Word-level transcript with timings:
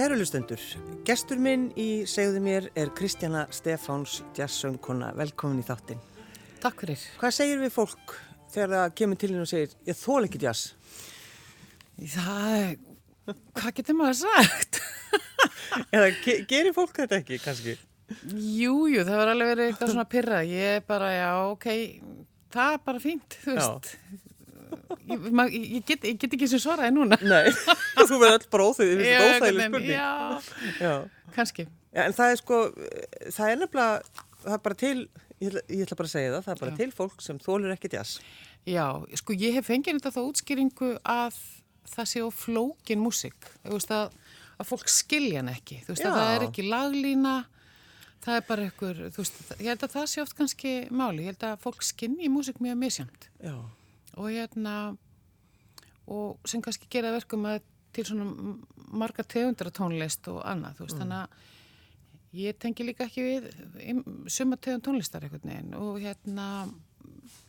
Kæru 0.00 0.16
lustendur, 0.16 0.62
gestur 1.04 1.36
minn 1.44 1.66
í 1.76 2.06
segðu 2.08 2.40
mér 2.40 2.70
er 2.72 2.88
Kristjana 2.96 3.42
Stefáns 3.52 4.14
jazzsöngkona. 4.32 5.10
Velkomin 5.12 5.58
í 5.60 5.64
þáttinn. 5.66 6.00
Takk 6.62 6.86
fyrir. 6.86 7.02
Hvað 7.20 7.34
segir 7.36 7.60
við 7.60 7.74
fólk 7.74 8.14
þegar 8.54 8.72
það 8.72 8.94
kemur 8.96 9.20
til 9.20 9.30
henn 9.34 9.42
og 9.42 9.50
segir 9.50 9.74
ég 9.90 9.98
þól 10.00 10.22
ekki 10.24 10.40
jazz? 10.40 10.70
Það 12.14 12.64
hvað 13.28 13.76
getur 13.82 13.98
maður 14.00 14.18
sagt? 14.22 14.80
Eða 15.98 16.08
ge 16.24 16.38
gerir 16.54 16.76
fólk 16.80 16.96
þetta 17.02 17.20
ekki 17.20 17.42
kannski? 17.44 17.76
Jú, 18.32 18.88
jú, 18.94 19.04
það 19.04 19.20
var 19.20 19.34
alveg 19.34 19.52
verið 19.52 19.68
eitthvað 19.68 19.92
svona 19.98 20.08
pyrra. 20.16 20.40
Ég 20.48 20.78
er 20.78 20.86
bara, 20.88 21.12
já, 21.12 21.30
ok, 21.50 21.68
það 22.56 22.78
er 22.78 22.84
bara 22.88 23.04
fínt, 23.04 23.42
þú 23.44 23.60
veist. 23.60 23.92
Ég, 25.10 25.28
mað, 25.40 25.54
ég, 25.56 25.84
get, 25.88 26.04
ég 26.08 26.18
get 26.22 26.36
ekki 26.36 26.48
sem 26.50 26.62
svaraði 26.62 26.94
núna. 26.96 27.18
Nei, 27.22 27.50
þú 28.08 28.18
verður 28.20 28.36
alltaf 28.36 28.50
bara 28.54 28.66
óþægðið, 28.70 29.00
þetta 29.04 29.20
er 29.20 29.34
óþægðileg 29.36 29.70
spurning. 29.70 29.90
Já, 29.90 30.10
Já. 30.80 30.94
kannski. 31.36 31.66
Já, 31.90 32.02
en 32.06 32.14
það 32.16 32.34
er 32.34 32.40
sko, 32.40 32.60
það 33.34 33.52
er 33.52 33.60
nefnilega, 33.64 34.20
það 34.44 34.56
er 34.56 34.62
bara 34.66 34.78
til, 34.84 34.96
ég 35.40 35.48
ætla, 35.50 35.62
ég 35.74 35.86
ætla 35.86 35.98
bara 36.00 36.10
að 36.10 36.14
segja 36.14 36.34
það, 36.36 36.44
það 36.46 36.54
er 36.54 36.60
bara 36.64 36.74
Já. 36.74 36.78
til 36.82 36.90
fólk 37.00 37.24
sem 37.26 37.40
þólur 37.42 37.74
ekki 37.74 37.92
jazz. 37.96 38.20
Já, 38.68 38.84
sko, 39.18 39.34
ég 39.40 39.56
hef 39.56 39.70
fengið 39.70 39.98
þetta 39.98 40.12
þá 40.14 40.20
útskýringu 40.26 40.90
að 41.08 41.40
það 41.90 42.10
sé 42.12 42.22
á 42.22 42.28
flókin 42.30 43.00
músík. 43.02 43.48
Þú 43.64 43.74
veist 43.78 43.94
að, 43.96 44.12
að 44.60 44.68
fólk 44.68 44.92
skilja 44.92 45.40
hann 45.40 45.50
ekki. 45.54 45.80
Þú 45.86 45.94
veist 45.96 46.06
að 46.06 46.18
það 46.20 46.34
er 46.36 46.46
ekki 46.46 46.66
laglína, 46.68 47.34
það 48.20 48.36
er 48.36 48.46
bara 48.50 48.68
einhver, 48.68 49.02
þú 49.16 49.24
veist, 49.24 49.40
ég 49.56 49.70
held 49.72 49.84
að 49.88 49.94
það 49.96 50.08
sé 50.12 50.22
oft 50.22 50.36
kannski 50.38 50.74
máli. 50.92 51.24
Ég 51.24 51.32
held 51.32 51.46
að 51.48 51.62
fólk 51.64 51.86
skinni 51.88 52.30
músík 52.30 52.60
mjög 52.62 52.78
misjamt. 52.84 53.30
Já. 53.42 53.56
Og 54.20 54.28
hérna 54.30 54.74
og 56.10 56.38
sem 56.50 56.62
kannski 56.64 56.88
gera 56.92 57.12
verkum 57.14 57.44
að 57.48 57.62
til 57.94 58.04
svona 58.06 58.26
m- 58.28 58.60
margar 59.00 59.26
tegundra 59.26 59.70
tónlist 59.74 60.28
og 60.30 60.40
annað, 60.46 60.76
þú 60.78 60.86
veist, 60.86 61.00
þannig 61.00 61.18
að 61.24 62.38
ég 62.40 62.58
tengi 62.62 62.84
líka 62.86 63.06
ekki 63.08 63.24
við 63.26 63.48
suma 64.30 64.58
tegund 64.62 64.84
tónlistar 64.86 65.24
einhvern 65.26 65.50
veginn 65.50 65.74
og 65.78 65.98
hérna 66.02 66.46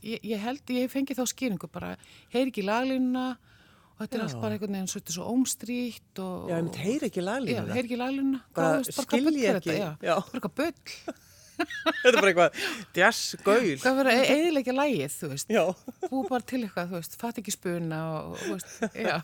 ég, 0.01 0.19
ég 0.25 0.41
held, 0.41 0.63
ég 0.73 0.89
fengi 0.93 1.17
þá 1.17 1.23
skýringu 1.29 1.69
bara, 1.73 1.95
heyr 2.33 2.49
ekki 2.49 2.63
laglínuna 2.65 3.25
og 3.35 4.01
þetta 4.01 4.17
er 4.17 4.21
Já. 4.21 4.25
allt 4.27 4.41
bara 4.41 4.55
einhvern 4.57 4.77
veginn 4.77 4.89
svolítið 4.93 5.17
svo 5.19 5.27
ómstrýtt 5.35 6.21
og 6.25 6.49
Já, 6.49 6.57
mynd 6.61 6.79
heyri 6.81 7.09
ekki 7.11 7.21
Já, 7.21 7.27
laglínuna. 7.29 7.75
heyr 7.77 7.85
ekki 7.89 7.99
laglínuna 8.01 8.41
skilji 8.89 9.45
er 9.51 9.59
ekki, 9.61 9.75
þetta? 9.77 9.77
Já, 9.77 9.91
já. 10.09 10.15
bara 10.17 10.41
eitthvað 10.41 10.57
bull 10.61 11.19
Þetta 12.01 12.11
er 12.11 12.17
bara 12.19 12.31
eitthvað 12.31 12.61
jazz-gaul. 12.97 13.73
Hvað 13.83 13.97
verður 13.99 14.11
að 14.11 14.31
eðilegja 14.35 14.75
lægið, 14.77 15.15
þú 15.19 15.29
veist 15.33 15.51
Já. 15.53 15.63
búið 16.11 16.29
bara 16.31 16.47
til 16.51 16.61
eitthvað, 16.65 16.89
þú 16.93 16.97
veist, 16.99 17.17
fatt 17.21 17.41
ekki 17.41 17.53
spuna 17.55 17.99
og, 18.21 18.37
þú 18.41 18.55
veist, 18.55 18.71
já. 19.07 19.17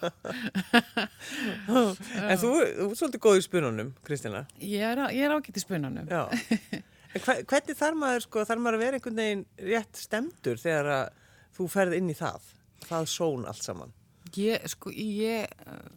En 2.28 2.38
þú, 2.42 2.52
þú 2.52 2.90
er 2.90 2.98
svolítið 3.00 3.24
góð 3.28 3.40
í 3.40 3.46
spununum, 3.48 3.94
Kristina. 4.08 4.44
Ég 4.62 4.86
er, 4.92 5.04
er 5.08 5.36
ágætt 5.38 5.58
í 5.60 5.64
hve- 7.24 7.44
hvernig 7.48 7.78
þarf 7.80 7.98
maður, 7.98 8.26
sko, 8.28 8.44
þarf 8.46 8.62
maður 8.62 8.78
að 8.78 8.84
vera 8.84 8.98
einhvern 9.00 9.22
veginn 9.22 9.46
rétt 9.72 9.98
stemdur 10.02 10.60
þegar 10.62 10.90
að 10.98 11.06
þú 11.58 11.68
ferð 11.74 11.96
inn 11.98 12.12
í 12.12 12.18
það? 12.20 12.50
Það 12.88 13.08
són 13.14 13.48
allt 13.50 13.64
saman. 13.66 13.94
Ég, 14.38 14.68
sko, 14.70 14.92
ég, 14.94 15.48
uh, 15.66 15.88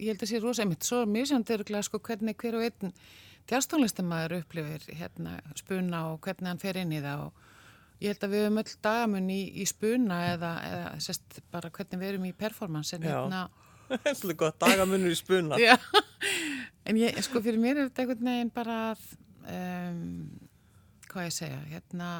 ég 0.00 0.10
held 0.14 0.24
að 0.24 0.30
sé 0.32 0.40
rosa 0.42 0.64
einmitt, 0.64 0.86
svo 0.88 1.04
mér 1.06 1.28
sem 1.30 1.44
þetta 1.46 1.82
sko, 1.86 2.00
hvernig 2.02 2.36
hver 2.40 2.56
og 2.58 2.64
einn 2.66 2.94
djastónlistamæður 3.50 4.40
upplifir 4.40 4.86
hérna 4.98 5.36
spuna 5.58 6.06
og 6.12 6.20
hvernig 6.24 6.50
hann 6.50 6.62
fer 6.62 6.80
inn 6.80 6.94
í 6.94 7.02
það 7.04 7.28
og 7.28 7.44
ég 8.02 8.12
held 8.12 8.26
að 8.26 8.34
við 8.34 8.44
höfum 8.44 8.60
öll 8.62 8.74
dagamun 8.84 9.30
í, 9.32 9.40
í 9.62 9.66
spuna 9.68 10.18
eða, 10.32 10.52
eða 10.70 10.90
sest, 11.06 11.38
bara 11.52 11.70
hvernig 11.72 12.02
við 12.02 12.12
erum 12.12 12.26
í 12.28 12.34
performance 12.36 12.96
en 12.96 13.06
hérna, 13.06 13.46
er 13.96 14.16
svolítið 14.18 14.40
gott 14.42 14.58
dagamunur 14.62 15.14
í 15.14 15.18
spuna. 15.18 15.60
Já, 15.66 15.76
en 16.86 17.00
ég, 17.00 17.20
sko, 17.24 17.42
fyrir 17.44 17.62
mér 17.62 17.80
er 17.80 17.88
þetta 17.88 18.04
einhvern 18.04 18.32
veginn 18.32 18.52
bara 18.56 18.80
að, 18.90 19.06
um, 19.54 20.02
hvað 21.08 21.30
ég 21.30 21.38
segja, 21.38 21.62
hérna, 21.70 22.10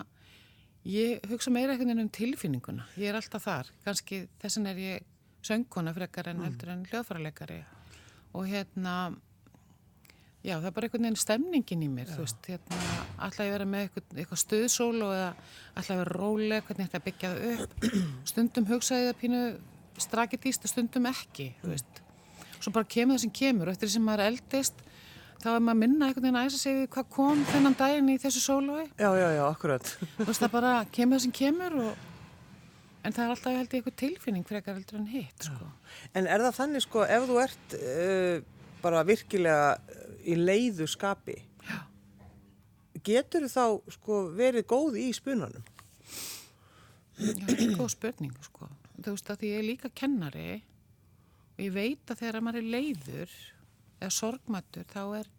ég 0.88 1.28
hugsa 1.31 1.53
meira 1.53 1.75
einhvern 1.75 1.93
veginn 1.93 2.06
um 2.06 2.14
tilfinninguna. 2.20 2.88
Ég 2.97 3.12
er 3.12 3.20
alltaf 3.20 3.44
þar, 3.44 3.72
kannski 3.84 4.25
þessan 4.43 4.70
er 4.72 4.81
ég 4.81 5.12
söngkona 5.47 5.93
frekar 5.94 6.32
en 6.32 6.43
heldur 6.47 6.72
en 6.72 6.87
hljóðfæraleikari. 6.88 7.60
Og 8.37 8.48
hérna, 8.50 8.97
já, 10.47 10.55
það 10.55 10.69
er 10.69 10.75
bara 10.77 10.89
einhvern 10.89 11.07
veginn 11.09 11.21
stemningin 11.21 11.84
í 11.84 11.89
mér, 11.91 12.11
þú 12.12 12.23
veist, 12.23 12.41
hérna, 12.47 12.81
alltaf 13.27 13.47
ég 13.47 13.55
vera 13.57 13.69
með 13.69 13.87
eitthvað, 13.87 14.09
eitthvað 14.17 14.43
stuðsólu 14.43 15.12
eða 15.17 15.29
alltaf 15.75 15.93
ég 15.93 16.03
vera 16.03 16.17
róleg, 16.17 16.67
hvernig 16.69 16.91
þetta 16.91 17.05
byggja 17.07 17.33
það 17.34 17.55
upp, 17.55 17.87
stundum 18.33 18.69
hugsaði 18.71 19.09
það 19.11 19.21
pínu 19.23 19.45
strakitýst 20.06 20.67
og 20.67 20.73
stundum 20.73 21.09
ekki, 21.11 21.51
þú 21.62 21.73
veist. 21.73 22.03
Svo 22.61 22.73
bara 22.75 22.89
kemur 22.89 23.17
það 23.17 23.25
sem 23.27 23.37
kemur 23.37 23.69
og 23.69 23.77
eftir 23.77 23.91
því 23.91 23.97
sem 23.97 24.06
maður 24.06 24.27
eldist 24.31 24.83
þá 25.43 25.49
er 25.53 25.62
maður 25.62 25.77
að 25.77 25.81
minna 25.83 26.09
einhvern 26.09 26.27
veginn 26.27 26.41
að 26.41 26.49
æsa 26.49 26.61
sig 26.61 26.77
við 26.77 26.91
hvað 26.97 27.09
kom 27.17 27.45
þennan 27.53 27.79
daginn 27.79 28.11
í 28.12 28.19
þessu 28.21 28.43
sólói. 28.43 28.85
Já, 28.97 29.09
já, 29.21 29.27
já, 29.37 29.43
akkurat. 29.47 29.95
þú 30.17 30.29
veist 30.31 30.45
það 30.45 30.55
bara 30.56 30.75
kemur 30.97 31.19
það 31.19 31.25
sem 31.27 31.35
kemur 31.37 31.79
og... 31.83 32.05
en 33.03 33.17
það 33.17 33.23
er 33.25 33.35
alltaf 33.35 33.56
held 33.56 33.69
ég 33.69 33.79
eitthvað 33.81 33.99
tilfinning 34.03 34.49
frekar 34.49 34.79
heldur 34.79 35.01
en 35.01 35.09
hitt 35.12 35.49
sko. 35.49 35.71
En 36.17 36.27
er 36.27 36.45
það 36.47 36.59
þannig, 36.61 36.87
sko, 36.87 37.05
ef 37.17 37.29
þú 37.29 37.39
ert 37.45 37.77
uh, 37.79 38.35
bara 38.83 39.05
virkilega 39.06 39.77
í 40.26 40.37
leiðu 40.38 40.88
skapi, 40.91 41.37
Já. 41.66 41.78
getur 43.06 43.47
þá, 43.50 43.78
sko, 43.94 44.20
verið 44.37 44.66
góð 44.70 44.98
í 45.00 45.09
spunanum? 45.16 45.64
Já, 47.16 47.32
þetta 47.47 47.62
er 47.64 47.76
góð 47.78 47.92
spurning 47.94 48.41
sko. 48.44 48.69
þú 48.97 49.12
veist 49.14 49.31
að 49.32 49.41
því 49.41 49.50
ég 49.53 49.59
er 49.60 49.66
líka 49.70 49.91
kennari 49.97 50.48
og 51.56 51.62
ég 51.64 51.72
veit 51.72 52.12
að 52.12 52.22
þegar 52.22 52.44
maður 52.44 52.60
er 52.60 52.72
leiður 52.75 53.37
eða 53.97 54.12
sorgmættur 54.12 54.88
þá 54.92 55.03
er 55.22 55.31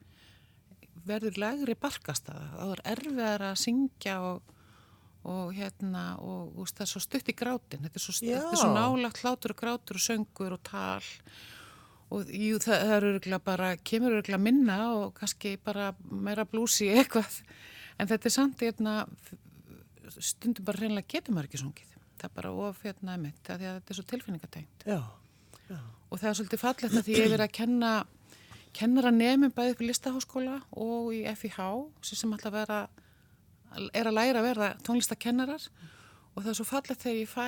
verður 1.07 1.39
lægri 1.41 1.75
barkastaða 1.79 2.47
þá 2.55 2.63
er 2.67 2.83
erfiðar 2.93 3.45
að 3.51 3.59
syngja 3.61 4.15
og, 4.25 4.55
og 5.29 5.53
hérna 5.55 6.07
og 6.23 6.55
veist, 6.57 6.79
það 6.79 6.87
er 6.87 6.91
svo 6.93 7.03
stutt 7.05 7.29
í 7.29 7.37
grátin 7.37 7.85
þetta 7.85 8.01
er 8.01 8.05
svo, 8.07 8.17
svo 8.17 8.71
nálagt 8.73 9.21
hlátur 9.21 9.53
og 9.53 9.61
grátur 9.61 10.01
og 10.01 10.05
söngur 10.07 10.57
og 10.57 10.63
tal 10.65 10.97
og 10.97 11.56
jú, 12.11 12.59
það, 12.63 12.83
það 12.83 12.93
er 12.97 13.07
örgulega 13.11 13.43
bara 13.43 13.71
kemur 13.83 14.15
örgulega 14.19 14.39
minna 14.41 14.77
og 14.95 15.13
kannski 15.17 15.57
bara 15.63 15.91
meira 16.07 16.45
blúsi 16.47 16.87
eitthvað 16.93 17.41
en 17.99 18.09
þetta 18.09 18.29
er 18.29 18.35
samt 18.35 18.63
hérna 18.63 18.95
stundum 20.23 20.65
bara 20.67 20.79
reynilega 20.81 21.09
getur 21.17 21.35
maður 21.35 21.49
ekki 21.49 21.61
sungið. 21.61 21.95
Það 22.17 22.29
er 22.29 22.35
bara 22.37 22.51
of 22.67 22.83
hérna 22.85 23.17
emitt, 23.17 23.41
því 23.45 23.57
að 23.57 23.79
þetta 23.79 23.93
er 23.93 23.97
svo 23.97 24.05
tilfinningatengt. 24.11 24.85
Já. 24.87 25.01
Og 26.07 26.21
það 26.21 26.29
er 26.29 26.37
svolítið 26.39 26.61
fallegt 26.61 26.93
að 26.95 27.03
því 27.03 27.17
ég 27.17 27.25
er 27.25 27.33
verið 27.33 27.45
að 27.45 27.57
kenna 27.57 27.91
kennara 28.77 29.11
nefnum 29.11 29.53
bæði 29.55 29.73
upp 29.73 29.81
í 29.81 29.89
listaháskóla 29.89 30.55
og 30.77 31.09
í 31.15 31.23
FIH 31.39 31.59
sem 32.05 32.19
sem 32.19 32.33
alltaf 32.35 32.53
vera, 32.53 32.79
er 33.91 34.09
að 34.09 34.15
læra 34.15 34.41
að 34.41 34.47
verða 34.51 34.69
tónlistakennarar 34.85 35.67
og 36.35 36.43
það 36.43 36.51
er 36.51 36.57
svo 36.59 36.67
fallegt 36.67 37.03
þegar 37.03 37.19
ég 37.19 37.31
fæ 37.31 37.47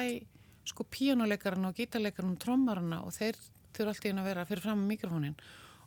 sko 0.69 0.85
píjónuleikarana 0.95 1.71
og 1.71 1.77
gítarleikarana 1.77 2.35
og 2.35 2.41
trommarana 2.43 3.01
og 3.05 3.13
þeir 3.15 3.37
þurfa 3.75 3.93
alltaf 3.93 4.09
inn 4.11 4.21
að 4.23 4.29
vera 4.31 4.45
fyrir 4.49 4.63
fram 4.65 4.79
með 4.83 4.91
mikrofónin 4.95 5.35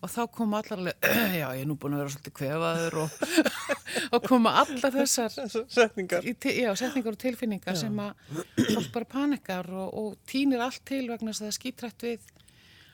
og 0.03 0.11
þá 0.11 0.21
koma 0.35 0.59
allar 0.59 0.81
alveg, 0.81 1.05
já 1.41 1.47
ég 1.55 1.61
er 1.63 1.69
nú 1.71 1.77
búin 1.79 1.95
að 1.95 2.01
vera 2.03 2.13
svolítið 2.15 2.35
kvefaður 2.41 2.97
og, 3.05 3.17
og 4.19 4.25
koma 4.27 4.53
allar 4.63 4.95
þessar 4.97 5.37
Setningar. 5.77 6.27
í 6.27 6.33
ti- 6.43 6.57
já, 6.59 6.73
setningar 6.79 7.15
og 7.15 7.21
tilfinningar 7.23 7.79
sem 7.79 8.01
að 8.03 8.41
fólk 8.73 8.89
bara 8.97 9.11
panikar 9.15 9.71
og, 9.71 9.93
og 10.03 10.17
týnir 10.27 10.65
allt 10.65 10.83
til 10.91 11.05
vegna 11.13 11.31
þess 11.31 11.45
að 11.45 11.47
það 11.47 11.53
er 11.53 11.59
skítrætt 11.61 12.07
við 12.09 12.27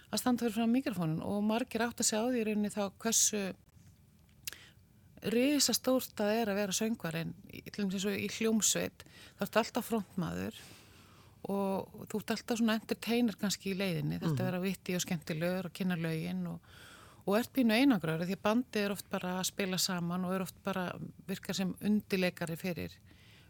að 0.08 0.20
standa 0.22 0.44
fyrir 0.44 0.58
fram 0.58 0.70
mikrofónin 0.76 1.24
og 1.24 1.40
margir 1.48 1.82
átt 1.88 2.04
að 2.04 2.10
segja 2.10 2.24
á 2.24 2.32
því 2.32 2.44
rauninni 2.50 2.74
þá 2.76 2.82
hversu 3.00 3.40
risastórt 5.34 6.12
það 6.16 6.36
er 6.42 6.50
að 6.52 6.58
vera 6.60 6.74
söngvar 6.76 7.16
en 7.18 7.32
til 7.50 7.72
dæmis 7.82 7.96
eins 7.98 8.04
og 8.06 8.14
í 8.20 8.28
hljómsveit. 8.36 9.02
Þá 9.38 9.42
ertu 9.48 9.60
alltaf 9.62 9.88
frontmaður 9.90 10.60
og 11.46 12.06
þú 12.10 12.20
ert 12.20 12.32
alltaf 12.34 12.58
svona 12.58 12.76
entertainer 12.78 13.36
kannski 13.38 13.72
í 13.72 13.78
leiðinni, 13.78 14.18
þetta 14.22 14.46
vera 14.48 14.60
vitti 14.62 14.96
og 14.96 15.04
skemmtilegur 15.04 15.68
og 15.68 15.74
kynna 15.76 15.96
lögin 16.00 16.46
og, 16.50 16.72
og 17.24 17.36
ert 17.38 17.52
pínu 17.54 17.76
einangraður 17.76 18.26
því 18.26 18.38
að 18.38 18.44
bandið 18.48 18.84
er 18.84 18.94
oft 18.96 19.10
bara 19.12 19.36
að 19.38 19.50
spila 19.52 19.78
saman 19.78 20.26
og 20.26 20.34
er 20.34 20.44
oft 20.46 20.58
bara 20.64 20.88
virkar 21.28 21.56
sem 21.56 21.74
undileikari 21.84 22.58
fyrir 22.58 22.96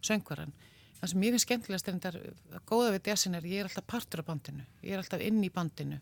söngvaran. 0.05 0.53
Það 0.99 1.13
sem 1.13 1.25
ég 1.25 1.35
finnst 1.35 1.47
skemmtilegast 1.47 1.89
er 1.89 1.99
þetta 1.99 2.63
góða 2.67 2.93
við 2.97 3.11
jazzin 3.13 3.39
er 3.39 3.47
ég 3.47 3.63
er 3.63 3.71
alltaf 3.71 3.87
partur 3.87 4.23
af 4.23 4.29
bandinu, 4.29 4.67
ég 4.83 4.95
er 4.95 5.03
alltaf 5.03 5.23
inn 5.23 5.41
í 5.47 5.51
bandinu 5.55 6.01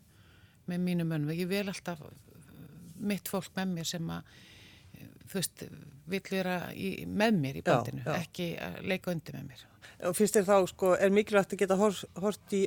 með 0.67 0.83
mínu 0.83 1.07
mönnum, 1.07 1.33
ég 1.37 1.47
vil 1.49 1.67
alltaf 1.69 2.01
mitt 2.97 3.29
fólk 3.29 3.53
með 3.55 3.75
mér 3.75 3.87
sem 3.87 4.09
að 4.11 4.31
þú 5.27 5.39
veist, 5.39 5.63
vill 6.07 6.21
vera 6.31 6.57
í, 6.73 6.91
með 7.07 7.39
mér 7.43 7.59
í 7.59 7.63
Já, 7.63 7.69
bandinu, 7.71 8.03
já. 8.05 8.13
ekki 8.23 8.49
að 8.63 8.77
leika 8.91 9.11
undir 9.13 9.37
með 9.39 9.47
mér. 9.53 9.63
Og 10.07 10.15
finnst 10.17 10.37
þér 10.37 10.45
þá, 10.49 10.57
sko, 10.73 10.91
er 11.01 11.13
mikilvægt 11.15 11.55
að 11.55 11.61
geta 11.63 11.77
hors, 11.79 12.03
horst, 12.21 12.53
í, 12.53 12.65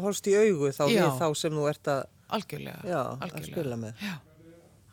horst 0.00 0.30
í 0.30 0.36
augu 0.38 0.70
þá 0.72 0.84
Já. 0.90 1.02
við 1.04 1.20
þá 1.20 1.26
sem 1.42 1.58
þú 1.60 1.66
ert 1.72 1.92
að, 1.92 2.06
Algjörlega, 2.30 2.80
já, 2.86 3.00
að 3.00 3.22
algjörlega. 3.26 3.52
spila 3.52 3.76
með? 3.82 4.02
Já, 4.06 4.14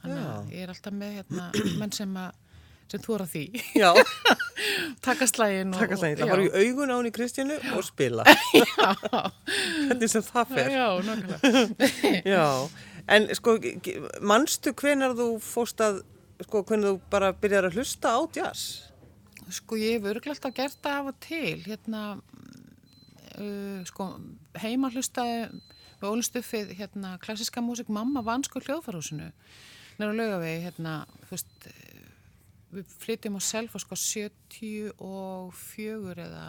þannig 0.02 0.28
að 0.34 0.52
ég 0.58 0.64
er 0.66 0.74
alltaf 0.74 0.96
með 0.98 1.16
hérna, 1.20 1.48
menn 1.84 1.94
sem 1.94 2.16
að 2.18 2.44
sem 2.88 3.02
þú 3.04 3.16
er 3.18 3.22
að 3.26 3.32
því, 3.34 3.42
Já, 3.76 3.90
taka 5.08 5.26
slægin 5.28 5.74
og. 5.76 5.82
Það 6.00 6.22
já. 6.24 6.28
var 6.32 6.40
í 6.40 6.48
augun 6.56 6.94
á 6.94 6.96
henni 6.98 7.12
Kristjánu 7.12 7.58
og 7.76 7.84
spila. 7.84 8.24
Hvernig 9.88 10.12
sem 10.12 10.24
það 10.26 10.54
fer. 10.56 10.70
Já, 10.72 10.88
nákvæmlega. 11.08 11.66
Já, 12.36 12.46
En 13.08 13.24
sko, 13.38 13.54
manstu 14.28 14.74
hvenar 14.76 15.14
þú 15.16 15.28
fórst 15.40 15.80
að, 15.84 16.02
sko, 16.46 16.62
hvenar 16.68 16.94
þú 16.94 17.00
bara 17.12 17.34
byrjar 17.34 17.70
að 17.70 17.80
hlusta 17.80 18.14
á 18.14 18.20
jazz? 18.36 18.62
Sko 19.54 19.78
ég 19.80 19.98
hef 19.98 20.10
örglega 20.12 20.36
alltaf 20.36 20.56
gert 20.58 20.80
það 20.84 21.00
af 21.00 21.10
og 21.12 21.18
til, 21.24 21.58
hérna, 21.66 22.02
uh, 23.38 23.80
sko 23.88 24.04
heima 24.60 24.92
hlustaði 24.92 25.38
við 25.98 26.10
ólistuffið, 26.12 26.68
hérna, 26.78 27.16
klassiska 27.24 27.64
músik, 27.64 27.90
mamma 27.90 28.22
vann 28.26 28.46
sko 28.46 28.62
hljóðfarhúsinu, 28.62 29.32
nefnir 29.98 30.12
að 30.12 30.20
laugavegi, 30.20 30.66
hérna, 30.68 30.94
þú 31.24 31.32
veist, 31.34 31.54
við 32.76 32.86
flytjum 33.02 33.40
á 33.40 33.42
selfa 33.42 33.78
sko 33.82 33.96
74 33.98 36.26
eða, 36.28 36.46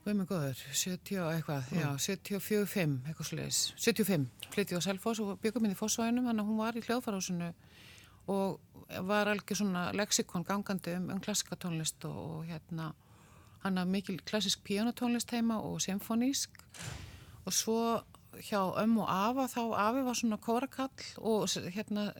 hvað 0.00 0.12
er 0.12 0.18
mig 0.18 0.30
góður, 0.30 0.62
70 0.72 1.20
og 1.20 1.30
eitthvað, 1.34 1.72
já, 1.76 1.88
74, 2.06 2.66
5, 2.72 2.96
eitthvað 3.10 3.28
sluðis, 3.28 3.60
75, 3.76 4.26
flytjum 4.54 4.80
á 4.80 4.86
selfos 4.88 5.20
og 5.20 5.34
byggum 5.42 5.68
inn 5.68 5.74
í 5.74 5.78
fósvæðinum, 5.78 6.30
þannig 6.30 6.44
að 6.44 6.50
hún 6.50 6.60
var 6.62 6.78
í 6.78 6.84
hljóðfarhúsinu 6.86 7.50
og 8.30 8.60
var 9.06 9.30
algjör 9.30 9.60
svona 9.60 9.84
lexikon 9.96 10.44
gangandi 10.44 10.94
um, 10.96 11.10
um 11.14 11.20
klassikatónlist 11.20 12.04
og, 12.08 12.16
og 12.16 12.44
hérna 12.48 12.90
hann 13.64 13.78
hafði 13.78 13.92
mikil 13.92 14.18
klassisk 14.26 14.62
píanotónlist 14.66 15.32
heima 15.34 15.60
og 15.60 15.80
symfonísk 15.84 16.62
og 17.44 17.52
svo 17.54 17.80
hjá 18.40 18.60
ömm 18.82 19.00
og 19.02 19.10
afa 19.10 19.46
þá 19.50 19.62
afi 19.86 20.04
var 20.06 20.18
svona 20.18 20.38
kórakall 20.40 21.08
og 21.18 21.48
hérna 21.74 22.10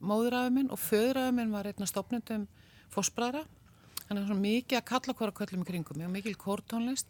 móðurafi 0.00 0.54
minn 0.54 0.70
og 0.70 0.80
föðurafi 0.80 1.34
minn 1.36 1.52
var 1.52 1.68
einna 1.68 1.86
stopnendum 1.86 2.48
fósbræðra 2.94 3.44
hann 4.12 4.20
er 4.20 4.28
svona 4.28 4.44
mikið 4.44 4.78
að 4.78 4.88
kalla 4.90 5.14
kóraköllum 5.16 5.62
í 5.64 5.68
kringum 5.70 6.02
mikil 6.12 6.34
kórtónlist 6.36 7.08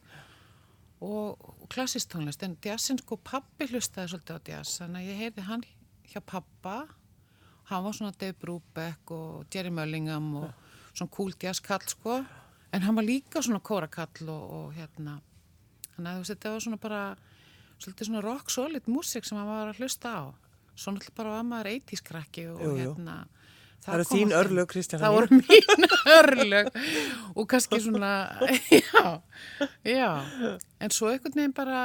og, 1.02 1.34
og 1.34 1.66
klassist 1.72 2.12
tónlist. 2.12 2.44
En 2.46 2.54
jazzin 2.62 3.00
sko 3.00 3.18
pappi 3.18 3.66
hlustaði 3.70 4.12
svolítið 4.12 4.38
á 4.38 4.40
jazz 4.52 4.78
þannig 4.78 5.02
að 5.02 5.10
ég 5.10 5.22
heyrði 5.22 5.46
hann 5.48 5.64
hjá 6.12 6.20
pappa 6.22 6.76
hann 7.70 7.84
var 7.86 7.96
svona 7.96 8.14
Dave 8.18 8.38
Brubeck 8.38 9.10
og 9.14 9.50
Jerry 9.52 9.72
Mullingham 9.74 10.30
og 10.44 10.48
svona 10.92 11.14
cool 11.16 11.34
jazzkall 11.42 11.82
sko. 11.90 12.20
En 12.72 12.86
hann 12.86 12.96
var 12.96 13.06
líka 13.06 13.42
svona 13.42 13.60
kórakall 13.64 14.30
og, 14.30 14.46
og 14.58 14.78
hérna 14.78 15.18
þannig 15.96 16.08
að 16.08 16.14
þú 16.14 16.22
veist 16.22 16.34
þetta 16.36 16.54
var 16.54 16.66
svona 16.66 16.82
bara 16.86 17.02
svolítið 17.82 18.08
svona 18.08 18.24
rock 18.24 18.54
solid 18.54 18.86
músik 18.88 19.26
sem 19.26 19.40
hann 19.40 19.50
var 19.50 19.72
að 19.72 19.82
hlusta 19.82 20.14
á. 20.14 20.22
Svo 20.72 20.94
náttúrulega 20.94 21.18
bara 21.18 21.34
var 21.34 21.48
maður 21.50 21.74
80s 21.74 22.06
krakki 22.06 22.46
og 22.48 22.62
Jú, 22.62 22.76
jú. 22.78 22.92
Það 23.82 23.96
eru 23.96 24.06
þín 24.06 24.32
örlög, 24.38 24.68
Kristjana 24.70 25.02
Það 25.02 25.16
voru 25.16 25.38
mín 25.40 25.86
örlög. 26.18 26.70
Og 27.34 27.48
kannski 27.50 27.80
svona, 27.82 28.12
já, 28.78 29.04
já, 29.86 30.10
en 30.78 30.94
svo 30.94 31.10
einhvern 31.10 31.34
veginn 31.40 31.54
bara, 31.56 31.82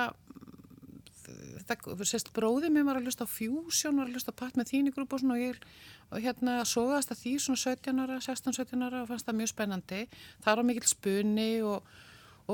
þetta, 1.64 1.98
sérst, 2.06 2.32
bróðið 2.38 2.76
mér 2.76 2.88
var 2.88 3.02
að 3.02 3.10
hlusta 3.10 3.26
á 3.26 3.34
Fusion, 3.34 3.98
var 3.98 4.12
að 4.12 4.18
hlusta 4.18 4.36
á 4.36 4.40
Pat 4.44 4.60
með 4.60 4.74
þín 4.76 4.92
í 4.92 4.96
grúpa 4.96 5.18
og 5.18 5.24
svona 5.24 5.40
og 5.40 5.46
ég, 5.48 5.62
og 6.12 6.24
hérna, 6.24 6.60
sogaðast 6.70 7.16
að 7.16 7.24
því 7.24 7.36
svona 7.48 7.64
17 7.66 8.04
ára, 8.06 8.22
16-17 8.24 8.88
ára 8.88 9.04
og 9.04 9.10
fannst 9.10 9.28
það 9.28 9.40
mjög 9.42 9.54
spennandi. 9.56 10.04
Það 10.46 10.60
var 10.62 10.68
mikill 10.70 10.92
spunni 10.94 11.52
og, 11.66 11.94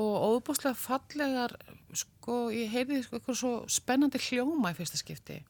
og 0.00 0.28
óbúslega 0.38 0.72
fallegar, 0.78 1.58
sko, 1.92 2.46
ég 2.54 2.72
heyrði 2.72 3.04
sko, 3.04 3.20
eitthvað 3.20 3.42
svo 3.44 3.56
spennandi 3.70 4.24
hljóma 4.30 4.72
í 4.72 4.78
fyrsta 4.80 5.04
skipti 5.04 5.42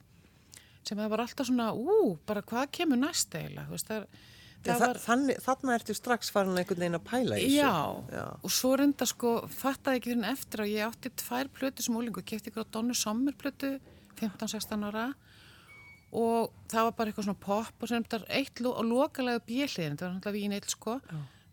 sem 0.84 1.00
það 1.00 1.10
var 1.14 1.24
alltaf 1.24 1.48
svona, 1.48 1.72
ú, 1.72 2.14
bara 2.28 2.44
hvað 2.44 2.70
kemur 2.78 3.00
næst 3.00 3.34
eiginlega, 3.34 3.66
þú 3.68 3.76
veist, 3.76 3.90
það, 3.92 4.06
Það 4.64 4.80
var... 4.80 4.98
Þannig, 5.02 5.40
þannig 5.44 5.74
ertu 5.74 5.94
strax 5.96 6.30
farin 6.32 6.56
einhvern 6.56 6.80
veginn 6.80 6.96
að 6.96 7.02
pæla 7.04 7.36
í 7.36 7.48
þessu. 7.50 7.56
Já, 7.58 8.14
Já. 8.16 8.24
og 8.40 8.52
svo 8.54 8.70
reynda 8.80 9.04
sko, 9.08 9.32
fattaði 9.52 10.00
ekki 10.00 10.10
fyrir 10.12 10.22
en 10.22 10.30
eftir 10.30 10.62
að 10.64 10.70
ég 10.72 10.86
átti 10.88 11.12
tvær 11.20 11.50
plötu 11.58 11.84
sem 11.84 11.98
úlingu, 11.98 12.24
kefti 12.24 12.48
ykkur 12.48 12.64
á 12.64 12.72
Donnu 12.72 12.96
Sommer 12.96 13.36
plötu, 13.36 13.74
15-16 14.16 14.88
ára 14.88 15.04
og 16.14 16.52
það 16.70 16.88
var 16.88 16.96
bara 16.96 17.10
eitthvað 17.10 17.26
svona 17.26 17.42
pop 17.42 17.82
og 17.82 17.90
sem 17.90 18.04
þetta 18.06 18.20
eitt 18.38 18.60
lo 18.62 18.72
og 18.78 18.86
lokalega 18.86 19.42
bjöliðin, 19.48 19.96
þetta 19.96 20.06
var 20.06 20.12
náttúrulega 20.14 20.36
vín 20.38 20.54
eitt 20.54 20.70
sko, 20.70 20.98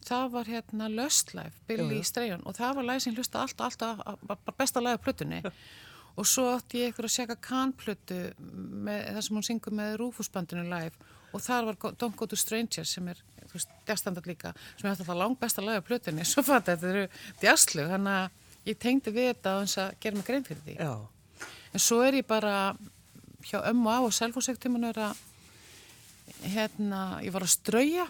það 0.06 0.28
var 0.36 0.52
hérna 0.54 0.90
Lust 0.94 1.34
Life, 1.38 1.64
Billy 1.68 1.98
Já, 1.98 2.04
já. 2.04 2.10
Strayhorn 2.12 2.46
og 2.46 2.58
það 2.58 2.76
var 2.78 2.88
lagi 2.92 3.06
sem 3.08 3.18
hlusta 3.18 3.42
alltaf, 3.42 3.72
alltaf, 3.72 4.04
alltaf 4.06 4.44
bara 4.46 4.60
besta 4.62 4.84
lagi 4.86 5.02
á 5.02 5.06
plötunni 5.08 5.42
og 6.20 6.28
svo 6.28 6.48
átti 6.56 6.82
ég 6.82 6.92
ykkur 6.92 7.08
að 7.08 7.16
sjaka 7.16 7.38
Khan-plötu 7.48 8.20
með 8.86 9.04
það 9.16 9.24
sem 9.26 9.38
hún 9.38 9.48
syngur 9.48 9.76
með 9.78 9.96
Rúfusbandinu 10.02 10.66
live. 10.68 11.10
Og 11.32 11.44
þar 11.44 11.70
var 11.70 11.80
Don't 11.96 12.18
Go 12.20 12.28
to 12.28 12.40
Strangers 12.40 12.92
sem 12.98 13.08
er, 13.08 13.20
djastandard 13.88 14.28
líka 14.28 14.52
sem 14.76 14.86
er 14.86 14.92
alltaf 14.92 15.12
langt 15.16 15.40
besta 15.40 15.64
lagi 15.64 15.80
á 15.80 15.88
plötunni. 15.88 16.28
Svo 16.32 16.44
fatt 16.46 16.68
þetta 16.68 16.92
eru 16.92 17.08
djastlu 17.42 17.88
þannig 17.94 18.20
að 18.20 18.72
ég 18.72 18.80
tengdi 18.82 19.16
við 19.16 19.32
þetta 19.32 19.56
á 19.56 19.58
þess 19.64 19.82
að 19.86 19.92
gera 20.04 20.20
mig 20.20 20.28
grein 20.28 20.48
fyrir 20.48 20.64
því. 20.68 20.78
Já. 20.78 20.94
en 21.72 21.82
svo 21.82 22.02
er 22.04 22.20
ég 22.20 22.28
bara 22.28 22.76
hjá 23.48 23.62
ömmu 23.72 23.90
á 23.90 24.00
og 24.04 24.12
er 24.12 25.00
að 25.08 25.22
hérna, 26.52 27.22
ég 27.24 27.34
var 27.34 27.46
að 27.46 27.54
strauja. 27.56 28.08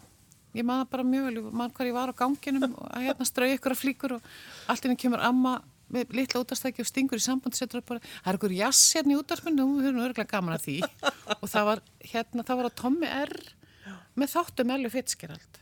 Ég 0.52 0.66
maður 0.68 0.90
bara 0.92 1.08
mjög 1.08 1.28
vel, 1.28 1.44
maður 1.48 1.76
hvað 1.78 1.88
ég 1.88 1.96
var 1.96 2.12
á 2.12 2.20
ganginum 2.20 2.74
og 2.76 2.88
að 2.92 3.06
hérna 3.08 3.28
strauja 3.28 3.56
ykkur 3.56 3.76
að 3.76 3.80
flíkur 3.80 4.16
og 4.18 4.26
allt 4.68 4.88
inni 4.88 5.00
kemur 5.00 5.24
amma 5.24 5.54
með 5.92 6.14
litla 6.18 6.44
útastæki 6.44 6.84
og 6.84 6.90
stingur 6.90 7.22
í 7.22 7.24
samband 7.24 7.58
setur 7.58 7.82
upp 7.82 7.90
bara, 7.94 8.04
það 8.22 8.32
er 8.32 8.40
ykkur 8.40 8.56
jass 8.58 8.84
hérna 8.96 9.16
í 9.16 9.20
útastunni 9.20 9.64
og 9.64 9.74
við 9.78 9.90
höfum 9.90 10.04
örgulega 10.06 10.32
gaman 10.32 10.58
að 10.58 10.68
því. 10.68 10.78
Og 11.38 11.50
það 11.52 11.68
var 11.72 11.84
hérna, 12.14 12.46
það 12.48 12.62
var 12.62 12.70
að 12.70 12.78
Tommy 12.82 13.10
R 13.22 13.36
með 14.20 14.34
þáttum 14.36 14.76
Elvi 14.76 14.94
Fitzgerald. 14.94 15.60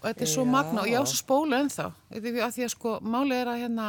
Og 0.00 0.08
þetta 0.10 0.26
er 0.26 0.32
svo 0.32 0.44
magna 0.48 0.82
og 0.82 0.90
ég 0.90 1.00
á 1.00 1.04
svo 1.08 1.18
spólu 1.18 1.56
ennþá 1.56 1.88
því 2.12 2.34
að 2.44 2.58
því 2.58 2.66
að 2.66 2.74
sko 2.74 2.98
málið 3.02 3.40
er 3.40 3.52
að 3.52 3.62
hérna 3.64 3.86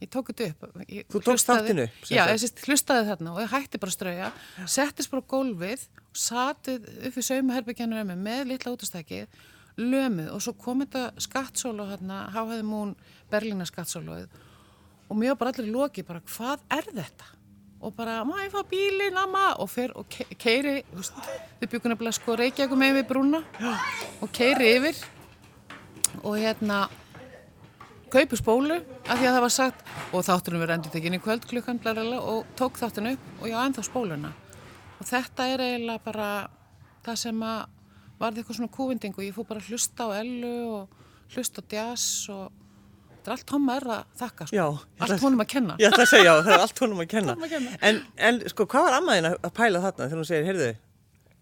ég 0.00 0.10
tók 0.12 0.30
þetta 0.32 0.48
upp. 0.50 0.80
Ég 0.90 1.10
Þú 1.12 1.22
tókst 1.24 1.50
sem 1.50 1.82
já, 2.10 2.22
ég 2.28 2.62
hlustaði 2.66 3.10
þarna 3.10 3.34
og 3.34 3.42
ég 3.44 3.52
hætti 3.52 3.80
bara 3.80 3.92
að 3.92 3.96
strauja 3.96 4.30
settist 4.68 5.12
bara 5.12 5.24
á 5.24 5.30
gólfið 5.32 5.84
og 5.96 6.20
satið 6.20 6.88
upp 7.08 7.20
í 7.20 7.26
saumaherbyggjanur 7.30 8.02
ömmu 8.02 8.16
með 8.20 8.50
litla 8.52 8.74
útastækið 8.76 9.38
lömuð 9.76 10.32
og 10.32 10.42
svo 10.44 10.54
kom 10.56 10.82
þetta 10.84 11.04
skattsólu 11.20 11.86
hérna, 11.90 12.26
háhæði 12.32 12.64
mún 12.64 12.94
Berlína 13.30 13.66
skattsóluð 13.68 14.28
og 15.06 15.16
mér 15.18 15.34
var 15.34 15.40
bara 15.40 15.54
allir 15.54 15.70
í 15.70 15.74
loki 15.74 16.04
bara 16.06 16.22
hvað 16.26 16.62
er 16.76 16.88
þetta? 16.92 17.32
Og 17.86 17.92
bara, 17.94 18.22
má 18.24 18.38
ég 18.40 18.50
fá 18.50 18.62
bílinn, 18.66 19.18
amma? 19.20 19.50
Og 19.60 19.68
fer 19.70 19.92
og 19.94 20.08
ke 20.10 20.24
keiri 20.40 20.78
þú 20.88 21.00
veist, 21.02 21.18
þau 21.60 21.66
byggur 21.68 21.92
nefnilega 21.92 22.16
sko 22.16 22.36
reykjaðu 22.40 22.78
með 22.80 22.94
við 22.96 23.08
brúna 23.10 23.42
og 24.24 24.32
keiri 24.34 24.70
yfir 24.78 25.02
og 26.22 26.38
hérna 26.40 26.86
kaupi 28.10 28.38
spólu 28.38 28.80
af 28.80 29.18
því 29.18 29.28
að 29.28 29.34
það 29.36 29.44
var 29.44 29.54
sagt 29.54 29.84
og 30.14 30.24
þátturinn 30.24 30.62
verið 30.62 30.76
endur 30.78 30.94
tekinni 30.94 31.20
kvöld 31.20 31.46
klukkan 31.50 31.80
og 32.16 32.46
tók 32.56 32.78
þáttinu 32.80 33.12
upp 33.12 33.42
og 33.42 33.48
ég 33.48 33.54
á 33.54 33.66
ennþá 33.66 33.82
spóluna. 33.84 34.32
Og 35.00 35.06
þetta 35.06 35.48
er 35.52 35.60
eiginlega 35.60 36.04
bara 36.04 36.28
það 37.04 37.16
sem 37.20 37.42
að 37.42 37.66
varði 38.18 38.40
eitthvað 38.40 38.56
svona 38.56 38.72
kúvinding 38.72 39.16
og 39.16 39.24
ég 39.24 39.34
fór 39.36 39.46
bara 39.48 39.60
að 39.60 39.68
hlusta 39.70 40.06
á 40.08 40.10
ellu 40.22 40.54
og 40.78 40.88
hlusta 41.34 41.60
á 41.60 41.68
jazz 41.68 42.30
og 42.32 42.65
þetta 43.26 43.32
er 43.32 43.36
allt 43.36 43.46
Tom 43.50 43.68
er 43.74 43.86
að 43.90 44.02
þakka 44.22 44.46
sko. 44.46 44.56
Já, 44.56 44.66
allt 45.02 45.22
honum 45.26 45.42
að 45.42 45.48
kenna 45.52 45.76
Ég 45.82 45.90
ætla 45.90 46.04
að 46.06 46.10
segja, 46.12 46.24
já, 46.30 46.42
það 46.46 46.52
er 46.56 46.64
allt 46.68 46.82
honum 46.84 47.02
að 47.02 47.08
kenna. 47.16 47.34
Honum 47.34 47.46
að 47.48 47.54
kenna. 47.56 47.78
En, 47.90 47.98
en 48.30 48.38
sko, 48.54 48.66
hvað 48.70 48.86
var 48.86 48.98
ammaðin 49.00 49.28
að 49.34 49.50
pæla 49.58 49.82
þarna 49.82 50.06
þegar 50.06 50.20
hún 50.22 50.28
segir, 50.30 50.46
heyrðu, 50.52 50.68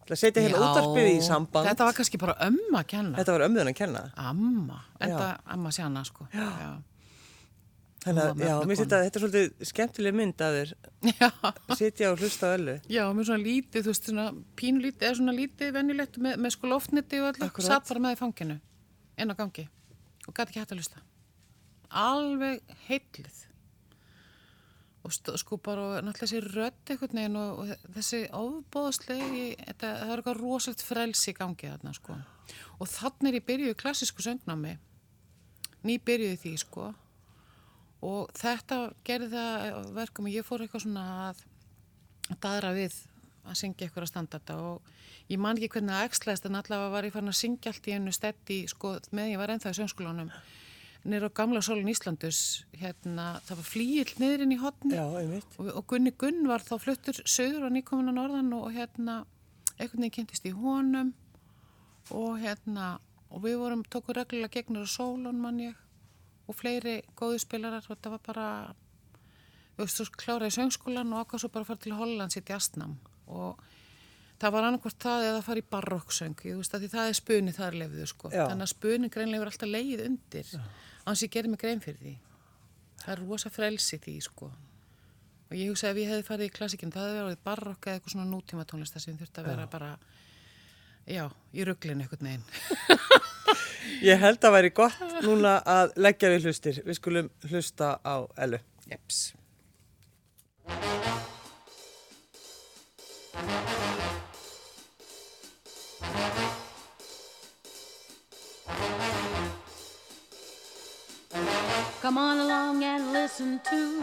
ætla 0.05 0.17
að 0.17 0.23
setja 0.25 0.47
hérna 0.47 0.57
Já, 0.59 0.65
útarpið 0.71 1.11
í 1.13 1.21
samband. 1.29 1.69
þetta 1.69 1.89
var 1.91 1.99
kannski 2.01 2.21
bara 2.25 2.35
ömma 2.49 2.81
að 2.81 2.89
kenna 2.97 3.21
Þetta 3.21 3.37
var 3.37 3.47
ömmuðin 3.51 3.71
að 3.75 3.79
kenna. 3.83 4.03
amma, 4.31 4.81
Já. 4.99 5.05
enda 5.11 5.29
amma 5.59 5.73
sjana 5.77 6.03
sko 6.09 6.27
já, 6.33 6.49
Þannig 8.05 8.21
að, 8.21 8.41
já, 8.45 8.55
mér 8.69 8.77
kona. 8.77 8.77
þetta, 8.83 8.97
er 9.09 9.23
svolítið 9.23 9.63
skemmtileg 9.71 10.13
mynd 10.19 10.43
að 10.45 10.57
þér 10.59 10.73
já. 11.09 11.29
sitja 11.79 12.11
og 12.13 12.19
hlusta 12.21 12.51
á 12.53 12.57
öllu. 12.59 12.75
Já, 12.93 13.01
með 13.17 13.29
svona 13.31 13.41
lítið, 13.47 13.87
þú 13.87 13.93
veist, 13.95 14.09
svona 14.11 14.27
pínulítið, 14.61 15.07
eða 15.09 15.17
svona 15.23 15.35
lítið 15.39 15.71
venjulegt 15.79 16.19
með, 16.27 16.35
með 16.45 16.53
sko 16.53 16.69
loftniti 16.69 17.23
og 17.25 17.41
Akkúrat. 17.41 17.65
satt 17.71 17.89
bara 17.89 18.03
með 18.05 18.17
í 18.17 18.19
fanginu, 18.21 18.59
inn 19.25 19.33
á 19.33 19.35
gangi 19.41 19.65
og 20.29 20.37
gæti 20.37 20.45
ekki 20.53 20.61
hægt 20.61 20.75
að 20.77 20.83
hlusta. 20.83 21.01
Alveg 21.95 22.63
heillið. 22.89 23.41
Og 25.05 25.13
sko 25.13 25.59
bara, 25.61 26.01
náttúrulega 26.01 26.23
þessi 26.23 26.41
rödd 26.47 26.93
einhvern 26.95 27.19
veginn 27.21 27.37
og, 27.37 27.59
og 27.61 27.91
þessi 27.97 28.21
ofbóðslegi, 28.35 29.47
það 29.77 29.89
er 29.93 30.13
eitthvað 30.15 30.41
rosalegt 30.41 30.85
frelsi 30.85 31.35
í 31.35 31.37
gangi 31.37 31.69
þarna, 31.69 31.93
sko. 31.97 32.17
Og 32.81 32.89
þannig 32.89 33.31
er 33.31 33.39
ég 33.39 33.49
byrjuð 33.51 33.75
í 33.75 33.81
klassísku 33.83 34.25
söngnámi, 34.25 34.79
ný 35.85 35.99
byrjuð 36.09 36.39
því, 36.41 36.55
sko. 36.65 36.93
Og 38.05 38.33
þetta 38.37 38.81
gerði 39.05 39.35
það 39.37 39.67
að 39.69 39.93
verkum 40.01 40.31
og 40.31 40.39
ég 40.39 40.49
fór 40.49 40.65
eitthvað 40.65 40.87
svona 40.87 41.05
að 41.29 41.45
að 42.33 42.41
daðra 42.41 42.73
við 42.77 42.97
að 43.45 43.59
syngja 43.61 43.89
ykkur 43.89 44.07
að 44.07 44.13
standarda 44.13 44.57
og 44.71 44.93
ég 45.29 45.41
man 45.41 45.59
ekki 45.59 45.75
hvernig 45.75 45.93
það 45.93 46.07
ekslaðist 46.09 46.47
en 46.49 46.59
allavega 46.61 46.93
var 46.95 47.09
ég 47.09 47.15
farin 47.15 47.33
að 47.33 47.41
syngja 47.41 47.73
allt 47.73 47.89
í 47.89 47.97
einu 47.97 48.15
stetti 48.15 48.61
sko 48.71 48.95
með 49.13 49.35
ég 49.35 49.41
var 49.41 49.53
ennþá 49.53 49.75
í 49.75 49.79
söngskólanum 49.81 50.31
nýra 51.05 51.29
á 51.29 51.37
gamla 51.37 51.61
sólun 51.65 51.91
Íslandus 51.93 52.65
hérna, 52.81 53.41
það 53.45 53.61
var 53.61 53.69
flýill 53.69 54.15
niður 54.21 54.45
inn 54.45 54.55
í 54.57 54.61
hotni 54.61 54.97
Já, 54.97 55.05
og, 55.05 55.69
og 55.69 55.87
Gunni 55.91 56.15
Gunn 56.17 56.49
var 56.49 56.65
þá 56.65 56.75
fluttur 56.81 57.21
söður 57.29 57.69
og 57.69 57.75
nýkomin 57.75 58.13
á 58.13 58.15
norðan 58.17 58.53
og 58.57 58.71
hérna 58.75 59.23
einhvern 59.79 60.07
veginn 60.07 60.15
kynntist 60.19 60.49
í 60.49 60.55
honum 60.55 61.13
og 62.15 62.39
hérna 62.41 62.95
og 63.35 63.43
við 63.45 63.59
vorum, 63.61 63.83
tókum 63.91 64.17
reglulega 64.17 64.61
gegnur 64.61 64.87
á 64.87 64.95
sólun 64.95 65.41
mann 65.43 65.61
ég 65.63 65.79
og 66.49 66.57
fleiri 66.57 67.01
góðu 67.19 67.41
spilarar 67.43 67.85
og 67.85 67.97
þetta 67.97 68.13
var 68.15 68.25
bara 68.25 68.49
þú 69.75 69.85
veist, 69.85 69.99
svo 69.99 70.19
kláraði 70.21 70.57
söngskólan 70.59 71.15
og 71.15 71.25
ákvað 71.25 71.45
svo 71.45 71.51
bara 71.55 71.69
fara 71.69 71.83
til 71.83 71.97
Hollands 71.99 72.39
í 72.39 72.45
djastnam 72.45 72.99
og 73.27 73.61
það 74.41 74.55
var 74.55 74.69
annarkvort 74.69 75.01
það 75.03 75.27
eða 75.29 75.37
að 75.41 75.47
fara 75.49 75.63
í 75.63 75.69
barokksöng, 75.75 76.41
ég 76.45 76.59
veist 76.61 76.75
að 76.77 76.85
því 76.85 76.91
það 76.95 77.11
er 77.11 77.19
spuni 77.19 77.55
þar 77.55 77.79
lefiðu 77.81 78.09
sko, 78.11 78.31
Já. 78.31 78.45
þannig 78.51 78.67
að 78.67 78.73
spuni 78.75 79.11
greinlega 79.15 79.47
er 79.47 79.53
alltaf 79.53 79.71
leið 79.71 80.05
undir, 80.09 80.53
annars 81.05 81.25
ég 81.25 81.33
gerði 81.35 81.53
mig 81.53 81.63
grein 81.63 81.83
fyrir 81.85 82.01
því. 82.01 82.15
Það 83.05 83.13
er 83.15 83.23
rosa 83.25 83.53
frelsi 83.53 84.01
því 84.01 84.17
sko. 84.25 84.51
Og 85.51 85.57
ég 85.59 85.71
hugsa 85.71 85.91
ef 85.93 86.01
ég 86.01 86.11
hefði 86.11 86.27
farið 86.27 86.49
í 86.49 86.55
klassikinn, 86.57 86.93
það 86.95 87.09
hefði 87.11 87.23
verið 87.23 87.45
barokk 87.47 87.87
eða 87.89 87.99
eitthvað 87.99 88.15
svona 88.17 88.31
nútíma 88.31 88.65
tónlist 88.69 88.97
þar 88.97 89.05
sem 89.05 89.19
þurfti 89.21 89.43
að 89.43 89.51
vera 89.53 89.67
bara, 89.71 89.91
já, 91.07 91.25
í 91.53 91.69
rugglinu 91.69 92.07
eitthvað 92.07 92.25
neginn. 92.27 92.47
Ég 94.05 94.21
held 94.21 94.45
að 94.45 94.55
væri 94.57 94.71
gott 94.75 95.01
núna 95.25 95.59
að 95.69 95.93
leggja 96.01 96.31
við 96.33 96.49
hlustir. 96.49 96.81
Við 96.87 96.99
skulum 96.99 97.31
hlusta 97.51 97.95
á 98.01 98.25
Ellu. 98.41 98.61
Jeps. 98.89 99.27
Come 112.05 112.19
on 112.19 112.37
along 112.37 112.85
and 112.85 113.15
listen 113.15 113.59
to 113.61 114.01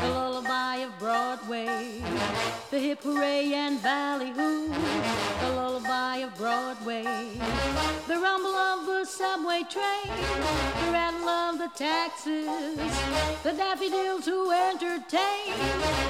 the 0.00 0.08
lullaby 0.08 0.76
of 0.76 0.98
Broadway, 0.98 2.00
the 2.70 2.78
hip 2.78 3.02
hooray 3.02 3.52
and 3.52 3.82
ballyhoo, 3.82 4.68
the 4.68 5.50
lullaby 5.50 6.16
of 6.24 6.34
Broadway, 6.38 7.04
the 8.08 8.16
rumble 8.16 8.54
of 8.54 8.86
the 8.86 9.04
subway 9.04 9.64
train, 9.68 10.16
the 10.86 10.90
rattle 10.90 11.28
of 11.28 11.58
the 11.58 11.68
taxis, 11.76 12.46
the 13.42 13.52
daffodils 13.52 14.24
who 14.24 14.50
entertain 14.50 15.52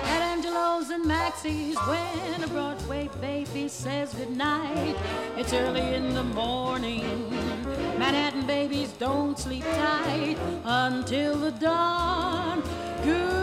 at 0.04 0.22
Angelo's 0.22 0.90
and 0.90 1.04
Maxie's 1.04 1.76
when 1.76 2.44
a 2.44 2.46
Broadway 2.46 3.10
baby 3.20 3.66
says 3.66 4.14
goodnight. 4.14 4.94
It's 5.36 5.52
early 5.52 5.92
in 5.92 6.14
the 6.14 6.22
morning. 6.22 7.30
Manhattan 7.98 8.46
babies 8.46 8.92
don't 8.92 9.36
sleep 9.36 9.64
tight 9.64 10.38
until 10.86 11.36
the 11.36 11.50
dawn. 11.50 12.62
Good 13.02 13.35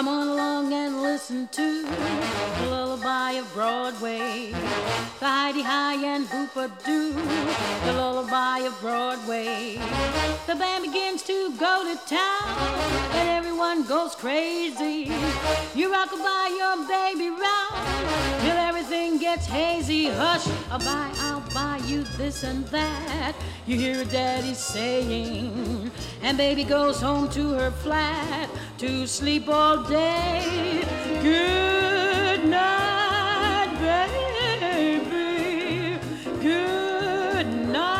Come 0.00 0.08
on 0.08 0.28
along 0.28 0.72
and 0.72 1.02
listen 1.02 1.46
to 1.48 1.82
the 1.82 2.66
lullaby 2.70 3.32
of 3.32 3.52
Broadway. 3.52 4.50
The 5.18 5.26
Heidi 5.26 5.60
High 5.60 6.02
and 6.02 6.26
Hoopa 6.26 6.70
Doo, 6.86 7.12
the 7.84 7.92
lullaby 7.92 8.60
of 8.60 8.80
Broadway. 8.80 9.78
The 10.46 10.54
band 10.54 10.84
begins 10.84 11.22
to 11.24 11.52
go 11.58 11.84
to 11.84 12.00
town 12.08 12.80
and 13.12 13.28
everyone 13.28 13.84
goes 13.84 14.14
crazy. 14.14 15.12
You 15.74 15.92
rock 15.92 16.08
by 16.12 16.46
your 16.56 16.88
baby 16.88 17.28
round 17.28 18.40
till 18.40 18.56
everything 18.56 19.18
gets 19.18 19.44
hazy. 19.44 20.06
Hush, 20.06 20.48
I'll 20.70 20.80
I'll 21.26 21.39
buy 21.54 21.78
you 21.86 22.04
this 22.16 22.42
and 22.44 22.66
that. 22.68 23.34
You 23.66 23.76
hear 23.76 24.04
daddy 24.04 24.54
saying, 24.54 25.90
and 26.22 26.36
baby 26.36 26.64
goes 26.64 27.00
home 27.00 27.28
to 27.30 27.50
her 27.52 27.70
flat 27.70 28.48
to 28.78 29.06
sleep 29.06 29.48
all 29.48 29.82
day. 29.84 30.82
Good 31.22 32.44
night, 32.46 33.76
baby. 33.80 35.00
Good 36.40 37.46
night, 37.68 37.99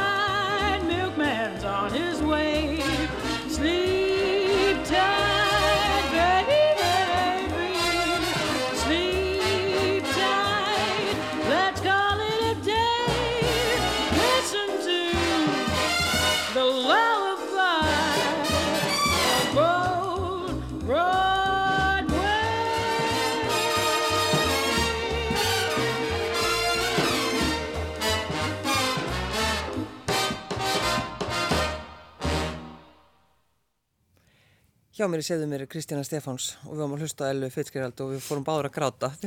Hjá 35.01 35.07
mér 35.09 35.23
í 35.23 35.25
segðu 35.25 35.47
mér 35.49 35.63
Kristjana 35.73 36.03
Stefáns 36.05 36.47
og 36.67 36.75
við 36.75 36.81
varum 36.83 36.91
að 36.99 37.03
hlusta 37.07 37.29
Ellu 37.33 37.49
Fitzgerald 37.49 38.01
og 38.05 38.11
við 38.13 38.19
fórum 38.21 38.43
báður 38.45 38.67
að 38.69 38.75
gráta. 38.75 39.09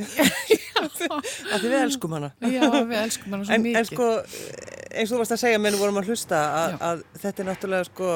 Því 0.94 1.64
við 1.64 1.74
elskum 1.80 2.14
hana. 2.14 2.30
Já, 2.46 2.62
við 2.92 2.94
elskum 3.00 3.34
hana 3.34 3.48
svo 3.48 3.56
En, 3.56 3.64
mikið. 3.64 3.80
en 3.80 3.88
sko, 3.90 4.10
eins 4.94 5.08
og 5.10 5.16
þú 5.16 5.22
varst 5.24 5.34
að 5.34 5.42
segja 5.42 5.62
mér, 5.64 5.74
við 5.74 5.82
vorum 5.82 5.98
að 6.04 6.12
hlusta 6.12 6.42
að, 6.60 6.76
að 6.92 7.02
þetta 7.24 7.42
er 7.42 7.50
náttúrulega 7.50 7.88
sko 7.90 8.12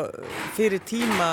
fyrir 0.60 0.86
tíma, 0.92 1.32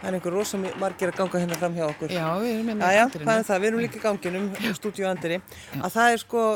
það 0.00 0.10
er 0.10 0.18
einhver 0.18 0.36
rosa 0.40 0.60
margir 0.82 1.12
að 1.12 1.20
ganga 1.22 1.44
hérna 1.44 1.60
fram 1.62 1.78
hjá 1.78 1.86
okkur. 1.92 2.16
Já, 2.18 2.26
við 2.42 2.50
erum 2.56 2.72
hérna 2.72 2.90
í 2.90 3.00
andirinu. 3.04 3.28
hvað 3.30 3.42
er 3.44 3.48
það? 3.52 3.62
Við 3.62 3.70
erum 3.70 3.84
líka 3.86 4.00
í 4.00 4.04
ganginum, 4.08 4.50
stúdíu 4.80 5.06
Andri, 5.12 5.38
að 5.78 5.94
það 6.00 6.16
er 6.16 6.24
sko 6.26 6.46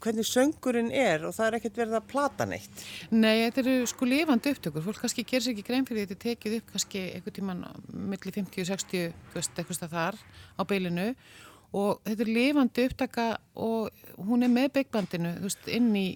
hvernig 0.00 0.24
söngurinn 0.24 0.88
er 0.96 1.26
og 1.28 1.34
það 1.36 1.46
er 1.46 1.56
ekkert 1.58 1.78
verið 1.82 1.98
að 1.98 2.08
plata 2.08 2.46
neitt. 2.48 2.84
Nei, 3.12 3.42
þetta 3.44 3.62
eru 3.64 3.74
sko 3.90 4.08
lifandi 4.08 4.54
upptökur. 4.54 4.84
Fólk 4.86 5.02
kannski 5.04 5.24
gerir 5.28 5.44
sér 5.44 5.54
ekki 5.54 5.66
grein 5.68 5.86
fyrir 5.88 6.08
þetta 6.08 6.24
tekið 6.24 6.56
upp 6.60 6.72
kannski 6.74 7.02
einhvern 7.16 7.36
tíman 7.36 7.62
milli 7.92 8.34
50 8.38 8.64
og 8.64 8.70
60, 8.70 9.14
þú 9.30 9.40
veist, 9.40 9.54
eitthvað 9.54 9.78
stað 9.78 9.96
þar 9.96 10.20
á 10.56 10.62
beilinu 10.70 11.08
og 11.76 12.00
þetta 12.08 12.24
er 12.24 12.32
lifandi 12.34 12.86
upptaka 12.88 13.26
og 13.60 14.06
hún 14.26 14.46
er 14.46 14.52
með 14.52 14.72
byggbandinu, 14.78 15.36
inn 15.76 15.92
í, 15.94 16.06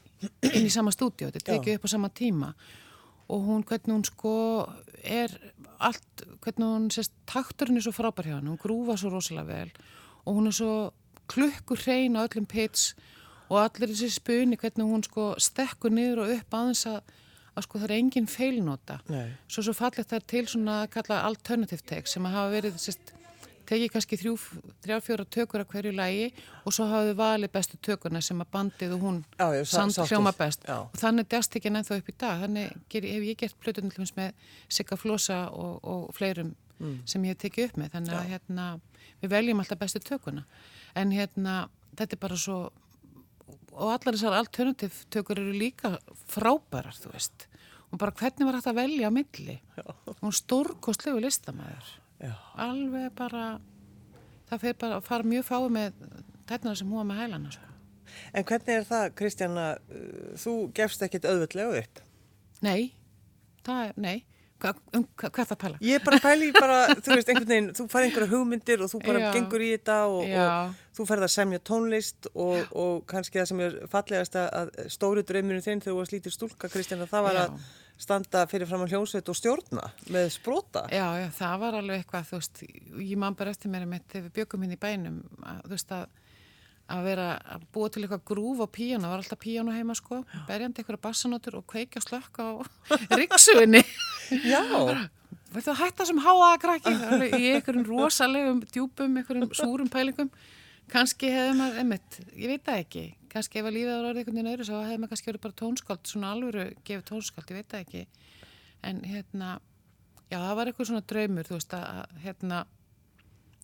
inn 0.50 0.64
í 0.64 0.72
sama 0.72 0.94
stúdíu. 0.94 1.28
Þetta 1.28 1.52
tekið 1.52 1.78
upp 1.78 1.86
á 1.86 1.94
sama 1.94 2.10
tíma 2.10 2.54
og 3.28 3.44
hún, 3.44 3.64
hvernig 3.64 3.92
hún 3.92 4.08
sko 4.08 4.34
er 5.04 5.32
allt, 5.84 6.24
hvernig 6.40 6.64
hún 6.64 6.90
sést, 6.92 7.12
takturinn 7.28 7.78
er 7.78 7.84
svo 7.84 7.92
frábær 7.94 8.28
hjá 8.28 8.38
hann, 8.38 8.48
hún 8.48 8.60
grúfa 8.60 8.96
svo 9.00 9.12
rosalega 9.12 9.48
vel 9.48 9.72
og 10.24 10.38
hún 10.38 10.48
er 10.48 10.56
svo 10.56 10.74
klukkur 11.30 11.80
hrein 11.84 12.16
á 12.16 12.24
öllum 12.24 12.48
pits 12.48 12.92
og 13.50 13.58
allir 13.60 13.90
þessi 13.92 14.10
spuni, 14.16 14.56
hvernig 14.60 14.86
hún 14.88 15.04
sko 15.04 15.34
stekkur 15.38 15.92
niður 15.94 16.24
og 16.24 16.32
upp 16.38 16.56
aðeins 16.60 16.86
að, 16.90 17.00
að 17.54 17.66
sko 17.68 17.78
það 17.82 17.90
er 17.90 17.96
engin 17.98 18.26
feilnota. 18.30 19.00
Nei. 19.12 19.26
Svo 19.48 19.62
svo 19.66 19.74
fallegt 19.76 20.10
það 20.14 20.24
til 20.32 20.46
svona 20.48 20.78
að 20.84 20.90
kalla 20.96 21.20
alternative 21.28 21.84
take 21.86 22.08
sem 22.10 22.24
að 22.26 22.34
hafa 22.38 22.54
verið 22.56 22.80
sérst, 22.82 23.12
tekið 23.64 23.92
kannski 23.94 24.16
þrjú, 24.20 24.32
þrjá, 24.84 24.96
fjóra 25.06 25.24
tökur 25.32 25.62
af 25.64 25.68
hverju 25.72 25.92
lægi 25.96 26.26
og 26.68 26.74
svo 26.76 26.84
hafa 26.90 27.06
þau 27.12 27.14
valið 27.22 27.52
bestu 27.54 27.78
tökurna 27.80 28.20
sem 28.20 28.42
að 28.44 28.50
bandið 28.52 28.92
og 28.98 29.00
hún 29.06 29.20
Já, 29.40 29.46
já, 29.56 29.62
sa- 29.64 29.76
samt 29.78 29.94
sáttust. 29.96 30.12
hljóma 30.12 30.32
best. 30.36 30.66
Já. 30.68 30.74
Og 30.84 30.98
þannig 31.00 31.24
er 31.24 31.30
djastekinn 31.32 31.76
ennþá 31.80 31.96
upp 32.02 32.10
í 32.12 32.16
dag. 32.20 32.42
Þannig 32.44 32.74
ger, 32.92 33.06
hef 33.08 33.22
ég 33.30 33.38
gert 33.40 33.56
plötunum 33.64 34.10
með 34.18 34.32
Sigga 34.68 34.96
Flosa 35.00 35.38
og, 35.48 35.80
og 35.84 36.12
fleirum 36.16 36.52
sem 37.08 37.24
ég 37.24 37.32
hef 37.32 37.38
tekið 37.46 37.70
upp 37.70 37.76
með. 37.80 37.90
Þannig 37.94 38.12
að 38.18 38.28
hérna, 38.34 38.64
við 39.22 39.30
veljum 39.32 39.60
alltaf 39.64 39.78
bestu 39.80 40.00
tökuna. 40.04 40.44
En 40.94 41.10
hérna, 41.16 41.68
þetta 41.96 42.18
er 42.18 42.20
bara 42.20 42.36
svo, 42.36 42.58
og 43.74 43.90
allar 43.90 44.14
þessar 44.14 44.38
alternativ 44.38 45.02
tökur 45.12 45.40
eru 45.42 45.54
líka 45.56 45.96
frábærar, 46.30 46.96
þú 46.98 47.12
veist. 47.14 47.46
Og 47.90 48.00
bara 48.00 48.14
hvernig 48.18 48.48
var 48.48 48.58
hægt 48.58 48.70
að 48.70 48.80
velja 48.80 49.10
á 49.10 49.12
milli. 49.14 49.58
Hún 50.20 50.34
stórkostlegu 50.34 51.20
listamæður. 51.22 51.92
Já. 52.22 52.34
Alveg 52.64 53.12
bara, 53.18 53.44
það 54.50 54.64
fer 54.64 54.76
bara 54.80 54.98
að 54.98 55.06
fara 55.08 55.30
mjög 55.30 55.46
fái 55.46 55.70
með 55.74 56.02
tætnara 56.48 56.78
sem 56.78 56.90
var 56.90 57.08
með 57.08 57.22
hælana, 57.22 57.54
sko. 57.54 57.70
En 58.34 58.46
hvernig 58.46 58.76
er 58.76 58.86
það, 58.86 59.06
Kristjana, 59.18 59.66
uh, 59.90 60.34
þú 60.38 60.54
gefst 60.76 61.02
ekkert 61.02 61.26
auðvöldlega 61.28 61.82
upp? 61.82 62.02
Nei, 62.64 62.94
það 63.66 63.88
er, 63.88 63.96
nei, 64.00 64.16
um 64.64 65.04
hva, 65.18 65.28
hvað 65.28 65.48
það 65.50 65.58
pæla? 65.60 65.78
Ég 65.84 65.98
er 65.98 66.04
bara 66.06 66.18
pæli 66.24 66.50
bara, 66.54 66.78
þú 66.96 67.16
veist, 67.18 67.28
einhvern 67.28 67.50
veginn, 67.50 67.70
þú 67.76 67.86
fær 67.92 68.06
einhverja 68.06 68.30
hugmyndir 68.32 68.84
og 68.84 68.90
þú 68.92 69.00
bara 69.04 69.22
Já. 69.24 69.28
gengur 69.34 69.64
í 69.64 69.70
þetta 69.74 69.96
og, 70.08 70.34
og 70.44 70.96
þú 70.96 71.06
ferð 71.10 71.26
að 71.26 71.32
semja 71.34 71.60
tónlist 71.70 72.28
og, 72.32 72.72
og 72.72 73.04
kannski 73.10 73.40
það 73.42 73.48
sem 73.50 73.62
er 73.66 73.78
fallegast 73.92 74.38
að 74.40 74.70
stóri 74.94 75.24
drauminu 75.26 75.60
þinn 75.64 75.82
þegar 75.84 75.92
þú 75.92 75.98
varst 76.00 76.16
lítið 76.16 76.36
stúlka, 76.38 76.70
Kristjana, 76.72 77.10
það 77.10 77.26
var 77.28 77.38
Já. 77.40 77.44
að 77.44 77.72
standa 78.04 78.46
fyrir 78.50 78.66
fram 78.66 78.82
á 78.82 78.90
hljómsveit 78.90 79.28
og 79.30 79.36
stjórna 79.38 79.84
með 80.10 80.32
sprota. 80.34 80.86
Já, 80.90 81.04
já, 81.20 81.28
það 81.36 81.60
var 81.62 81.76
alveg 81.78 82.00
eitthvað, 82.02 82.28
þú 82.30 82.40
veist, 82.40 82.64
ég 83.04 83.16
man 83.22 83.36
bara 83.38 83.52
eftir 83.54 83.70
mér 83.70 83.84
mitt 83.90 84.08
þegar 84.10 84.28
við 84.30 84.36
byggum 84.40 84.64
hinn 84.66 84.74
í 84.74 84.80
bænum, 84.82 85.20
að, 85.46 85.60
þú 85.68 85.76
veist, 85.76 85.94
að, 85.94 86.08
að 86.94 87.04
vera 87.06 87.28
að 87.54 87.68
búa 87.76 87.92
til 87.94 88.02
eitthvað 88.02 88.24
grúf 88.32 88.64
á 88.64 88.68
píjánu, 88.74 89.04
það 89.06 89.14
var 89.14 89.22
alltaf 89.22 89.42
píjánu 89.44 89.76
heima 89.76 89.94
sko, 90.00 90.18
berjandi 90.48 90.82
eitthvað 90.82 91.00
bassanótur 91.06 91.60
og 91.60 91.68
kveikja 91.70 92.02
slökk 92.02 92.42
á 92.42 92.48
ríksuginni. 93.20 93.84
Já, 94.44 94.60
Viltu 95.54 95.70
að 95.70 95.80
hætta 95.84 96.04
sem 96.08 96.18
háa 96.18 96.46
að 96.48 96.60
krakki 96.64 96.92
í 97.38 97.50
einhverjum 97.54 97.84
rosalegum 97.86 98.62
djúpum, 98.74 99.18
einhverjum 99.20 99.52
súrum 99.54 99.90
pælingum. 99.92 100.30
Kannski 100.90 101.30
hefði 101.30 101.52
maður, 101.58 101.76
einmitt, 101.80 102.16
ég 102.36 102.50
veit 102.50 102.64
það 102.66 102.80
ekki, 102.82 103.04
kannski 103.32 103.60
ef 103.60 103.68
að 103.68 103.76
lífið 103.76 103.92
var 103.92 104.08
orðið 104.08 104.20
einhvern 104.20 104.36
veginn 104.36 104.50
öðru, 104.50 104.66
svo 104.68 104.80
hefði 104.82 104.98
maður 105.00 105.12
kannski 105.14 105.30
verið 105.30 105.44
bara 105.44 105.56
tónskáld, 105.60 106.02
svona 106.10 106.32
alvöru 106.34 106.64
gefið 106.84 107.04
tónskáld, 107.08 107.52
ég 107.52 107.60
veit 107.60 107.70
það 107.70 107.84
ekki. 107.86 108.02
En 108.84 109.00
hérna, 109.08 109.52
já, 110.26 110.36
það 110.36 110.56
var 110.58 110.70
eitthvað 110.70 110.90
svona 110.90 111.06
draumur, 111.14 111.48
þú 111.48 111.56
veist, 111.56 111.78
að, 111.78 112.18
hérna, 112.26 112.58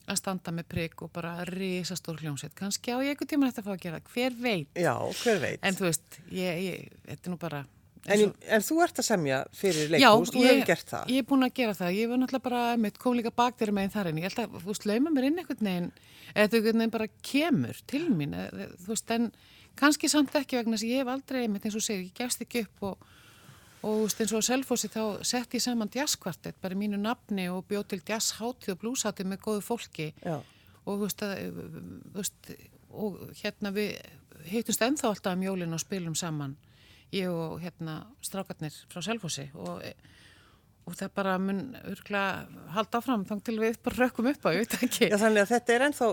að 0.07 0.21
standa 0.23 0.55
með 0.55 0.71
prigg 0.73 1.05
og 1.05 1.13
bara 1.13 1.35
risastór 1.51 2.23
hljómsveit. 2.23 2.55
Kannski 2.57 2.95
á 2.95 2.99
ég 3.03 3.13
einhvern 3.13 3.33
tíma 3.35 3.51
þetta 3.51 3.67
að 3.67 3.69
fá 3.69 3.75
að 3.75 3.85
gera, 3.85 4.01
það. 4.01 4.15
hver 4.15 4.41
veit. 4.47 4.73
já, 4.79 4.95
hver 5.25 5.43
veit. 5.45 5.61
En 5.61 5.77
þú. 8.05 8.15
En, 8.15 8.33
en 8.57 8.65
þú 8.65 8.79
ert 8.85 9.01
að 9.01 9.07
semja 9.07 9.39
fyrir 9.57 9.93
leikhús, 9.93 10.33
þú 10.35 10.45
hefur 10.47 10.67
gert 10.71 10.93
það. 10.93 11.13
ég 11.13 11.23
er 11.23 11.29
búin 11.29 11.47
að 11.47 11.55
gera 11.59 11.77
það. 11.77 11.93
Ég 11.99 12.11
var 12.11 12.21
náttúrulega 12.21 12.47
bara, 12.47 12.63
mitt 12.81 12.99
kom 13.03 13.17
líka 13.19 13.33
bak 13.35 13.59
þeirra 13.61 13.77
meginn 13.77 13.95
þar 13.95 14.11
en 14.11 14.21
ég 14.21 14.27
held 14.29 14.43
að, 14.45 14.59
þú 14.65 14.77
lauma 14.91 15.15
mér 15.15 15.29
inn 15.29 15.41
einhvern 15.43 15.71
veginn, 15.71 15.89
eða 16.33 16.43
þetta 16.43 16.61
einhvern 16.61 16.83
veginn 16.83 16.95
bara 16.97 17.09
kemur 17.31 17.81
til 17.93 18.03
mín, 18.15 18.37
eða, 18.37 18.69
þú 18.81 18.93
veist, 18.95 19.15
en 19.17 19.31
kannski 19.81 20.11
samt 20.13 20.37
ekki 20.41 20.61
vegna 20.61 20.77
þess 20.77 20.87
að 20.87 20.95
ég 20.95 21.03
hef 21.05 21.13
aldrei, 21.15 21.43
mitt 21.49 21.67
eins 21.69 21.79
og 21.79 21.85
segir, 21.85 22.07
ég 22.09 22.17
gefst 22.17 22.45
ekki 22.45 22.65
upp 22.67 22.87
og, 22.91 23.05
og 23.81 23.91
þú 23.91 24.07
veist, 24.07 24.25
eins 24.25 24.35
og 24.35 24.45
á 24.45 24.49
Selfossi 24.49 24.91
þá 24.93 25.03
sett 25.27 25.57
ég 25.57 25.65
saman 25.65 25.93
jazzkvartett, 25.95 26.59
bara 26.63 26.79
mínu 26.79 27.01
nafni 27.01 27.47
og 27.53 27.67
bjóð 27.71 27.87
til 27.93 28.01
jazzháttið 28.09 28.75
og 28.75 28.83
blúsháttið 28.83 29.31
með 29.31 29.45
góðu 29.47 29.65
fólki 29.65 30.11
Já, 30.25 30.41
og 30.85 30.91
þú 30.91 31.01
veist, 31.05 31.25
að, 31.25 31.63
þú 32.11 32.19
veist 32.19 32.53
og 32.91 33.21
hérna 33.43 33.73
við 33.75 33.95
hittumst 34.51 34.83
ennþá 34.83 35.13
alltaf 35.13 35.37
um 35.37 35.45
jólin 35.45 35.77
og 35.77 35.83
spilum 35.83 36.17
saman 36.19 36.57
ég 37.13 37.29
og 37.33 37.61
hérna 37.63 38.01
strákarnir 38.25 38.75
frá 38.93 39.03
Selfossi 39.03 39.49
og, 39.55 39.83
og 40.87 40.97
það 40.99 41.11
bara 41.15 41.37
mun 41.43 41.61
örgulega 41.85 42.67
halda 42.75 43.01
áfram 43.01 43.25
þang 43.29 43.43
til 43.47 43.57
við 43.63 43.79
bara 43.85 44.05
rökkum 44.07 44.29
upp 44.33 44.47
á, 44.47 44.51
ég 44.55 44.65
veit 44.65 44.77
ekki. 44.87 45.09
Já 45.11 45.17
þannig 45.21 45.43
að 45.45 45.51
þetta 45.55 45.75
er 45.77 45.85
ennþá, 45.89 46.09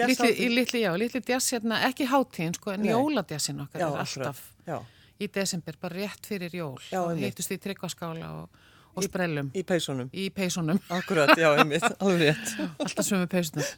jazzhátíð- 0.00 0.54
litli, 0.56 0.80
já, 0.86 0.92
litli 0.98 1.20
djass 1.26 1.50
hérna, 1.56 1.80
ekki 1.90 2.06
hátíðin 2.10 2.54
sko, 2.58 2.70
en 2.76 2.86
jóladjassin 2.88 3.60
okkar 3.66 3.80
Já, 3.84 3.88
er 3.90 4.04
alltaf 4.04 4.40
Já, 4.66 4.78
í 5.20 5.28
desember, 5.32 5.76
bara 5.80 5.94
rétt 6.02 6.26
fyrir 6.26 6.54
jól. 6.58 6.78
Já, 6.92 7.00
og 7.04 7.16
hittust 7.20 7.52
í 7.54 7.58
tryggvaskála 7.62 8.30
og, 8.42 8.62
og 8.96 9.06
sprellum. 9.06 9.50
í 9.54 9.62
peysunum. 9.66 10.10
í 10.12 10.26
peysunum. 10.34 10.80
Akkurat, 10.98 11.32
já, 11.38 11.48
einmitt, 11.54 11.86
alveg 12.00 12.32
rétt. 12.32 12.52
alltaf 12.82 13.06
sömu 13.06 13.28
peysunar 13.30 13.68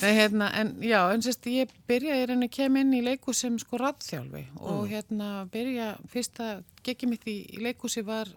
Nei, 0.00 0.12
hérna, 0.16 0.50
en 0.60 0.74
já, 0.84 1.00
en 1.12 1.24
sérst 1.24 1.48
ég 1.52 1.72
byrjaði 1.90 2.24
í 2.24 2.28
rauninni 2.30 2.50
að 2.50 2.56
kemja 2.56 2.84
inn 2.84 2.98
í 2.98 3.02
leikus 3.04 3.42
sem 3.44 3.58
sko 3.60 3.80
raðþjálfi 3.80 4.44
og 4.60 4.84
hérna 4.90 5.30
byrja, 5.52 5.92
fyrsta 6.12 6.52
geggi 6.86 7.10
mitt 7.10 7.26
í, 7.28 7.38
í 7.56 7.64
leikusi 7.64 8.04
var 8.06 8.30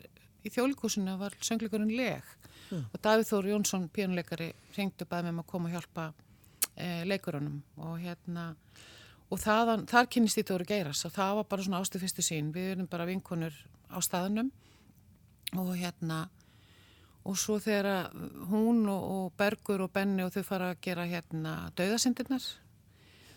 í 0.44 0.52
þjólikúsinu 0.52 1.18
var 1.20 1.36
söngleikurinn 1.42 1.96
leg. 1.96 2.24
Og 2.74 2.98
Davíð 3.06 3.30
Þór 3.30 3.48
Jónsson, 3.52 3.86
pínuleikari 3.94 4.50
ringdu 4.78 5.06
bæði 5.06 5.28
með 5.28 5.36
maður 5.38 5.46
að 5.46 5.52
koma 5.52 5.70
og 5.70 5.76
hjálpa 5.76 6.06
e, 6.74 6.88
leikurunum. 7.06 7.60
Og 7.86 8.00
hérna 8.02 8.48
og 9.34 9.42
þaðan, 9.42 9.86
þar 9.90 10.10
kynist 10.14 10.40
því 10.40 10.46
Dóri 10.50 10.68
Geiras 10.70 11.06
og 11.08 11.14
það 11.16 11.38
var 11.40 11.48
bara 11.50 11.66
svona 11.66 11.82
ástu 11.84 12.02
fyrstu 12.02 12.26
sín 12.26 12.52
við 12.54 12.74
erum 12.76 12.90
bara 12.90 13.08
vinkonur 13.10 13.56
á 13.90 13.98
staðunum 14.04 14.52
og 15.60 15.76
hérna 15.78 16.26
og 17.24 17.38
svo 17.40 17.56
þegar 17.64 18.12
hún 18.50 18.84
og, 18.92 19.04
og 19.16 19.38
Bergur 19.40 19.86
og 19.86 19.94
Benni 19.96 20.26
og 20.26 20.34
þau 20.34 20.44
fara 20.48 20.74
að 20.74 20.82
gera 20.84 21.08
hérna 21.08 21.54
dauðasindirnar 21.78 22.50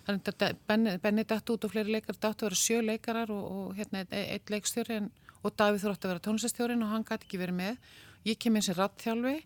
þannig 0.06 0.30
að 0.30 0.58
Benni, 0.68 0.96
Benni 1.02 1.24
datt 1.26 1.50
út 1.50 1.66
og 1.66 1.72
fleiri 1.72 1.96
leikar 1.96 2.18
datt 2.18 2.42
að 2.42 2.48
vera 2.50 2.60
sjö 2.60 2.80
leikarar 2.84 3.32
og, 3.34 3.44
og 3.44 3.78
hérna 3.78 4.04
ein 4.06 4.52
leikstjóri 4.52 5.00
en, 5.00 5.10
og 5.42 5.54
Davíð 5.58 5.84
þrótti 5.84 6.06
að 6.06 6.12
vera 6.12 6.24
tónlistastjórin 6.26 6.82
og 6.82 6.92
hann 6.92 7.04
gæti 7.06 7.26
ekki 7.26 7.38
verið 7.38 7.58
með. 7.60 7.76
Ég 8.26 8.38
kem 8.42 8.56
eins 8.58 8.70
og 8.72 8.80
rattþjálfi 8.80 9.36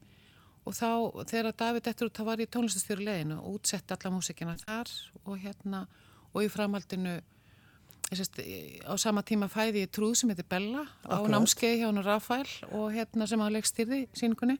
og 0.68 0.76
þá 0.76 0.88
þegar 1.32 1.56
Davíð 1.62 1.84
dettur 1.88 2.10
út 2.10 2.20
þá 2.20 2.24
var 2.28 2.44
ég 2.44 2.52
tónlistastjóri 2.52 3.08
leiðinu 3.08 3.40
og 3.40 3.58
útsetti 3.58 3.96
alla 3.96 4.14
músikina 4.14 4.56
þar 4.60 4.92
og 5.24 5.40
hérna 5.40 5.84
og 6.30 6.44
í 6.44 6.52
framhaldinu 6.52 7.18
Sest, 8.10 8.40
á 8.42 8.94
sama 8.98 9.22
tíma 9.22 9.46
fæði 9.46 9.84
ég 9.84 9.90
trúð 9.94 10.16
sem 10.18 10.30
heitir 10.32 10.46
Bella 10.50 10.82
á 11.06 11.14
Akkurat. 11.14 11.30
námskeið 11.30 11.76
hjá 11.78 11.86
hann 11.86 12.02
Rafael 12.02 12.48
og 12.74 12.88
hérna 12.90 13.28
sem 13.30 13.38
hann 13.38 13.54
leikstýrði 13.54 14.00
síningunni 14.18 14.56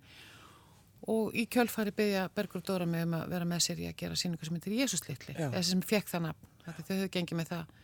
og 1.10 1.34
í 1.34 1.46
kjölfari 1.50 1.90
byggja 1.96 2.28
Bergur 2.36 2.60
og 2.60 2.66
Dóra 2.68 2.86
mig 2.86 3.02
um 3.08 3.16
að 3.18 3.32
vera 3.32 3.48
með 3.48 3.64
sér 3.66 3.82
í 3.82 3.88
að 3.90 3.96
gera 4.04 4.18
síningu 4.20 4.46
sem 4.46 4.54
heitir 4.54 4.76
Jésús 4.78 5.02
litli, 5.08 5.34
Já. 5.34 5.48
eða 5.50 5.62
sem 5.66 5.82
fekk 5.82 6.12
það 6.12 6.26
nafn 6.28 6.50
þau 6.70 6.92
höfðu 6.92 7.08
gengið 7.16 7.40
með 7.40 7.50
það 7.50 7.76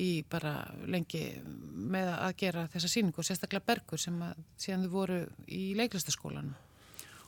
í 0.00 0.08
bara 0.30 0.52
lengi 0.86 1.22
með 1.94 2.10
að 2.16 2.34
gera 2.42 2.66
þessa 2.72 2.90
síningu 2.92 3.22
og 3.22 3.28
sérstaklega 3.28 3.66
Bergur 3.70 4.00
sem 4.00 4.18
að 4.26 4.42
síðan 4.60 4.84
þau 4.84 4.92
voru 4.98 5.20
í 5.48 5.62
leiklistaskólanum 5.80 6.52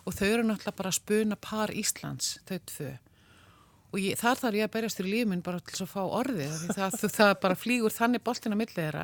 og 0.02 0.18
þau 0.18 0.26
eru 0.28 0.44
náttúrulega 0.44 0.76
bara 0.76 0.92
að 0.92 0.98
spuna 0.98 1.40
par 1.40 1.72
Íslands, 1.72 2.34
þau 2.44 2.58
tvö 2.68 2.90
og 3.92 4.00
ég, 4.00 4.16
þar 4.16 4.38
þarf 4.40 4.56
ég 4.56 4.64
að 4.64 4.70
berjast 4.72 4.96
fyrir 4.98 5.12
lífið 5.12 5.28
minn 5.28 5.42
bara 5.44 5.58
til 5.68 5.84
að 5.84 5.90
fá 5.90 6.00
orðið 6.02 6.52
það, 6.72 6.94
það, 6.96 7.10
það 7.12 7.32
bara 7.42 7.56
flýgur 7.60 7.92
þannig 7.92 8.22
boltin 8.24 8.56
millið 8.56 8.78
þeirra 8.78 9.02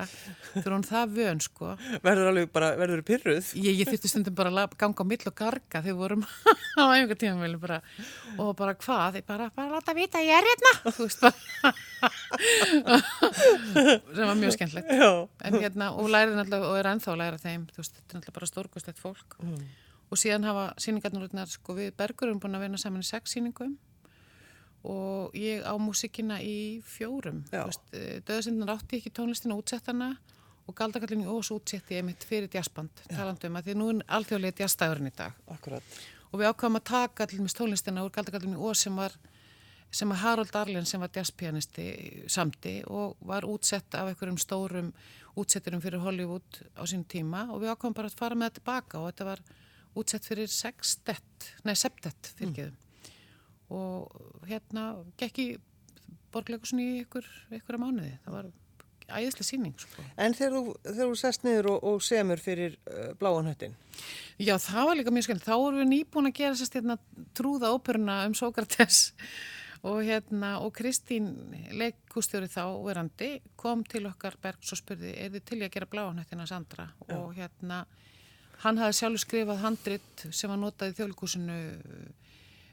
þegar 0.54 0.72
hún 0.72 0.86
það 0.88 1.12
vön 1.18 1.40
sko. 1.44 1.76
Verður 2.04 2.28
alveg 2.30 2.46
bara, 2.54 2.68
verður 2.80 3.02
pyrruð? 3.10 3.46
ég, 3.60 3.72
ég 3.82 3.86
þurfti 3.90 4.08
stundum 4.08 4.38
bara 4.38 4.50
að 4.64 4.76
ganga 4.80 5.02
á 5.04 5.06
mill 5.10 5.26
og 5.28 5.34
garga 5.36 5.82
þegar 5.82 5.90
við 5.90 5.98
vorum 6.00 6.22
á 6.80 6.84
einhver 6.88 7.18
tíma 7.20 7.50
bara, 7.60 7.78
og 8.38 8.56
bara 8.56 8.72
hvað, 8.80 9.12
ég 9.20 9.26
bara, 9.28 9.50
bara 9.56 9.74
láta 9.76 9.92
vita 9.98 10.16
að 10.22 10.28
ég 10.30 10.36
er 10.38 10.44
hérna. 10.48 10.72
Þú 10.96 11.04
sem 14.14 14.24
var 14.24 14.38
mjög 14.38 14.52
skemmtilegt. 14.54 14.88
En 15.44 15.54
hérna, 15.58 15.86
og 15.98 16.06
lærið 16.12 16.36
náttúrulega 16.38 16.68
og 16.70 16.76
er 16.78 16.86
ennþá 16.94 17.10
að 17.12 17.20
læra 17.20 17.38
þeim, 17.42 17.62
þú 17.74 17.78
veist, 17.82 17.94
þetta 17.98 18.08
er 18.08 18.14
náttúrulega 18.20 18.38
bara 18.38 18.50
stórkostlegt 18.52 19.00
fólk. 19.02 19.30
Og 20.08 20.16
síðan 20.20 20.48
hafa 20.48 20.64
síningarnurnar, 20.80 21.48
sko, 21.52 21.70
við 21.76 21.88
Bergur 21.98 22.28
erum 22.30 22.40
búin 22.40 22.56
að 22.56 22.64
vinna 22.64 22.78
saman 22.80 23.04
í 23.04 23.08
sex 23.08 23.24
síningum 23.34 23.72
og 24.88 25.36
ég 25.36 25.64
á 25.64 25.76
músikina 25.76 26.38
í 26.40 26.80
fjórum. 26.86 27.42
Já. 27.52 27.68
döðasindnar 27.92 28.78
átti 28.78 28.98
ekki 28.98 29.12
tónlistina 29.12 29.56
útsettana 29.58 30.14
og 30.68 30.76
galdakallin 30.76 31.26
í 31.26 31.28
Ós 31.28 31.50
útsetti 31.52 31.98
ég 31.98 32.06
mitt 32.06 32.24
fyrir 32.24 32.48
jazzband 32.52 33.04
talandum 33.08 33.58
að 33.58 33.68
því 33.68 33.76
nú 33.76 33.88
er 33.92 34.06
alþjóðlega 34.18 34.64
jazzstæðurinn 34.64 35.10
í 35.10 35.16
dag. 35.16 35.36
Akkurat. 35.52 35.98
og 36.32 36.40
við 36.40 36.50
ákvæmum 36.50 36.80
að 36.80 36.88
taka 36.88 37.26
allir 37.26 37.52
tónlistina 37.60 38.04
úr 38.04 38.12
galdakallin 38.12 38.56
í 38.56 38.64
Ós 38.64 38.86
sem 38.86 38.96
var 38.96 39.16
sem 39.90 40.10
að 40.12 40.20
Harold 40.22 40.56
Arlen 40.56 40.84
sem 40.84 41.00
var 41.00 41.12
jazzpianisti 41.14 42.24
samti 42.28 42.82
og 42.86 43.16
var 43.24 43.46
útsett 43.48 43.94
af 43.94 44.10
einhverjum 44.10 44.40
stórum 44.40 44.90
útsetturum 45.38 45.80
fyrir 45.80 46.02
Hollywood 46.04 46.60
á 46.76 46.84
sín 46.84 47.06
tíma. 47.08 47.46
Og 47.52 47.62
við 47.62 47.72
ákvæmum 47.72 47.96
bara 47.96 48.10
að 48.10 48.18
fara 48.18 48.36
með 48.36 48.50
það 48.50 48.58
tilbaka 48.58 49.00
og 49.00 49.08
þetta 49.08 49.30
var 49.30 49.40
útsett 49.96 50.28
fyrir 50.28 50.52
sextett, 50.52 51.48
nei 51.64 51.74
septett 51.76 52.34
fyrirgeðum 52.36 52.76
og 53.74 54.46
hérna 54.48 54.90
gekk 55.20 55.42
í 55.42 55.48
borgleikusin 56.32 56.80
í 56.82 56.88
ykkur, 57.02 57.26
ykkur 57.58 57.78
að 57.78 57.84
mánuði. 57.84 58.14
Það 58.24 58.38
var 58.38 58.48
æðislega 59.08 59.48
síning 59.48 59.76
sko. 59.80 60.04
En 60.20 60.36
þegar 60.36 60.56
þú, 60.56 60.74
þegar 60.84 61.12
þú 61.12 61.20
sest 61.22 61.44
niður 61.46 61.70
og, 61.72 61.86
og 61.90 62.02
semur 62.04 62.42
fyrir 62.42 62.76
uh, 62.88 63.12
bláan 63.20 63.48
höttin, 63.48 63.76
Já, 64.38 64.54
það 64.62 64.84
var 64.86 64.98
líka 64.98 65.12
mjög 65.14 65.24
skemmt. 65.26 65.46
Þá 65.46 65.54
vorum 65.58 65.80
við 65.82 65.88
nýbúin 65.90 66.30
að 66.30 66.36
gera 66.38 66.58
sérst 66.58 66.76
hérna 66.78 66.96
trúða 67.34 67.72
óperuna 67.74 68.20
um 68.28 68.36
Sókrates. 68.38 69.08
Og 69.86 70.02
hérna 70.06 70.56
og 70.62 70.72
Kristín 70.74 71.32
leikústjóri 71.78 72.48
þá 72.50 72.64
verandi 72.82 73.36
kom 73.58 73.84
til 73.86 74.04
okkar 74.10 74.34
Bergs 74.42 74.74
og 74.74 74.80
spurði 74.80 75.12
er 75.14 75.30
þið 75.34 75.44
til 75.50 75.58
að 75.62 75.72
gera 75.74 75.90
bláanhættina 75.90 76.46
Sandra? 76.50 76.88
Og 77.14 77.34
hérna 77.36 77.84
hann 78.64 78.80
hafði 78.82 78.98
sjálfur 78.98 79.22
skrifað 79.22 79.62
handrit 79.62 80.24
sem 80.30 80.50
var 80.50 80.58
notað 80.58 80.92
í 80.92 80.96
þjóðlíkúsinu 80.98 81.58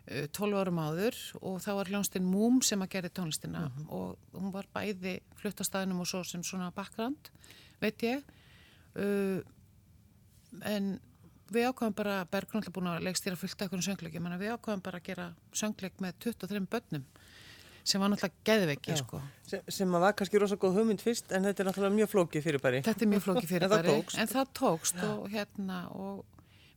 12 0.05 0.59
árum 0.61 0.79
áður 0.83 1.17
og 1.41 1.57
þá 1.63 1.71
var 1.79 1.89
hljónstinn 1.89 2.27
Múm 2.29 2.59
sem 2.65 2.81
að 2.83 2.91
gera 2.93 3.09
tónlistina 3.09 3.63
og 3.89 4.19
hún 4.35 4.51
var 4.53 4.67
bæði 4.73 5.17
flutt 5.39 5.61
á 5.61 5.65
staðinum 5.65 6.03
og 6.03 6.09
svo 6.09 6.21
sem 6.27 6.43
svona 6.45 6.69
bakgrand, 6.75 7.31
veit 7.81 8.05
ég 8.05 8.21
uh, 9.01 9.41
en 10.61 10.95
við 11.53 11.69
ákvæðum 11.69 11.95
bara, 11.97 12.19
Bergrun 12.29 12.61
alltaf 12.61 12.73
búin 12.75 12.89
að 12.89 13.05
leikstýra 13.05 13.37
fullt 13.39 13.57
af 13.57 13.67
einhvern 13.67 13.85
söngleik, 13.85 14.13
ég 14.17 14.23
menna 14.23 14.37
við 14.41 14.53
ákvæðum 14.55 14.85
bara 14.85 15.01
að 15.01 15.09
gera 15.09 15.27
söngleik 15.57 15.97
með 16.03 16.19
23 16.27 16.61
börnum 16.69 17.09
sem 17.85 18.01
var 18.01 18.09
náttúrulega 18.09 18.45
geðveiki 18.49 18.95
sko. 18.97 19.19
sem, 19.45 19.65
sem 19.69 19.91
var 19.93 20.15
kannski 20.17 20.41
rosa 20.41 20.57
góð 20.57 20.79
hugmynd 20.79 21.03
fyrst, 21.05 21.29
en 21.29 21.45
þetta 21.45 21.61
er 21.61 21.69
náttúrulega 21.69 21.97
mjög 21.99 22.11
flókið 22.13 22.45
fyrirbæri. 22.47 22.79
Þetta 22.85 23.05
er 23.05 23.11
mjög 23.11 23.25
flóki 23.27 23.45
En 23.45 23.51
fyrirbæri 23.51 23.89
það 23.89 23.91
tókst. 23.91 24.21
en 24.21 24.31
það 24.31 24.53
tókst 24.61 25.03
og 25.05 25.27
hérna 25.33 25.81
og 25.93 26.23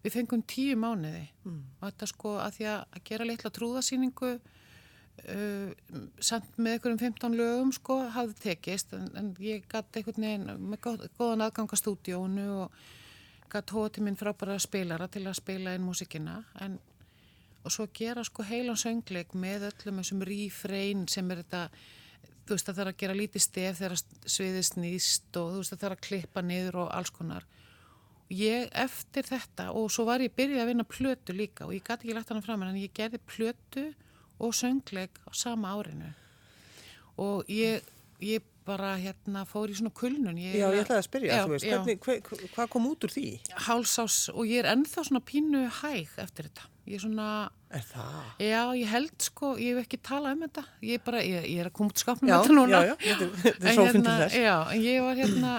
við 0.04 0.14
fengum 0.14 0.44
tíu 0.46 0.76
mánuði. 0.78 1.26
Mm. 1.44 1.62
og 1.80 1.84
þetta 1.88 2.10
sko 2.12 2.36
að 2.42 2.56
því 2.58 2.70
að, 2.72 2.80
að 2.94 3.04
gera 3.10 3.28
litla 3.28 3.52
trúðasýningu 3.58 4.30
uh, 4.38 5.72
samt 6.20 6.58
með 6.58 6.76
einhverjum 6.76 7.02
15 7.02 7.38
lögum 7.40 7.72
sko 7.76 7.98
hafði 8.14 8.38
tekist. 8.44 8.94
En, 8.98 9.08
en 9.18 9.32
ég 9.42 9.66
gæti 9.70 10.02
einhvern 10.02 10.28
veginn 10.28 10.70
með 10.70 10.84
góð, 10.86 11.08
góðan 11.18 11.48
aðgang 11.48 11.74
að 11.74 11.82
stúdíónu 11.82 12.46
og 12.62 12.78
gæti 13.48 13.74
hóða 13.74 13.94
til 13.96 14.04
minn 14.04 14.20
frábæra 14.20 14.58
spilara 14.60 15.08
til 15.08 15.24
að 15.26 15.40
spila 15.40 15.74
inn 15.76 15.86
músikina 15.86 16.42
en 16.60 16.78
og 17.64 17.74
svo 17.74 17.88
gera 17.94 18.24
sko 18.24 18.44
heilan 18.46 18.78
söngleik 18.78 19.34
með 19.36 19.68
öllum 19.68 20.00
þessum 20.00 20.24
rífrein 20.24 21.06
sem 21.10 21.30
er 21.32 21.42
þetta 21.42 21.62
þú 22.48 22.56
veist 22.56 22.70
að 22.70 22.78
það 22.78 22.82
er 22.84 22.90
að 22.92 23.00
gera 23.02 23.16
lítið 23.18 23.44
stef 23.44 23.80
þegar 23.80 24.02
sviðið 24.34 24.66
snýst 24.70 25.40
og 25.40 25.50
þú 25.52 25.62
veist 25.62 25.74
að 25.74 25.80
það 25.80 25.88
er 25.88 25.96
að 25.96 26.04
klippa 26.06 26.44
niður 26.44 26.78
og 26.84 26.92
alls 26.96 27.12
konar 27.14 27.48
ég 28.30 28.68
eftir 28.76 29.24
þetta 29.24 29.70
og 29.72 29.88
svo 29.92 30.04
var 30.08 30.20
ég 30.20 30.34
byrjuð 30.36 30.60
að 30.62 30.70
vinna 30.72 30.84
plötu 30.84 31.32
líka 31.36 31.64
og 31.66 31.72
ég 31.76 31.82
gæti 31.86 32.04
ekki 32.08 32.14
lagt 32.18 32.28
hana 32.34 32.42
fram 32.44 32.62
en 32.66 32.76
ég 32.76 32.92
gerði 32.96 33.20
plötu 33.24 33.86
og 34.38 34.52
söngleik 34.54 35.16
á 35.24 35.30
sama 35.32 35.72
árinu 35.78 36.12
og 37.18 37.48
ég, 37.50 37.82
ég 38.22 38.44
bara 38.68 38.92
hérna 39.00 39.46
fór 39.48 39.70
í 39.72 39.76
svona 39.78 39.90
kulnun 39.96 40.36
ég, 40.36 40.58
Já, 40.60 40.68
ég 40.68 40.82
ætlaði 40.84 41.00
að 41.00 41.06
spyrja, 41.06 41.36
já, 41.38 41.44
þú 41.46 41.52
veist, 41.54 41.68
hvernig, 41.72 42.00
hver, 42.04 42.48
hvað 42.52 42.68
kom 42.74 42.88
út 42.90 43.06
úr 43.08 43.14
því? 43.14 43.24
hálsás 43.64 44.18
og 44.34 44.44
ég 44.44 44.60
er 44.60 44.68
ennþá 44.74 45.06
svona 45.08 45.22
pínu 45.24 45.62
hæg 45.80 46.12
eftir 46.20 46.50
þetta 46.50 46.68
ég 46.88 46.98
er 46.98 47.02
svona, 47.06 47.28
Er 47.72 47.84
það? 47.88 48.20
já 48.44 48.60
ég 48.76 48.92
held 48.92 49.16
sko 49.24 49.54
ég 49.60 49.72
hef 49.76 49.86
ekki 49.88 49.98
talað 50.04 50.36
um 50.36 50.44
þetta 50.46 50.64
ég, 50.84 50.94
er 51.00 51.02
bara, 51.08 51.24
ég, 51.24 51.48
ég 51.48 51.64
er 51.64 51.70
að 51.72 51.76
koma 51.80 51.92
út 51.96 52.04
skapnum 52.04 52.30
þetta 52.34 52.56
núna 52.60 52.82
já, 52.84 52.92
já, 52.92 53.16
þetta 53.24 53.24
er- 53.24 53.72
En 53.72 53.76
sófinn 53.80 54.04
til 54.04 54.12
hérna, 54.12 54.14
þess. 54.22 54.38
Já, 54.44 54.56
en 54.76 54.84
ég 54.84 55.02
var 55.08 55.16
hérna 55.24 55.52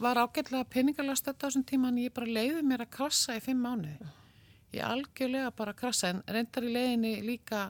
var 0.00 0.18
ágætlega 0.18 0.64
peningalega 0.70 1.16
stödd 1.20 1.38
á 1.40 1.46
þessum 1.46 1.64
tíma 1.68 1.88
en 1.92 1.98
ég 2.02 2.12
bara 2.14 2.26
leiði 2.26 2.62
mér 2.66 2.82
að 2.86 2.92
krassa 2.96 3.36
í 3.38 3.42
fimm 3.44 3.60
mánuði. 3.62 4.10
Ég 4.74 4.82
algjörlega 4.88 5.52
bara 5.54 5.74
krassa 5.78 6.08
en 6.10 6.22
reyndar 6.26 6.66
í 6.66 6.72
leiðinni 6.74 7.12
líka 7.22 7.68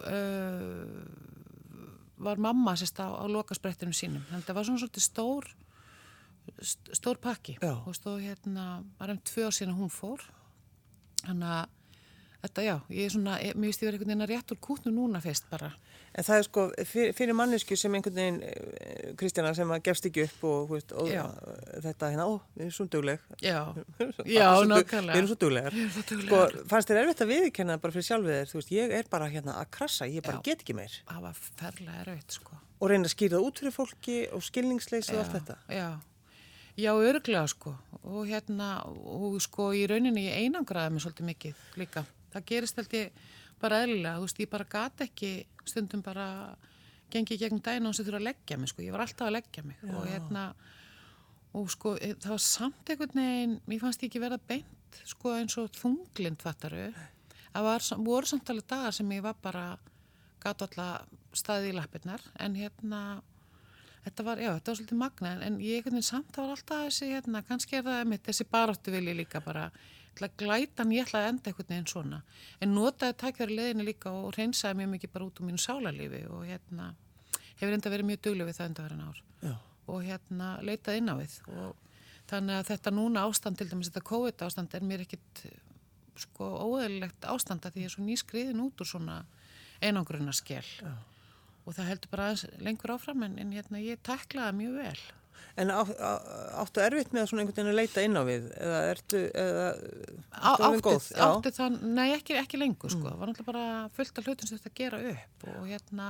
uh, 0.00 1.04
var 2.16 2.40
mamma 2.40 2.72
sérst 2.80 2.96
á, 3.00 3.12
á 3.12 3.24
lokasprettinum 3.28 3.92
sínum. 3.96 4.24
Þannig 4.30 4.42
að 4.44 4.48
það 4.48 4.56
var 4.58 4.68
svona 4.68 4.82
svolítið 4.82 5.04
stór 5.04 5.48
st- 6.62 6.94
stór 6.96 7.20
pakki. 7.20 7.58
Já. 7.60 7.74
og 7.84 7.94
stóð 7.96 8.22
hérna, 8.24 8.66
var 8.98 9.12
um 9.12 9.20
tvö 9.20 9.48
ár 9.50 9.56
síðan 9.56 9.74
að 9.76 9.80
hún 9.84 9.92
fór. 9.92 10.24
Þannig 11.26 11.50
að 11.52 11.66
þetta 12.46 12.64
já, 12.66 12.76
ég 12.94 13.04
er 13.04 13.12
svona, 13.16 13.36
mér 13.58 13.68
vist 13.68 13.82
ég 13.82 13.88
verið 13.90 13.98
einhvern 14.00 14.12
veginn 14.14 14.26
að 14.26 14.32
rétt 14.32 14.52
úr 14.54 14.60
kútnu 14.64 14.92
núna 14.94 15.20
fyrst 15.24 15.48
bara 15.50 15.72
En 16.16 16.24
það 16.24 16.38
er 16.40 16.44
sko, 16.46 16.62
fyrir, 16.88 17.10
fyrir 17.12 17.34
mannesku 17.36 17.76
sem 17.76 17.92
einhvern 17.92 18.14
veginn, 18.16 18.36
eh, 18.42 19.10
Kristjana, 19.20 19.50
sem 19.54 19.68
að 19.68 19.82
gefst 19.84 20.06
ekki 20.08 20.22
upp 20.24 20.44
og, 20.48 20.70
veist, 20.70 20.94
og 20.96 21.10
Já. 21.12 21.26
þetta 21.84 22.08
hérna, 22.14 22.24
ó, 22.24 22.38
við 22.56 22.62
erum 22.64 22.72
svo 22.72 22.86
dugleg. 22.94 23.20
já, 23.44 23.58
Við 23.98 24.06
erum 24.06 24.30
já, 24.32 24.46
svo 24.48 24.62
dug- 24.62 24.70
nákvæmlega 24.72 25.12
Við 25.12 25.20
erum 25.20 25.28
svo 25.28 25.36
duglegar. 25.42 25.76
Sko, 25.76 26.04
duglegar. 26.14 26.56
fannst 26.72 26.88
þér 26.88 27.00
erfitt 27.02 27.20
að 27.26 27.32
viðkenna 27.34 27.76
bara 27.82 27.92
fyrir 27.98 28.08
sjálfið 28.08 28.32
þér, 28.38 28.48
þú 28.54 28.58
veist, 28.62 28.72
ég 28.78 28.96
er 29.00 29.10
bara 29.12 29.28
hérna 29.28 29.58
að 29.60 29.70
krassa, 29.76 30.08
ég 30.08 30.24
bara 30.24 30.40
Já. 30.40 30.44
get 30.48 30.64
ekki 30.64 30.78
meir. 30.80 30.96
það 31.12 31.20
var 31.28 31.36
ferlega 31.60 32.00
erfitt 32.06 32.38
sko 32.40 32.56
Og 32.80 32.90
reyna 32.90 33.08
að 33.08 33.12
skýra 33.16 33.36
það 33.36 33.44
út 33.50 33.60
fyrir 33.60 33.72
fólki 33.76 34.16
og 34.32 34.42
skilningsleysi 34.44 35.14
og 35.16 35.20
allt 35.22 35.32
Já, 35.32 35.36
þetta. 35.36 35.54
Já, 35.68 35.86
já, 36.76 36.90
örglega 36.96 37.46
sko 37.48 37.76
og 38.04 38.26
hérna, 38.28 38.70
og 38.88 39.36
sko 39.44 39.70
í 39.76 39.84
rauninni 39.88 40.26
ég 40.30 40.40
einangraði 40.44 40.92
mig 40.96 41.04
svolítið 41.04 41.28
mikið 41.30 41.62
líka. 41.80 42.02
Það 42.32 42.44
gerist 42.50 42.76
held 42.76 42.92
ég 42.96 43.24
bara 43.62 43.82
eðlilega, 43.84 44.16
þú 44.18 44.26
veist, 44.26 44.40
ég 44.42 44.52
bara 44.52 44.68
gat 44.76 45.04
ekki 45.06 45.30
stundum 45.66 46.02
bara 46.04 46.28
gengið 47.12 47.44
gegn 47.44 47.62
dæna 47.62 47.90
og 47.90 47.96
sem 47.96 48.06
þurfa 48.06 48.20
að 48.20 48.28
leggja 48.28 48.58
mig 48.60 48.72
sko, 48.72 48.84
ég 48.84 48.94
var 48.94 49.04
alltaf 49.04 49.28
að 49.28 49.36
leggja 49.38 49.64
mig 49.66 49.84
og 49.92 50.08
hérna 50.10 50.46
og 51.56 51.68
sko 51.72 51.94
e, 51.96 52.14
það 52.14 52.32
var 52.34 52.42
samt 52.44 52.90
einhvern 52.92 53.20
veginn, 53.20 53.54
mér 53.66 53.84
fannst 53.84 54.02
ég 54.02 54.10
ekki 54.10 54.22
vera 54.22 54.40
beint 54.50 55.00
sko 55.06 55.36
eins 55.36 55.56
og 55.60 55.70
þunglind 55.76 56.42
fattaru, 56.42 56.88
það 57.52 57.68
var, 57.68 57.86
voru 58.08 58.30
samt 58.32 58.52
alveg 58.52 58.68
dagar 58.72 58.96
sem 58.96 59.14
ég 59.16 59.24
var 59.24 59.38
bara 59.42 59.68
gat 60.42 60.66
alltaf 60.66 61.06
staðið 61.36 61.72
í 61.72 61.78
lappirnar 61.78 62.28
en 62.42 62.58
hérna 62.58 63.06
Þetta 64.06 64.22
var, 64.22 64.38
já, 64.38 64.52
þetta 64.54 64.70
var 64.70 64.76
svolítið 64.78 64.98
magna, 65.00 65.30
en, 65.42 65.54
ég 65.58 65.80
einhvern 65.80 65.96
veginn 65.96 66.06
samt 66.06 66.28
það 66.30 66.44
var 66.44 66.52
alltaf 66.54 66.82
þessi, 66.84 67.06
hérna, 67.10 67.40
kannski 67.42 67.74
er 67.74 67.80
það 67.88 68.04
mitt, 68.06 68.22
þessi 68.22 68.44
baráttu 68.52 68.92
vilji 68.94 69.14
líka 69.18 69.40
bara, 69.42 69.64
ætla 70.16 70.28
að 70.30 70.36
glæta 70.42 70.82
hann, 70.82 70.94
ég 70.96 71.06
ætla 71.06 71.22
að 71.22 71.28
enda 71.30 71.50
einhvern 71.50 71.70
veginn 71.70 71.88
svona. 71.90 72.20
En 72.60 72.74
notaði 72.74 73.16
tækjari 73.22 73.56
leðinu 73.58 73.86
líka 73.86 74.12
og 74.12 74.32
reynsaði 74.36 74.80
mjög 74.80 74.92
mikið 74.94 75.12
bara 75.14 75.28
út 75.28 75.40
úr 75.40 75.48
mínu 75.48 75.62
sálarlífi 75.62 76.22
og 76.32 76.44
hérna, 76.48 76.90
hefur 77.60 77.76
enda 77.76 77.92
verið 77.92 78.10
mjög 78.10 78.22
dugleg 78.26 78.50
við 78.50 78.58
það 78.58 78.70
enda 78.70 78.86
verið 78.86 79.02
ár. 79.06 79.24
Já. 79.42 79.56
Og 79.86 80.06
hérna, 80.06 80.52
leitaði 80.66 81.02
inn 81.02 81.12
á 81.12 81.16
við. 81.20 81.40
Og 81.54 81.98
þannig 82.30 82.60
að 82.60 82.70
þetta 82.72 82.94
núna 82.96 83.26
ástand, 83.28 83.60
til 83.60 83.68
dæmis 83.70 83.92
þetta 83.92 84.06
COVID 84.10 84.46
ástand, 84.48 84.74
er 84.74 84.86
mér 84.86 85.04
ekkit, 85.06 85.44
sko, 86.26 86.48
óeðlilegt 86.66 87.28
ástand 87.30 87.68
að 87.68 87.76
því 87.76 87.84
ég 87.84 87.92
er 87.92 87.94
svo 87.94 88.06
nýskriðin 88.06 88.64
út 88.64 88.82
úr 88.82 88.90
svona 88.90 89.20
einangrunarskell. 89.84 90.72
Já 90.80 90.96
og 91.66 91.74
það 91.74 91.88
heldur 91.90 92.12
bara 92.12 92.32
lengur 92.62 92.94
áfram 92.94 93.24
en, 93.26 93.38
en 93.42 93.54
hérna, 93.54 93.82
ég 93.82 94.02
taklaði 94.06 94.60
mjög 94.60 94.76
vel. 94.78 95.00
En 95.56 95.70
á, 95.72 95.80
á, 95.80 96.10
áttu 96.62 96.82
erfitt 96.84 97.14
með 97.16 97.28
svona 97.30 97.42
einhvern 97.44 97.56
veginn 97.56 97.72
að 97.72 97.78
leita 97.80 98.02
inn 98.04 98.18
á 98.18 98.22
við? 98.28 98.48
Eða 98.60 98.80
ertu, 98.92 99.20
eða, 99.32 99.66
Á, 100.36 100.50
ertu 100.52 100.66
orðin 100.66 100.80
átti, 100.80 100.84
góð? 100.88 101.06
Já. 101.16 101.22
átti 101.30 101.52
það, 101.56 101.78
nei 101.96 102.08
ekki, 102.16 102.36
ekki 102.42 102.60
lengur 102.60 102.92
sko, 102.92 103.04
það 103.08 103.20
var 103.22 103.30
náttúrulega 103.32 103.52
bara 103.52 103.66
fullt 103.96 104.20
af 104.20 104.28
hlutum 104.28 104.50
sem 104.50 104.60
þetta 104.60 104.74
gera 104.82 105.00
upp 105.14 105.46
og 105.54 105.62
hérna 105.70 106.08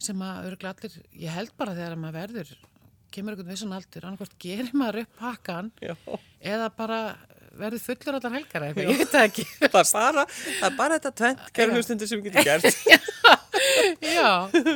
sem 0.00 0.22
að 0.24 0.46
örgulega 0.50 0.76
allir, 0.76 1.00
ég 1.26 1.34
held 1.40 1.56
bara 1.60 1.74
þegar 1.76 1.96
að 1.96 2.02
maður 2.04 2.20
verður, 2.20 2.52
kemur 3.10 3.34
einhvern 3.34 3.50
vissan 3.52 3.74
aldur, 3.76 4.06
annarkvært 4.08 4.38
gerir 4.40 4.70
maður 4.78 5.02
upp 5.02 5.18
pakkan 5.20 5.72
Já. 5.82 5.96
eða 6.54 6.70
bara 6.78 7.00
verður 7.60 7.82
fullur 7.82 8.16
allar 8.20 8.36
helgar 8.38 8.62
eða 8.62 8.70
eitthvað, 8.70 8.90
ég 8.94 9.00
veit 9.02 9.10
það 9.10 9.26
ekki. 9.26 9.44
Það 9.58 9.64
er 9.66 9.72
bara, 9.90 10.24
það 10.62 10.76
bara 10.78 10.98
þetta 11.00 11.12
tvent 11.20 11.48
gerðlustundu 11.58 12.06
sem 12.08 12.22
getur 12.24 12.46
gert. 12.46 12.78
Já, 12.94 13.00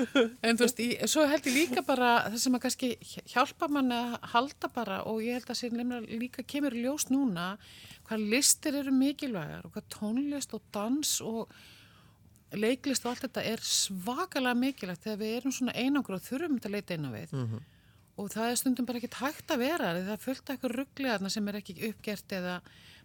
en 0.46 0.58
þú 0.58 0.66
veist, 0.66 0.80
ég, 0.82 1.04
svo 1.10 1.26
held 1.28 1.46
ég 1.50 1.56
líka 1.58 1.84
bara 1.86 2.14
það 2.28 2.40
sem 2.44 2.56
að 2.58 2.64
kannski 2.64 2.90
hjálpa 3.32 3.68
mann 3.72 3.92
að 3.94 4.16
halda 4.34 4.70
bara 4.74 5.02
og 5.10 5.22
ég 5.24 5.38
held 5.38 5.52
að 5.52 5.60
sér 5.60 5.76
nefnilega 5.76 6.20
líka 6.22 6.46
kemur 6.46 6.76
ljós 6.76 7.08
núna 7.12 7.54
hvað 8.08 8.26
listir 8.34 8.76
eru 8.80 8.92
mikilvægar 8.94 9.64
og 9.64 9.74
hvað 9.74 9.88
tónlist 9.94 10.56
og 10.56 10.64
dans 10.74 11.14
og 11.24 11.54
leiklist 12.54 13.04
og 13.04 13.14
allt 13.14 13.26
þetta 13.26 13.44
er 13.50 13.62
svakalega 13.66 14.58
mikilvægt 14.58 15.06
þegar 15.06 15.20
við 15.22 15.36
erum 15.38 15.54
svona 15.54 15.74
einangur 15.74 16.18
og 16.18 16.24
þurfum 16.24 16.58
þetta 16.58 16.70
að 16.70 16.76
leita 16.76 16.98
á 17.00 17.10
við. 17.14 17.36
Og 18.14 18.30
það 18.30 18.50
er 18.50 18.58
stundum 18.60 18.86
bara 18.86 19.00
ekkert 19.00 19.20
hægt 19.20 19.50
að 19.50 19.62
vera 19.64 19.92
það 19.96 20.10
af 20.14 20.28
eitthvað 20.28 20.74
ruggliðarna 20.78 21.30
sem 21.34 21.48
er 21.50 21.58
ekki 21.58 21.74
uppgert 21.88 22.34
eða 22.36 22.60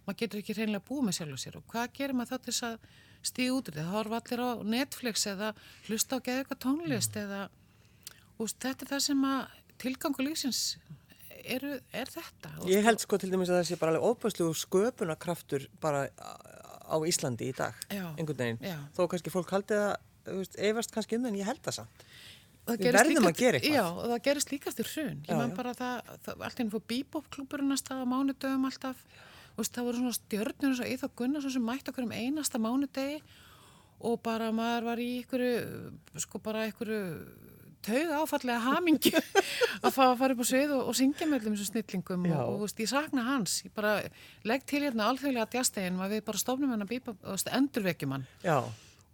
maður 0.06 0.18
getur 0.20 0.42
ekki 0.42 0.54
reynilega 0.54 0.86
búið 0.86 1.06
með 1.08 1.16
sjálf 1.18 1.34
og 1.34 1.42
sér. 1.42 1.56
Og 1.58 1.64
hvað 1.72 1.96
gerir 1.96 2.14
maður 2.14 2.30
þá 2.30 2.44
til 2.44 2.52
þess 2.52 2.66
að 2.68 2.76
stíða 3.26 3.56
út 3.58 3.72
það 3.74 3.90
horfa 3.94 4.20
allir 4.20 4.42
á 4.44 4.50
Netflix 4.76 5.26
eða 5.30 5.52
hlusta 5.88 6.16
á 6.16 6.18
eitthvað 6.20 6.62
tónlist 6.64 7.16
eða 7.20 7.48
og 8.40 8.48
þetta 8.56 8.86
er 8.86 8.92
það 8.94 9.02
sem 9.08 9.26
að 9.28 9.58
tilgangu 9.80 10.24
lífsins 10.24 10.62
eru, 11.44 11.76
er 11.92 12.08
þetta 12.12 12.54
og 12.60 12.70
Ég 12.72 12.84
held 12.84 13.02
sko 13.02 13.18
til 13.20 13.30
dæmis 13.32 13.50
að 13.52 13.60
það 13.60 13.68
sé 13.70 13.80
bara 13.80 13.94
alveg 13.94 14.08
óbæðslegu 14.08 14.56
sköpunarkraftur 14.64 15.68
bara 15.80 16.06
á 16.90 16.96
Íslandi 17.06 17.50
í 17.50 17.54
dag, 17.56 17.76
Já. 17.86 18.10
einhvern 18.18 18.40
veginn. 18.40 18.60
Já. 18.66 18.78
Þó 18.96 19.04
kannski 19.12 19.30
fólk 19.30 19.52
haldið 19.54 19.78
það, 19.78 20.56
efast 20.70 20.90
kannski 20.94 21.18
um 21.20 21.28
en 21.30 21.38
ég 21.38 21.46
held 21.46 21.62
það 21.62 21.76
samt. 21.80 22.04
Við 22.70 22.92
verðum 22.94 23.24
líka 23.24 23.30
að 23.30 23.38
gera 23.40 23.58
eitthvað. 23.60 23.76
Já, 23.78 23.84
og 23.90 24.08
það 24.10 24.22
gerist 24.26 24.50
líka 24.52 24.70
eftir 24.70 24.88
hrun. 24.90 25.20
Já, 25.26 25.30
Ég 25.30 25.40
já. 25.40 25.54
bara 25.56 25.74
það, 25.78 26.10
það 26.26 26.44
allt 26.48 26.60
einu 26.60 26.74
fór 26.74 26.84
bíbópklúburinn 26.92 27.74
að 27.74 27.80
staða 27.80 28.04
á 28.06 28.10
mánudögum 28.10 28.66
alltaf. 28.68 29.04
Þú 29.06 29.29
veist, 29.60 29.76
það 29.76 29.86
voru 29.88 30.00
svona 30.00 30.18
stjörnur 30.18 30.72
eins 30.72 30.82
og 30.82 30.90
Íþá 30.94 31.12
Gunnarsson 31.20 31.54
sem 31.56 31.64
mætti 31.70 31.92
okkur 31.92 32.08
um 32.08 32.16
einasta 32.16 32.60
mánudegi 32.62 33.20
og 34.00 34.20
bara 34.24 34.50
maður 34.56 34.90
var 34.90 35.02
í 35.02 35.08
ykkur, 35.20 35.46
sko 36.24 36.40
bara 36.42 36.66
ykkur 36.70 36.92
tauga 37.84 38.20
áfallega 38.20 38.60
hamingju 38.64 39.20
að 39.84 39.94
fá 39.94 40.02
að 40.10 40.18
fara 40.20 40.36
upp 40.36 40.44
á 40.44 40.46
svið 40.50 40.74
og, 40.76 40.82
og 40.90 40.96
syngja 40.98 41.28
með 41.28 41.46
þessum 41.46 41.70
snillingum 41.70 42.28
Já. 42.28 42.36
og, 42.42 42.52
og 42.52 42.62
veist, 42.64 42.82
ég 42.82 42.90
sakna 42.90 43.24
hans. 43.28 43.56
Ég 43.64 43.74
bara 43.76 43.96
legg 44.48 44.66
til 44.68 44.82
hérna 44.84 45.08
alþjóðlega 45.10 45.48
djastegin 45.54 46.00
að 46.00 46.16
við 46.16 46.24
bara 46.28 46.42
stofnum 46.42 46.74
hann 46.74 46.84
að 46.84 46.94
veist, 46.94 47.52
endurvekjum 47.60 48.16
hann 48.16 48.26
Já, 48.44 48.58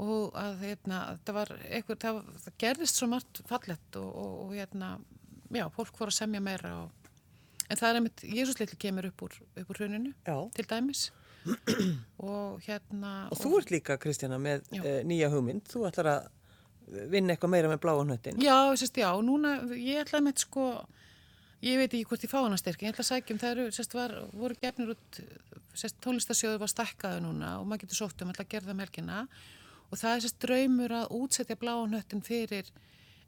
og 0.02 0.36
að 0.36 0.64
hérna, 0.66 1.00
það 1.24 1.38
var 1.38 1.52
eitthvað, 1.64 2.00
það, 2.02 2.22
það 2.44 2.58
gerðist 2.64 3.00
svo 3.00 3.10
margt 3.10 3.42
fallett 3.48 4.00
og, 4.00 4.08
og, 4.10 4.34
og 4.44 4.54
hérna, 4.56 4.92
já, 5.54 5.66
fólk 5.72 6.00
voru 6.00 6.12
að 6.12 6.18
semja 6.18 6.42
meira 6.44 6.74
og, 6.82 7.05
en 7.68 7.80
það 7.80 7.88
er 7.88 8.00
einmitt, 8.00 8.24
Jésús 8.38 8.60
litli 8.60 8.78
kemur 8.80 9.08
upp 9.10 9.26
úr, 9.26 9.36
upp 9.56 9.70
úr 9.72 9.80
hruninu 9.80 10.12
Já. 10.26 10.36
til 10.56 10.66
dæmis 10.70 11.08
og 12.30 12.62
hérna 12.66 13.12
og 13.30 13.38
þú 13.38 13.52
ert 13.60 13.72
líka, 13.74 13.98
Kristjana, 14.02 14.38
með 14.42 14.66
uh, 14.80 15.00
nýja 15.06 15.30
hugmynd. 15.30 15.68
Þú 15.70 15.84
ætlar 15.86 16.10
að 16.10 16.28
vinna 17.10 17.34
eitthvað 17.34 17.52
meira 17.52 17.70
með 17.70 17.82
bláa 17.82 18.02
hnöttin. 18.02 18.40
Já, 18.42 18.58
sérst, 18.78 18.98
já, 19.00 19.08
núna, 19.24 19.56
ég 19.74 20.04
ætlaði 20.04 20.28
með 20.28 20.42
sko, 20.44 20.66
ég 21.66 21.80
veit 21.80 21.90
ekki 21.90 22.06
hvort 22.10 22.26
ég 22.26 22.32
fá 22.32 22.38
hana 22.40 22.58
styrk, 22.60 22.84
ég 22.84 22.94
ætla 22.94 23.04
að 23.04 23.10
sækjum, 23.10 23.40
það 23.42 23.54
eru, 23.54 23.66
sérst, 23.74 23.96
var, 23.96 24.14
voru 24.34 24.58
gefnir 24.62 24.92
út, 24.94 25.20
sérst, 25.74 25.98
tónlistasjóðu 26.04 26.60
var 26.62 26.72
stakkaðu 26.72 27.22
núna 27.24 27.56
og 27.60 27.66
maður 27.66 27.86
getur 27.86 28.02
sótt 28.04 28.22
um, 28.22 28.30
ætla 28.32 28.46
að 28.46 28.52
gera 28.54 28.68
það 28.68 28.76
um 28.76 28.84
helgina 28.84 29.22
og 29.86 30.00
það 30.00 30.12
er 30.12 30.24
sérst 30.24 30.40
draumur 30.46 30.94
að 31.00 31.16
útsetja 31.18 31.58
bláanhöttin 31.60 32.22
fyrir 32.26 32.70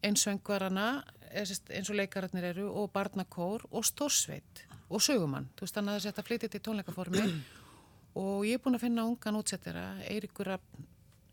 einsöngvarana, 0.04 0.88
eins 1.32 1.90
og 1.90 1.96
leikararnir 1.98 2.50
eru 2.52 2.68
og 2.70 2.90
barnakór 2.94 3.66
og 3.70 3.86
stórsveit 3.86 4.64
og 4.88 5.02
sögumann, 5.04 5.48
þú 5.56 5.66
veist, 5.66 5.76
þannig 5.76 5.96
að 5.96 6.06
þetta 6.08 6.24
flytja 6.26 6.52
til 6.52 6.64
tónleikaformi. 6.68 7.24
Og 8.18 8.46
ég 8.48 8.56
er 8.56 8.62
búin 8.64 8.74
að 8.74 8.86
finna 8.86 9.04
ungan 9.06 9.36
útsettira, 9.38 9.82
Eiríkur 10.08 10.48
Rafn 10.48 10.86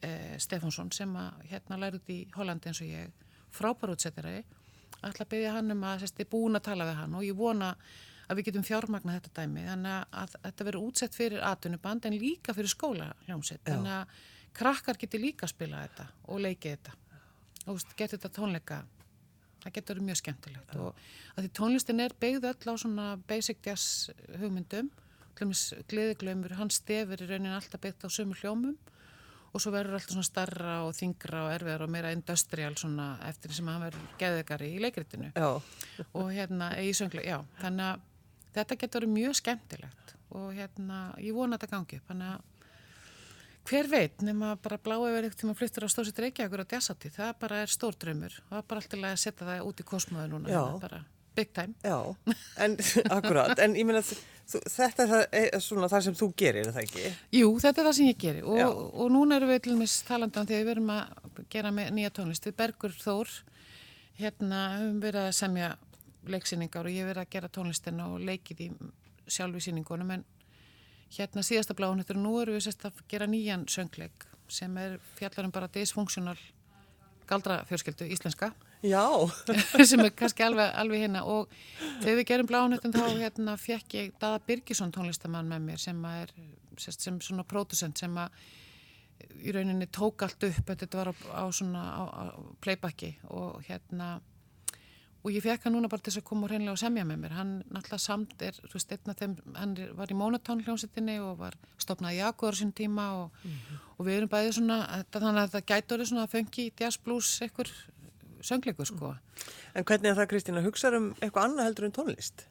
eh, 0.05 0.35
Stefánsson 0.43 0.91
sem 0.93 1.13
að 1.17 1.45
hérna 1.49 1.79
læri 1.81 1.97
út 1.97 2.11
í 2.11 2.17
Hollandi 2.35 2.69
eins 2.69 2.81
og 2.83 2.91
ég, 2.91 3.23
frábær 3.55 3.93
útsettari, 3.95 4.43
ætla 4.99 5.23
að 5.23 5.31
byggja 5.31 5.53
hann 5.55 5.71
um 5.73 5.85
að 5.87 6.03
sérst, 6.03 6.19
ég 6.19 6.27
er 6.27 6.31
búin 6.35 6.59
að 6.59 6.65
tala 6.67 6.85
við 6.89 6.99
hann 6.99 7.15
og 7.17 7.25
ég 7.25 7.39
vona 7.39 7.71
að 8.27 8.37
við 8.37 8.49
getum 8.49 8.67
fjármagna 8.67 9.15
þetta 9.15 9.33
dæmi. 9.39 9.65
Þannig 9.69 9.95
að, 9.95 10.05
að 10.21 10.37
þetta 10.43 10.67
verður 10.67 10.89
útsett 10.91 11.17
fyrir 11.17 11.47
atvinnuband 11.47 12.05
en 12.05 12.19
líka 12.19 12.57
fyrir 12.57 12.73
skóla 12.75 13.09
hljómsett 13.25 13.65
þannig 13.65 13.95
að 13.95 14.21
krakkar 14.55 14.99
geti 14.99 15.23
líka 15.23 15.47
að 15.47 15.55
spila 15.55 15.81
þetta 15.87 16.07
og 16.27 16.43
leikið 16.43 16.75
þetta 16.75 16.99
og 17.65 17.81
getur 17.97 18.17
þetta 18.17 18.33
tónleika 18.39 18.81
það 19.65 19.75
getur 19.77 19.95
verið 19.95 20.09
mjög 20.09 20.21
skemmtilegt 20.21 20.75
og 20.77 21.05
að 21.35 21.45
því 21.45 21.51
tónlistin 21.59 22.03
er 22.03 22.15
beigð 22.21 22.49
öll 22.51 22.71
á 22.71 22.75
svona 22.77 23.07
basic 23.29 23.61
jazz 23.65 24.11
hugmyndum 24.39 24.91
gleðiglöymur, 25.35 26.55
hans 26.55 26.79
stefur 26.79 27.19
í 27.19 27.27
raunin 27.27 27.55
alltaf 27.55 27.81
byggt 27.83 28.05
á 28.07 28.09
sömu 28.13 28.37
hljómum 28.39 28.77
og 29.55 29.63
svo 29.63 29.71
verður 29.71 29.97
alltaf 29.97 30.13
svona 30.13 30.27
starra 30.27 30.75
og 30.85 30.95
þingra 30.95 31.45
og 31.45 31.53
erfiðar 31.55 31.85
og 31.85 31.91
meira 31.91 32.11
industrial 32.15 32.75
svona 32.79 33.15
eftir 33.27 33.55
sem 33.55 33.67
hann 33.71 33.83
verður 33.83 34.09
geðveikari 34.21 34.71
í 34.75 34.81
leikritinu 34.83 35.31
Já. 35.35 35.49
og 36.19 36.31
hérna 36.31 36.71
í 36.83 36.91
sönglu, 36.95 37.23
já, 37.25 37.39
þannig 37.61 37.87
að 37.89 38.03
þetta 38.55 38.79
getur 38.81 39.01
verið 39.01 39.15
mjög 39.15 39.39
skemmtilegt 39.41 40.15
og 40.35 40.51
hérna, 40.55 40.99
ég 41.23 41.35
vona 41.35 41.59
þetta 41.59 41.71
gangi 41.75 41.99
upp, 41.99 42.09
þannig 42.11 42.33
að 42.35 42.54
hver 43.65 43.89
veit 43.89 44.21
nema 44.25 44.53
bara 44.61 44.77
bláu 44.81 45.01
yfir 45.07 45.25
eitthvað 45.25 45.41
tíma 45.41 45.57
fluttur 45.57 45.87
á 45.87 45.89
stóðsitt 45.89 46.21
reykjagur 46.21 46.63
á 46.63 46.65
djassati, 46.69 47.11
það 47.13 47.33
bara 47.41 47.63
er 47.65 47.73
stór 47.73 47.97
draumur. 47.97 48.37
Og 48.45 48.53
það 48.53 48.61
er 48.61 48.69
bara 48.69 48.83
alltaf 48.83 49.05
að 49.09 49.19
setja 49.23 49.49
það 49.49 49.67
út 49.69 49.81
í 49.81 49.87
kosmoðu 49.89 50.31
núna, 50.35 50.53
það 50.53 50.69
er 50.69 50.81
bara 50.85 51.01
big 51.35 51.51
time. 51.53 51.73
Já, 51.83 52.15
en 52.63 52.77
akkurat, 53.17 53.59
en 53.59 53.75
ég 53.75 53.89
þú, 54.45 54.61
þetta 54.71 55.03
er 55.03 55.11
það, 55.11 55.23
er 55.41 55.63
svona 55.63 55.89
það 55.91 56.05
sem 56.07 56.17
þú 56.19 56.29
gerir, 56.37 56.69
er 56.69 56.75
það 56.75 56.85
ekki? 56.85 57.05
Jú, 57.39 57.49
þetta 57.63 57.81
er 57.81 57.89
það 57.89 57.97
sem 57.97 58.09
ég 58.11 58.21
geri 58.21 58.43
Já. 58.43 58.67
og, 58.69 58.83
og 58.93 59.11
núna 59.13 59.39
erum 59.39 59.51
við 59.51 59.63
til 59.65 59.73
dæmis 59.75 59.97
talandi 60.07 60.41
um 60.41 60.47
því 60.49 60.57
að 60.59 60.63
við 60.63 60.73
erum 60.75 60.93
að 60.95 61.41
gera 61.55 61.73
með 61.75 61.91
nýja 61.97 62.13
tónlist. 62.15 62.47
Við 62.47 62.57
Bergur 62.61 62.95
Þór 63.01 63.33
hérna 64.19 64.61
höfum 64.77 65.01
verið 65.03 65.25
að 65.25 65.35
semja 65.41 65.71
leiksýningar 66.35 66.87
og 66.87 66.93
ég 66.93 67.03
hef 67.03 67.11
verið 67.11 67.25
að 67.25 67.33
gera 67.35 67.51
tónlistina 67.57 68.07
og 68.13 68.23
leikið 68.25 68.63
í 68.65 68.69
sjálfu 69.35 69.61
sýningunum 69.65 70.15
en 70.15 70.25
hérna 71.17 71.43
síðasta 71.45 71.75
bláðunettur 71.77 72.19
nú 72.19 72.35
erum 72.41 72.57
við 72.57 72.67
sérst 72.67 72.85
að 72.87 73.01
gera 73.11 73.27
nýjan 73.29 73.65
söngleik 73.71 74.25
sem 74.51 74.75
er 74.77 74.97
fjallarum 75.17 75.53
bara 75.53 75.69
dysfunctional 75.73 76.37
galdrafjörskildu 77.29 78.05
íslenska. 78.13 78.51
Já, 78.85 79.01
sem 79.89 80.03
er 80.03 80.11
kannski 80.13 80.45
alveg, 80.45 80.69
alveg 80.77 81.05
hérna 81.05 81.23
og 81.25 81.49
þegar 82.03 82.19
við 82.19 82.27
gerum 82.29 82.49
blánutin 82.51 82.93
þá 82.93 83.05
hérna 83.15 83.55
fekk 83.57 83.97
ég 83.97 84.13
Dada 84.21 84.41
Birgisson 84.45 84.93
tónlistamann 84.93 85.49
með 85.49 85.65
mér 85.71 85.81
sem 85.81 86.05
er 86.11 86.33
sérst, 86.77 87.01
sem 87.01 87.17
svona 87.23 87.47
pródusent 87.47 87.97
sem 87.97 88.13
að 88.19 88.35
í 89.41 89.53
rauninni 89.55 89.87
tók 89.93 90.25
allt 90.25 90.43
upp. 90.45 90.69
Þetta 90.69 90.99
var 90.99 91.11
á, 91.11 91.15
á 91.41 91.45
svona 91.55 91.81
á, 91.81 92.03
á 92.05 92.23
playbacki 92.61 93.15
og 93.33 93.63
hérna 93.65 94.19
og 95.25 95.31
ég 95.33 95.41
fekk 95.41 95.63
hann 95.65 95.73
núna 95.73 95.89
bara 95.89 96.03
til 96.05 96.11
þess 96.13 96.21
að 96.21 96.27
koma 96.29 96.45
og 96.45 96.51
hreinlega 96.53 96.75
og 96.75 96.81
semja 96.83 97.05
með 97.09 97.17
mér 97.23 97.33
hann 97.39 97.53
náttúrulega 97.73 98.01
samt 98.03 98.43
er, 98.45 98.59
þú 98.61 98.75
veist, 98.77 98.91
einn 98.93 99.09
af 99.13 99.17
þeim 99.23 99.33
hann 99.57 99.73
var 99.97 100.13
í 100.13 100.17
Mónatón 100.19 100.61
hljómsettinni 100.67 101.15
og 101.25 101.39
var 101.41 101.57
stopnað 101.81 102.17
Jaguar 102.19 102.57
sín 102.59 102.73
tíma 102.77 103.07
og, 103.23 103.43
og 103.97 104.05
við 104.05 104.19
erum 104.19 104.31
bæðið 104.35 104.53
svona, 104.59 104.77
þetta, 104.99 105.23
þannig 105.25 105.41
að 105.41 105.51
þetta 105.55 105.73
gæti 105.73 105.95
orðið 105.97 106.11
svona 106.11 106.27
funky 106.35 106.67
jazz 106.79 106.99
blues 107.01 107.31
ekkur 107.47 107.71
söngleikur 108.45 108.85
sko 108.91 109.15
en 109.73 109.83
hvernig 109.89 110.11
er 110.11 110.19
það 110.21 110.29
Kristín 110.35 110.59
að 110.61 110.67
hugsa 110.69 110.93
um 110.93 111.09
eitthvað 111.17 111.47
annað 111.49 111.69
heldur 111.71 111.87
en 111.89 111.95
tónlist? 111.97 112.45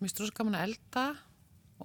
Mér 0.00 0.14
rosa 0.22 0.34
gaman 0.38 0.56
að 0.56 0.68
elda 0.70 1.04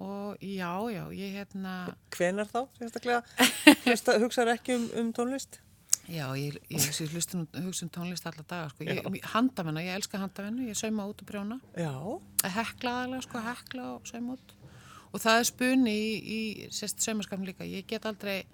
og 0.00 0.40
já, 0.42 0.70
já, 0.90 1.02
ég 1.14 1.36
hérna, 1.36 1.74
Hvenar 2.16 2.48
þá, 2.50 2.64
sérstaklega? 2.78 3.20
Hlusta- 3.84 4.16
Hugsaðu 4.22 4.54
ekki 4.56 4.74
um, 4.78 4.88
um 5.02 5.12
tónlist? 5.14 5.60
Já, 6.08 6.26
ég, 6.36 6.58
ég, 6.70 6.88
ég 7.00 7.12
hlusta 7.14 7.38
nú- 7.38 7.62
hugsa 7.64 7.84
um 7.86 7.90
tónlist 7.94 8.26
alla 8.26 8.44
daga, 8.46 8.68
sko. 8.72 8.84
Ég, 8.84 9.24
handavenna, 9.32 9.80
ég 9.84 9.94
elska 9.98 10.18
handavennu, 10.18 10.66
ég 10.68 10.76
sauma 10.78 11.06
út 11.08 11.22
og 11.22 11.28
brjóna, 11.30 11.60
Já, 11.76 11.92
að 12.44 12.54
hekla 12.58 12.94
aðalega, 13.00 13.22
sko, 13.28 13.38
hekla 13.48 13.88
og 13.94 14.06
sauma 14.10 14.36
út. 14.36 14.54
Og 15.14 15.20
það 15.22 15.38
er 15.40 15.44
spunni 15.50 15.94
í, 15.94 16.12
í 16.20 16.40
sérst 16.74 17.00
saumaskapn 17.04 17.46
líka, 17.46 17.64
ég 17.64 17.86
get 17.86 18.04
aldrei, 18.06 18.44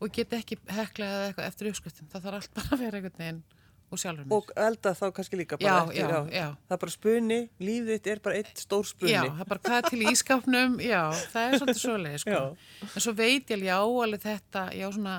og 0.00 0.10
get 0.12 0.32
ekki 0.36 0.58
hekla 0.68 1.06
eða 1.06 1.28
eitthvað 1.30 1.46
eftir 1.52 1.70
uppskriftum, 1.70 2.08
það 2.12 2.26
þarf 2.26 2.40
allt 2.40 2.54
bara 2.58 2.74
að 2.76 2.82
vera 2.84 2.98
einhvern 3.00 3.20
veginn 3.22 3.44
og 3.86 4.00
sjálfur 4.02 4.26
mér. 4.26 4.34
og 4.34 4.48
elda 4.58 4.90
þá 4.98 5.04
kannski 5.14 5.38
líka 5.38 5.56
bara 5.60 5.70
Já, 5.70 5.76
eftir, 5.86 6.10
já, 6.10 6.18
já. 6.34 6.46
Það 6.66 6.74
er 6.74 6.80
bara 6.82 6.90
spunni, 6.96 7.38
lífið 7.62 8.08
er 8.10 8.20
bara 8.24 8.36
eitt 8.40 8.58
stór 8.58 8.84
spunni. 8.88 9.12
Já, 9.14 9.22
það 9.30 9.40
er 9.44 9.50
bara 9.52 9.62
hvað 9.68 9.88
til 9.92 10.00
ískapnum, 10.10 10.74
já, 10.82 11.02
það 11.30 11.46
er 11.46 11.58
svolítið 11.62 11.82
svoleið, 11.84 12.16
sko. 12.24 12.34
Já. 12.34 12.88
En 12.96 13.04
svo 13.06 13.14
veit 13.14 13.46
ég 13.46 13.54
alveg, 13.54 13.68
já, 13.70 13.78
alveg 14.02 14.24
þetta, 14.26 14.64
já, 14.74 14.86
svona 14.98 15.14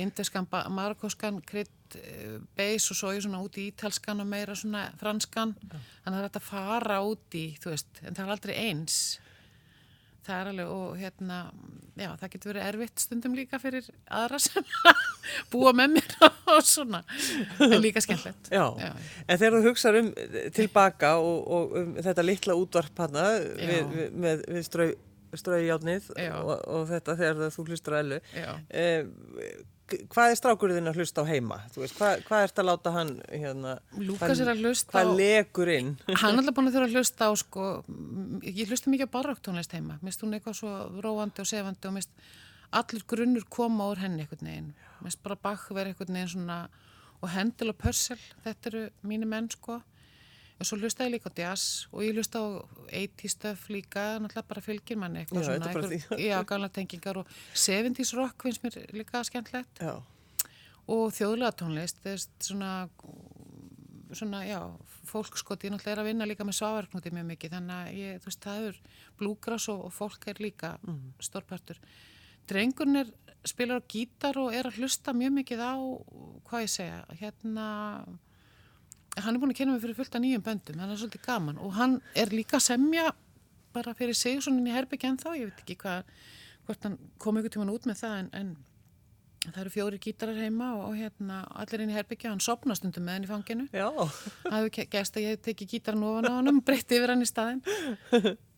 indeskan, 0.00 0.46
marokoskan, 0.74 1.40
krydd, 1.46 1.98
eh, 1.98 2.38
beis 2.56 2.90
og 2.90 2.98
svo 2.98 3.12
ég 3.14 3.24
svona 3.24 3.42
út 3.44 3.58
í 3.60 3.68
ítalskan 3.70 4.22
og 4.22 4.30
meira 4.30 4.56
svona 4.58 4.88
franskan. 5.00 5.54
Þannig 6.04 6.24
að 6.24 6.40
að 6.40 6.48
fara 6.48 7.02
út 7.04 7.38
í, 7.38 7.46
þú 7.60 7.74
veist, 7.74 8.02
en 8.02 8.14
það 8.14 8.24
er 8.24 8.34
aldrei 8.36 8.54
eins. 8.68 8.98
Það 10.24 10.40
er 10.40 10.48
alveg, 10.48 10.68
og 10.72 10.92
hérna, 10.96 11.38
já, 12.00 12.08
það 12.16 12.30
getur 12.32 12.50
verið 12.54 12.66
erfitt 12.70 13.02
stundum 13.02 13.34
líka 13.36 13.58
fyrir 13.60 13.90
aðra 14.08 14.38
sem 14.40 14.64
búa 15.52 15.74
með 15.76 15.98
mér 15.98 16.14
og 16.54 16.62
svona, 16.64 17.02
en 17.60 17.74
líka 17.82 18.00
skemmtilegt. 18.00 18.48
Já. 18.48 18.64
Já. 18.80 18.94
en 19.28 19.42
þegar 19.42 19.58
þú 19.58 19.68
hugsaður 19.68 20.00
um 20.00 20.08
tilbaka 20.56 21.10
og, 21.20 21.42
og 21.44 21.76
um 21.82 21.92
þetta 22.00 22.24
litla 22.24 22.56
útvarp 22.56 23.04
hana 23.04 23.26
við, 23.42 23.84
við, 23.92 24.16
með, 24.24 24.46
við 24.56 24.64
strau, 24.64 24.88
straujáttnið 25.36 26.10
Já. 26.16 26.32
og, 26.40 26.56
og 26.72 26.88
þetta 26.88 27.18
þegar 27.20 27.54
þú 27.54 27.66
hlustur 27.68 27.98
ellu. 28.00 28.20
Já. 28.32 28.50
Eh, 28.70 29.04
hvað 29.88 30.30
er 30.32 30.38
strákurinn 30.38 30.88
að 30.88 30.96
hlusta 31.00 31.22
á 31.22 31.28
heima? 31.28 31.58
Veist, 31.76 31.96
hvað, 31.98 32.22
hvað 32.28 32.44
ert 32.46 32.60
að 32.62 32.68
láta 32.70 32.92
hann 32.94 33.10
hérna, 33.28 33.74
hvað- 33.94 34.40
er 34.40 34.50
að 34.54 34.62
hlusta 34.64 34.94
Hvað 34.94 35.10
á- 35.12 35.16
legur 35.20 35.70
inn? 35.74 35.90
Hann 36.22 36.32
er 36.34 36.40
alltaf 36.42 36.54
búin 36.56 36.70
að 36.70 36.76
þurfa 36.78 36.88
að 36.88 36.96
hlusta 36.98 37.28
á 37.28 37.32
sko, 37.36 37.66
ég 38.48 38.70
hlusta 38.72 38.90
mikið 38.94 39.10
á 39.12 39.14
barrocktónlist 39.18 39.76
heima 39.76 39.98
minnst 40.02 40.24
hún 40.24 40.32
eitthvað 40.38 40.56
svo 40.62 40.72
róandi 41.04 41.44
og 41.44 41.50
sefandi 41.50 41.90
og 41.90 41.96
minnst 41.98 42.10
allur 42.74 43.04
grunnur 43.06 43.44
koma 43.52 43.90
úr 43.92 44.00
henni 44.02 44.24
einhvern 44.24 44.48
veginn, 44.48 44.70
minnst 45.04 45.20
bara 45.22 45.36
Bach 45.36 45.68
verið 45.70 45.92
einhvern 45.94 46.16
veginn 46.16 46.32
svona 46.32 46.58
og 47.22 47.30
Hendel 47.32 47.70
og 47.70 47.78
Pörsel, 47.80 48.18
þetta 48.44 48.70
eru 48.72 48.86
mínu 49.06 49.28
menn 49.30 49.46
sko 49.52 49.78
og 50.54 50.68
svo 50.68 50.78
hlusta 50.78 51.06
ég 51.08 51.16
líka 51.16 51.30
á 51.30 51.34
jazz 51.34 51.86
og 51.90 52.04
ég 52.06 52.14
hlusta 52.14 52.38
á 52.38 52.46
80 52.94 53.32
stöf 53.34 53.68
líka, 53.72 54.18
náttúrulega 54.22 54.48
bara 54.48 54.62
fylgir 54.64 54.98
manni 55.00 55.24
eitthvað 55.24 55.42
Já, 55.42 55.58
svona, 55.58 55.88
því. 55.90 56.00
já, 56.22 56.36
gamla 56.46 56.68
tengingar 56.70 57.18
og 57.24 57.30
70s 57.54 58.14
rock 58.14 58.46
finnst 58.46 58.62
mér 58.62 58.78
líka 58.94 59.24
skemmtlegt 59.26 59.82
Já, 59.82 59.98
og 60.86 61.12
þjóðlega 61.16 61.56
tónlist, 61.58 62.00
veist, 62.04 62.32
svona, 62.44 62.88
svona, 64.12 64.44
já, 64.46 64.60
fólk 65.08 65.38
sko, 65.40 65.56
ég 65.58 65.72
náttúrulega 65.72 65.96
er 65.96 66.02
að 66.02 66.08
vinna 66.10 66.28
líka 66.28 66.46
með 66.46 66.58
svavarknúti 66.60 67.12
mjög 67.14 67.28
mikið, 67.32 67.56
þannig 67.56 67.76
að 67.76 68.00
ég, 68.00 68.20
þú 68.22 68.30
veist, 68.30 68.44
það 68.44 68.68
er 68.70 68.80
blúgras 69.20 69.68
og, 69.72 69.86
og 69.88 69.94
fólk 69.94 70.28
er 70.30 70.42
líka 70.42 70.74
stórpartur. 71.22 71.80
Drengurinn 72.50 73.00
er, 73.04 73.12
spilar 73.48 73.80
á 73.80 73.88
gítar 73.88 74.38
og 74.40 74.52
er 74.54 74.68
að 74.68 74.78
hlusta 74.80 75.14
mjög 75.16 75.34
mikið 75.40 75.64
á, 75.64 75.74
hvað 76.48 76.66
ég 76.66 76.72
segja, 76.72 77.00
hérna, 77.20 77.68
hann 79.22 79.34
er 79.36 79.40
búin 79.42 79.52
að 79.54 79.58
kenna 79.60 79.72
mig 79.76 79.82
fyrir 79.84 79.96
fullt 79.98 80.14
af 80.18 80.22
nýjum 80.24 80.42
böndum, 80.46 80.78
hann 80.82 80.90
er 80.94 80.98
svolítið 81.00 81.24
gaman. 81.26 81.58
Og 81.62 81.72
hann 81.78 81.98
er 82.18 82.32
líka 82.34 82.58
að 82.58 82.66
semja 82.70 83.10
bara 83.74 83.94
fyrir 83.98 84.14
sig 84.18 84.40
svona 84.42 84.58
inn 84.62 84.70
í 84.70 84.74
herbyggja 84.74 85.10
en 85.12 85.18
þá, 85.18 85.28
ég 85.38 85.50
veit 85.50 85.60
ekki 85.64 85.76
hvað, 85.82 86.04
hvort 86.66 86.86
hann 86.88 86.98
kom 87.18 87.36
einhvern 87.38 87.54
tíman 87.56 87.72
út 87.74 87.86
með 87.90 88.00
það 88.04 88.16
en, 88.22 88.28
en 88.40 88.54
það 89.52 89.60
eru 89.64 89.72
fjóri 89.74 89.98
gítarar 90.00 90.38
heima 90.40 90.70
og, 90.78 90.84
og 90.88 90.94
hérna 90.96 91.40
allir 91.60 91.82
inn 91.84 91.90
í 91.92 91.96
herbyggja, 91.98 92.30
hann 92.32 92.40
sopna 92.40 92.76
stundum 92.78 93.04
með 93.04 93.18
hann 93.18 93.26
í 93.26 93.30
fanginu. 93.32 93.66
Það 93.74 94.54
hefur 94.56 94.88
gerst 94.94 95.18
að 95.20 95.26
ég 95.28 95.42
teki 95.44 95.66
gítaran 95.74 96.06
ofan 96.06 96.30
á 96.30 96.34
hann 96.38 96.62
breytti 96.66 96.96
yfir 97.00 97.12
hann 97.14 97.26
í 97.26 97.28
staðin 97.28 97.60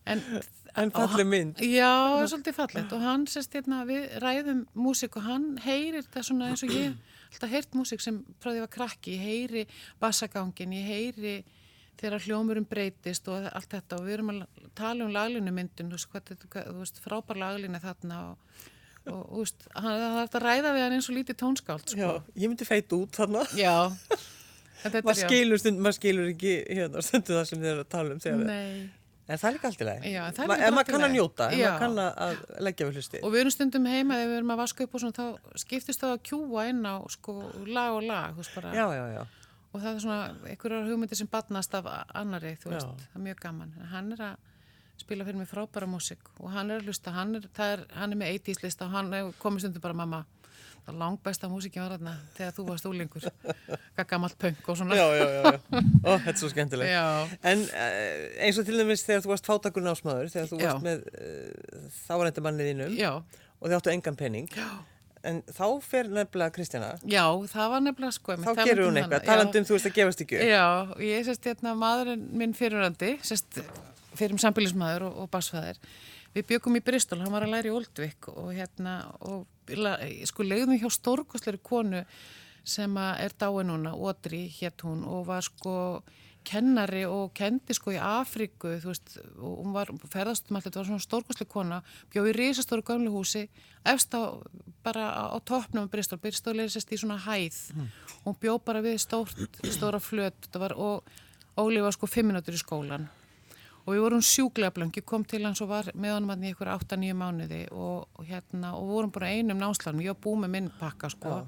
en, 0.06 0.22
En 0.76 0.90
hann- 0.92 1.24
mynd. 1.24 1.58
já, 1.64 1.88
svolítið 2.28 2.52
fallegt. 2.58 2.92
Og 2.92 3.00
hann 3.00 3.22
sérst 3.32 3.54
hérna, 3.56 3.78
við 3.88 4.10
ræðum 4.20 4.66
músík 4.76 5.16
og 5.16 5.24
hann 5.24 5.46
heyrir 5.64 6.04
þetta 6.04 6.22
svona 6.28 6.50
eins 6.52 6.62
og 6.66 6.74
ég 6.76 6.92
alltaf 7.32 7.50
heyrt 7.52 7.74
músík 7.78 8.00
sem 8.04 8.20
frá 8.42 8.52
því 8.54 8.62
að 8.64 8.72
krakki 8.76 9.16
ég 9.16 9.24
heyri 9.26 9.66
bassagangin, 10.02 10.72
ég 10.76 10.86
heyri 10.90 11.34
þegar 11.96 12.24
hljómurum 12.26 12.66
breytist 12.68 13.28
og 13.32 13.46
allt 13.52 13.70
þetta 13.72 13.96
og 14.00 14.04
við 14.06 14.18
erum 14.18 14.32
að 14.34 14.42
tala 14.76 15.06
um 15.06 15.12
laglinu 15.14 15.52
myndin, 15.56 15.88
þú 15.88 15.96
veist, 15.96 16.10
hvað, 16.12 16.66
þú 16.68 16.78
veist 16.82 16.98
frábær 17.04 17.40
laglinu 17.40 17.80
þarna 17.80 18.18
og, 18.30 18.60
og 19.06 19.22
þú 19.30 19.40
veist, 19.44 19.66
hann 19.74 20.00
það 20.02 20.16
hægt 20.20 20.36
að 20.40 20.44
ræða 20.48 20.74
við 20.76 20.84
hann 20.86 20.96
eins 20.98 21.08
og 21.10 21.16
lítið 21.16 21.38
tónskáld 21.42 21.86
sko. 21.94 22.00
já, 22.02 22.10
ég 22.42 22.52
myndi 22.52 22.68
feit 22.68 22.92
út 22.98 23.16
þarna. 23.16 23.46
Já, 23.56 23.76
Maður 24.86 25.16
skilur, 25.18 25.58
stund, 25.58 25.80
maður 25.82 25.96
skilur 25.96 26.26
ekki 26.30 26.50
hérna, 26.68 27.00
stundu 27.02 27.32
það 27.34 27.46
sem 27.48 27.58
þið 27.62 27.70
eru 27.72 27.82
að 27.82 27.88
tala 27.96 28.12
um. 28.14 28.18
þegar- 28.22 28.50
Nei. 28.50 28.90
En 29.28 29.38
það 29.38 29.48
er 29.48 29.54
líka 29.56 29.66
allt 29.66 29.80
í 29.80 29.86
lagi. 29.88 30.10
Já, 30.14 30.22
það 30.30 30.42
er 30.42 30.46
Ma- 30.48 30.54
líka 30.56 30.66
Ef 30.66 30.72
maður 30.72 30.78
allt 30.78 30.88
í 30.88 30.92
kann 30.92 31.00
að 31.00 31.06
lagi. 31.08 31.16
njóta, 31.18 31.46
ef 31.50 31.58
Já. 31.58 31.70
maður 31.70 31.78
kann 31.78 31.96
að- 31.96 32.60
leggja 32.66 32.86
við 32.86 32.94
hlusti. 33.00 33.20
Og 33.24 33.32
við 33.32 33.40
erum 33.40 33.50
stundum 33.56 33.86
heima 33.90 34.14
þegar 34.14 34.28
við 34.30 34.36
erum 34.38 34.52
að 34.54 34.60
vaska 34.62 34.84
upp 34.86 34.94
og 34.94 35.00
svona, 35.00 35.12
þá 35.18 35.58
skiptist 35.64 36.00
það 36.00 36.12
að 36.14 36.22
kjúa 36.28 36.68
inn 36.70 36.82
á 36.86 36.94
sko 37.10 37.32
lag 37.66 37.92
og 37.96 38.02
lag, 38.06 38.34
þú 38.34 38.36
veist 38.36 38.54
bara. 38.54 38.72
Já, 38.72 38.86
já, 38.94 39.06
já. 39.16 39.26
Og 39.74 39.80
það 39.82 39.94
er 39.94 40.00
svona 40.00 40.34
einhverjar 40.46 40.86
hugmyndir 40.88 41.16
sem 41.16 41.26
batnast 41.26 41.74
af 41.74 41.84
annari, 42.14 42.56
þú 42.56 42.70
veist, 42.70 42.86
Já. 42.86 42.94
það 43.10 43.16
er 43.16 43.24
mjög 43.26 43.40
gaman. 43.40 43.72
En 43.80 43.86
hann 43.86 44.12
er 44.12 44.16
að 44.16 44.36
spila 44.96 45.24
fyrir 45.24 45.36
mig 45.36 45.48
frábæra 45.50 45.86
músík 45.90 46.22
og 46.40 46.50
hann 46.52 46.70
er 46.70 46.80
að 46.80 46.86
hlusta, 46.86 47.10
hann 47.12 47.34
er, 47.36 47.42
er, 47.58 47.84
hann 47.94 48.12
er 48.12 48.16
með 48.16 48.38
80s 48.40 48.62
lista 48.62 48.84
og 48.86 48.92
hann 48.92 49.10
komið 49.42 49.58
stundum 49.66 49.82
bara 49.82 49.92
mamma, 49.94 50.24
Besta 51.26 51.48
músikin 51.50 51.82
var 51.82 51.96
þarna 51.96 52.12
þegar 52.36 52.52
þú 52.54 52.64
varst 52.68 52.86
úlingur. 52.86 53.24
Hvað 53.96 54.08
gammalt 54.12 54.36
punk 54.38 54.68
og 54.70 54.76
svona. 54.78 54.94
Já, 54.94 55.06
já, 55.18 55.24
já, 55.26 55.40
já. 55.42 55.80
Ó, 56.06 56.10
þetta 56.14 56.34
er 56.34 56.38
svo 56.38 56.50
skemmtilegt. 56.52 56.92
Já. 56.92 57.06
En 57.50 57.64
uh, 57.66 58.44
eins 58.46 58.60
og 58.60 58.68
til 58.68 58.78
dæmis 58.78 59.02
þegar 59.06 59.24
þú 59.24 59.32
varst 59.32 59.50
fátakur 59.50 59.82
násmaður, 59.86 60.30
þegar 60.30 60.52
þú 60.52 60.60
varst 60.62 60.86
með 60.86 61.08
uh, 62.52 62.60
þínum 62.70 62.94
Já. 62.94 63.10
og 63.18 63.66
þið 63.66 63.76
áttu 63.80 63.92
engan 63.96 64.20
penning. 64.20 64.52
En 65.26 65.40
þá 65.50 65.64
fer 65.82 66.06
nefnilega 66.06 66.54
Kristjana, 66.54 66.92
Já, 67.02 67.24
það 67.50 67.70
var 67.72 67.82
nefnilega 67.82 68.14
sko. 68.14 68.36
þá 68.44 68.50
gerur 68.62 68.86
hún 68.86 69.00
eitthvað, 69.00 69.24
talandi 69.26 69.58
um 69.58 69.66
þú 69.66 69.74
veist 69.74 69.88
að 69.90 69.96
gefast 69.96 70.22
ekki. 70.22 70.42
Já, 70.46 70.66
ég 71.02 71.26
sérst 71.26 71.48
hérna 71.50 71.72
maðurinn 71.74 72.28
minn 72.30 72.54
fyrirrandi, 72.54 73.16
sérst 73.26 73.58
fyrir 74.14 74.36
um 74.36 74.38
sambílismæður 74.38 75.08
og, 75.08 75.24
og 75.24 75.32
basfæðir. 75.34 75.80
Við 76.36 76.44
byggum 76.50 76.76
í 76.76 76.82
Bristol, 76.84 77.22
hann 77.22 77.32
var 77.32 77.46
að 77.46 77.54
læra 77.54 77.70
í 77.70 77.72
Oldvik 77.72 78.26
og 78.28 78.50
hérna, 78.52 78.98
og 79.24 79.46
sko 80.28 80.44
leiðum 80.44 80.76
hjá 80.76 80.90
stórkostleiri 80.92 81.62
konu 81.64 82.02
sem 82.66 82.92
er 83.00 83.32
dáin 83.40 83.70
núna, 83.70 83.94
Odri 83.96 84.42
hétt 84.58 84.84
hún 84.84 85.06
og 85.08 85.24
var 85.30 85.46
sko 85.46 86.02
kennari 86.46 87.06
og 87.08 87.32
kendi 87.34 87.72
sko 87.74 87.94
í 87.94 87.98
Afríku, 88.02 88.74
þú 88.82 88.92
veist, 88.92 89.16
og 89.40 89.64
hún 89.64 89.72
var 89.72 89.94
ferðast 90.12 90.50
um 90.50 90.58
allt, 90.58 90.68
þetta 90.68 90.82
var 90.82 90.90
svona 90.90 91.06
stórkostleiri 91.06 91.52
kona, 91.56 91.80
bjóð 92.12 92.28
í 92.34 92.36
risastóru 92.36 92.84
gamlu 92.84 93.16
húsi, 93.16 93.46
efst 93.88 94.12
á, 94.12 94.36
bara 94.84 95.08
á, 95.32 95.36
toppnum 95.40 95.88
Bristol, 95.88 96.20
Bristol 96.20 96.60
er 96.60 96.68
sérst 96.68 96.92
í 96.92 97.00
svona 97.00 97.16
hæð, 97.16 97.62
hún 98.26 98.36
bjóð 98.44 98.60
bara 98.68 98.84
við 98.84 99.00
stórt, 99.00 99.40
stóra 99.72 100.04
flöt, 100.04 100.52
var, 100.52 100.76
og 100.76 101.00
Óli 101.56 101.80
var 101.80 101.96
sko 101.96 102.04
fimm 102.04 102.28
minútur 102.28 102.52
í 102.52 102.60
skólan 102.60 103.08
og 103.86 103.94
við 103.94 104.02
vorum 104.02 104.24
sjúklega 104.24 104.74
blöngi, 104.74 105.02
kom 105.06 105.24
til 105.28 105.44
hans 105.46 105.62
og 105.62 105.70
var 105.70 105.92
með 105.94 106.16
honum 106.16 106.32
hann 106.34 106.42
í 106.42 106.50
ykkur 106.50 106.72
8-9 106.74 107.14
mánuði 107.14 107.62
og, 107.70 108.08
og 108.18 108.26
hérna, 108.26 108.74
og 108.74 108.90
vorum 108.90 109.14
bara 109.14 109.30
einum 109.30 109.62
námslanum, 109.62 110.02
ég 110.02 110.16
var 110.16 110.22
búið 110.26 110.42
með 110.42 110.54
minn 110.56 110.68
pakka 110.80 111.10
sko. 111.14 111.38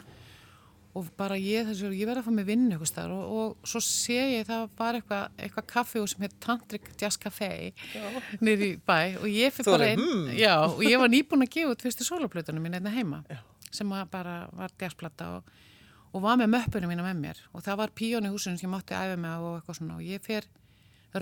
Og 0.99 1.11
bara 1.19 1.37
ég 1.39 1.67
þessu, 1.69 1.91
ég 1.95 2.09
verði 2.09 2.23
að 2.23 2.27
fá 2.27 2.35
mig 2.35 2.47
vinnu 2.49 2.73
eitthvað 2.73 2.89
staðar 2.91 3.13
og, 3.15 3.35
og 3.39 3.69
svo 3.71 3.83
sé 3.85 4.17
ég 4.39 4.47
það 4.49 4.65
var 4.79 4.97
eitthvað, 4.99 5.35
eitthvað 5.45 5.67
kaffi 5.75 6.03
sem 6.11 6.25
heit 6.25 6.37
Tantric 6.43 6.89
Jazz 6.99 7.21
Café 7.23 7.51
í 7.69 8.71
bæ 8.89 8.99
og 9.21 9.29
ég 9.31 9.55
fyrir 9.55 9.69
bara 9.69 9.91
alveg, 9.91 9.93
inn, 10.01 10.09
hmm. 10.09 10.33
já, 10.41 10.55
og 10.65 10.83
ég 10.87 11.03
var 11.03 11.13
nýbúin 11.13 11.45
að 11.45 11.53
gefa 11.55 11.75
út 11.75 11.85
fyrstu 11.85 12.07
sólaplötunum 12.09 12.65
mín 12.65 12.79
einna 12.81 12.95
heima 12.95 13.21
já. 13.29 13.43
sem 13.71 13.95
bara 14.11 14.41
var 14.57 14.75
jazzplata 14.81 15.29
og, 15.37 15.53
og 16.11 16.25
var 16.25 16.41
með 16.41 16.55
möppunum 16.57 16.91
mína 16.91 17.05
með 17.07 17.21
mér. 17.21 17.43
Og 17.53 17.63
það 17.67 17.83
var 17.83 17.95
píón 17.95 18.27
í 18.27 18.33
húsinu 18.33 18.59
sem 18.59 18.67
ég 18.67 18.75
mátti 18.75 18.97
æfa 18.97 19.21
með 19.21 19.45
og 19.45 19.59
eitthvað 19.59 19.79
svona. 19.79 20.01
Og 20.01 20.09
ég 20.09 20.25
fer 20.25 20.49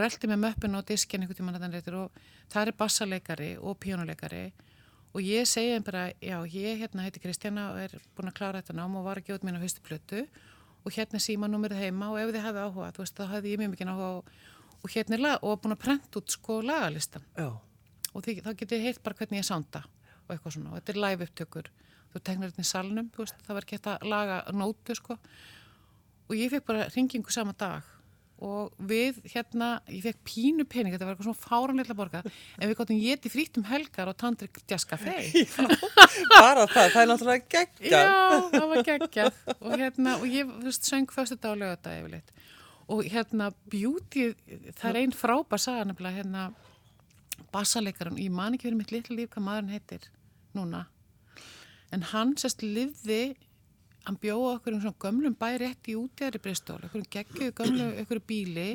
röldi 0.02 0.30
með 0.30 0.42
möppun 0.44 0.78
og 0.78 0.86
diskin 0.88 1.22
einhvern 1.24 1.38
tímann 1.38 1.58
að 1.58 1.66
þann 1.66 1.76
reytur 1.76 1.98
og 2.00 2.20
það 2.52 2.70
er 2.70 2.78
bassaleikari 2.80 3.50
og 3.58 3.78
píónuleikari 3.82 4.42
og 5.16 5.22
ég 5.24 5.48
segi 5.48 5.72
þeim 5.74 5.86
bara, 5.86 6.08
já, 6.20 6.36
ég 6.52 6.82
hérna 6.82 7.06
heiti 7.06 7.22
Kristjana 7.22 7.70
og 7.72 7.80
er 7.86 7.96
búin 8.16 8.30
að 8.30 8.38
klára 8.38 8.60
þetta 8.60 8.76
nám 8.76 8.98
og 9.00 9.06
var 9.06 9.20
að 9.20 9.28
gefa 9.28 9.40
út 9.40 9.46
mín 9.48 9.56
á 9.56 9.64
fyrstu 9.64 9.84
plötu 9.86 10.24
og 10.84 10.92
hérna 10.94 11.20
er 11.20 11.24
símanúmerið 11.24 11.82
heima 11.86 12.10
og 12.12 12.20
ef 12.20 12.32
þið 12.34 12.46
hefði 12.46 12.66
áhuga, 12.66 12.92
þú 12.94 13.04
veist, 13.04 13.16
þá 13.16 13.34
hefði 13.34 13.54
ég 13.54 13.62
mjög 13.62 13.72
mikið 13.74 13.92
áhuga 13.92 14.10
og, 14.18 14.32
og 14.82 14.92
hérna 14.94 15.16
er 15.16 15.24
lag 15.24 15.46
og 15.46 15.60
búin 15.62 15.76
að 15.76 15.82
prenta 15.86 16.20
út 16.20 16.36
sko 16.36 16.60
lagalistan 16.62 17.24
Já, 17.34 17.48
og 18.12 18.24
því, 18.24 18.38
þá 18.44 18.50
getið 18.52 18.76
þið 18.76 18.86
heyrt 18.86 19.02
bara 19.04 19.18
hvernig 19.20 19.40
ég 19.42 19.48
sánda 19.48 19.82
og 20.26 20.34
eitthvað 20.34 20.56
svona 20.56 20.72
og 20.72 20.80
þetta 20.80 20.92
er 20.92 21.02
live 21.04 21.26
upptökur. 21.26 21.68
Þú 22.12 22.22
tegnar 22.26 22.52
þetta 22.52 22.64
í 22.64 22.70
salnum, 22.70 23.10
þú 23.14 23.24
veist, 23.24 23.42
það 23.46 23.56
var 23.56 23.66
ekki 23.66 23.76
hægt 23.76 23.90
að 23.92 24.08
laga 24.10 24.38
nótu 24.56 24.96
sko. 24.96 25.16
Og 26.26 26.34
ég 26.38 26.50
fekk 26.52 26.66
bara 26.70 26.86
ringingu 26.94 27.34
sama 27.34 27.54
dag 27.58 27.86
og 28.44 28.74
við 28.90 29.22
hérna, 29.32 29.68
ég 29.88 30.02
fekk 30.04 30.18
pínu 30.28 30.66
pening 30.68 30.92
þetta 30.92 31.06
var 31.08 31.14
eitthvað 31.14 31.30
svona 31.30 31.44
fáranleitla 31.46 31.96
borga 31.96 32.20
en 32.26 32.68
við 32.68 32.74
gáttum 32.76 32.98
geti 33.00 33.32
frítt 33.32 33.56
um 33.56 33.64
helgar 33.70 34.10
og 34.10 34.18
Tandrik 34.20 34.60
Jazz 34.68 34.84
Café 34.88 35.14
bara 36.34 36.66
það, 36.68 36.90
það 36.92 37.00
er 37.00 37.10
náttúrulega 37.10 37.46
geggjað. 37.54 37.90
Já, 37.90 38.50
það 38.52 38.66
var 38.72 38.82
geggjað. 38.90 39.40
Og 39.56 39.76
hérna, 39.80 40.16
og 40.20 40.26
ég, 40.30 40.50
þú 40.50 40.68
veist, 40.68 40.88
söng 40.88 41.12
fyrstu 41.12 41.38
dag 41.40 41.54
og 41.54 41.62
lögða 41.62 41.78
þetta 41.78 41.94
yfirleitt. 42.00 42.34
Og 42.92 43.08
hérna, 43.10 43.48
beauty, 43.72 44.26
það 44.78 44.90
er 44.90 45.00
einn 45.00 45.16
frábær 45.16 45.62
saga 45.62 45.86
nefnilega, 45.88 46.20
hérna 46.20 46.44
bassaleikaran, 47.54 48.20
ég 48.20 48.32
man 48.34 48.56
ekki 48.56 48.68
fyrir 48.68 48.78
mitt 48.80 48.92
litlu 48.94 49.16
líf 49.18 49.32
hvað 49.34 49.46
maðurinn 49.48 49.74
heitir 49.74 50.06
núna. 50.56 50.86
En 51.94 52.04
hann 52.12 52.34
sérst 52.40 52.64
livði 52.64 53.36
hann 54.06 54.18
bjóða 54.22 54.56
okkur 54.56 54.76
um 54.76 54.82
svona 54.84 55.00
gömlum 55.02 55.36
bæ 55.38 55.48
rétt 55.62 55.88
í 55.90 55.96
útjæðri 55.98 56.42
bristól, 56.42 56.78
okkur 56.86 57.06
geggjuðu 57.10 57.54
gömlu 57.58 57.88
okkur 58.04 58.20
bíli, 58.26 58.68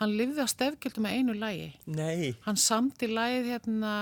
hann 0.00 0.16
livði 0.18 0.44
á 0.44 0.48
stefgjöldum 0.52 1.06
með 1.06 1.16
einu 1.18 1.36
lægi 1.38 1.70
Nei, 1.90 2.34
hann 2.44 2.60
samti 2.60 3.08
lagið 3.10 3.48
hérna 3.54 3.94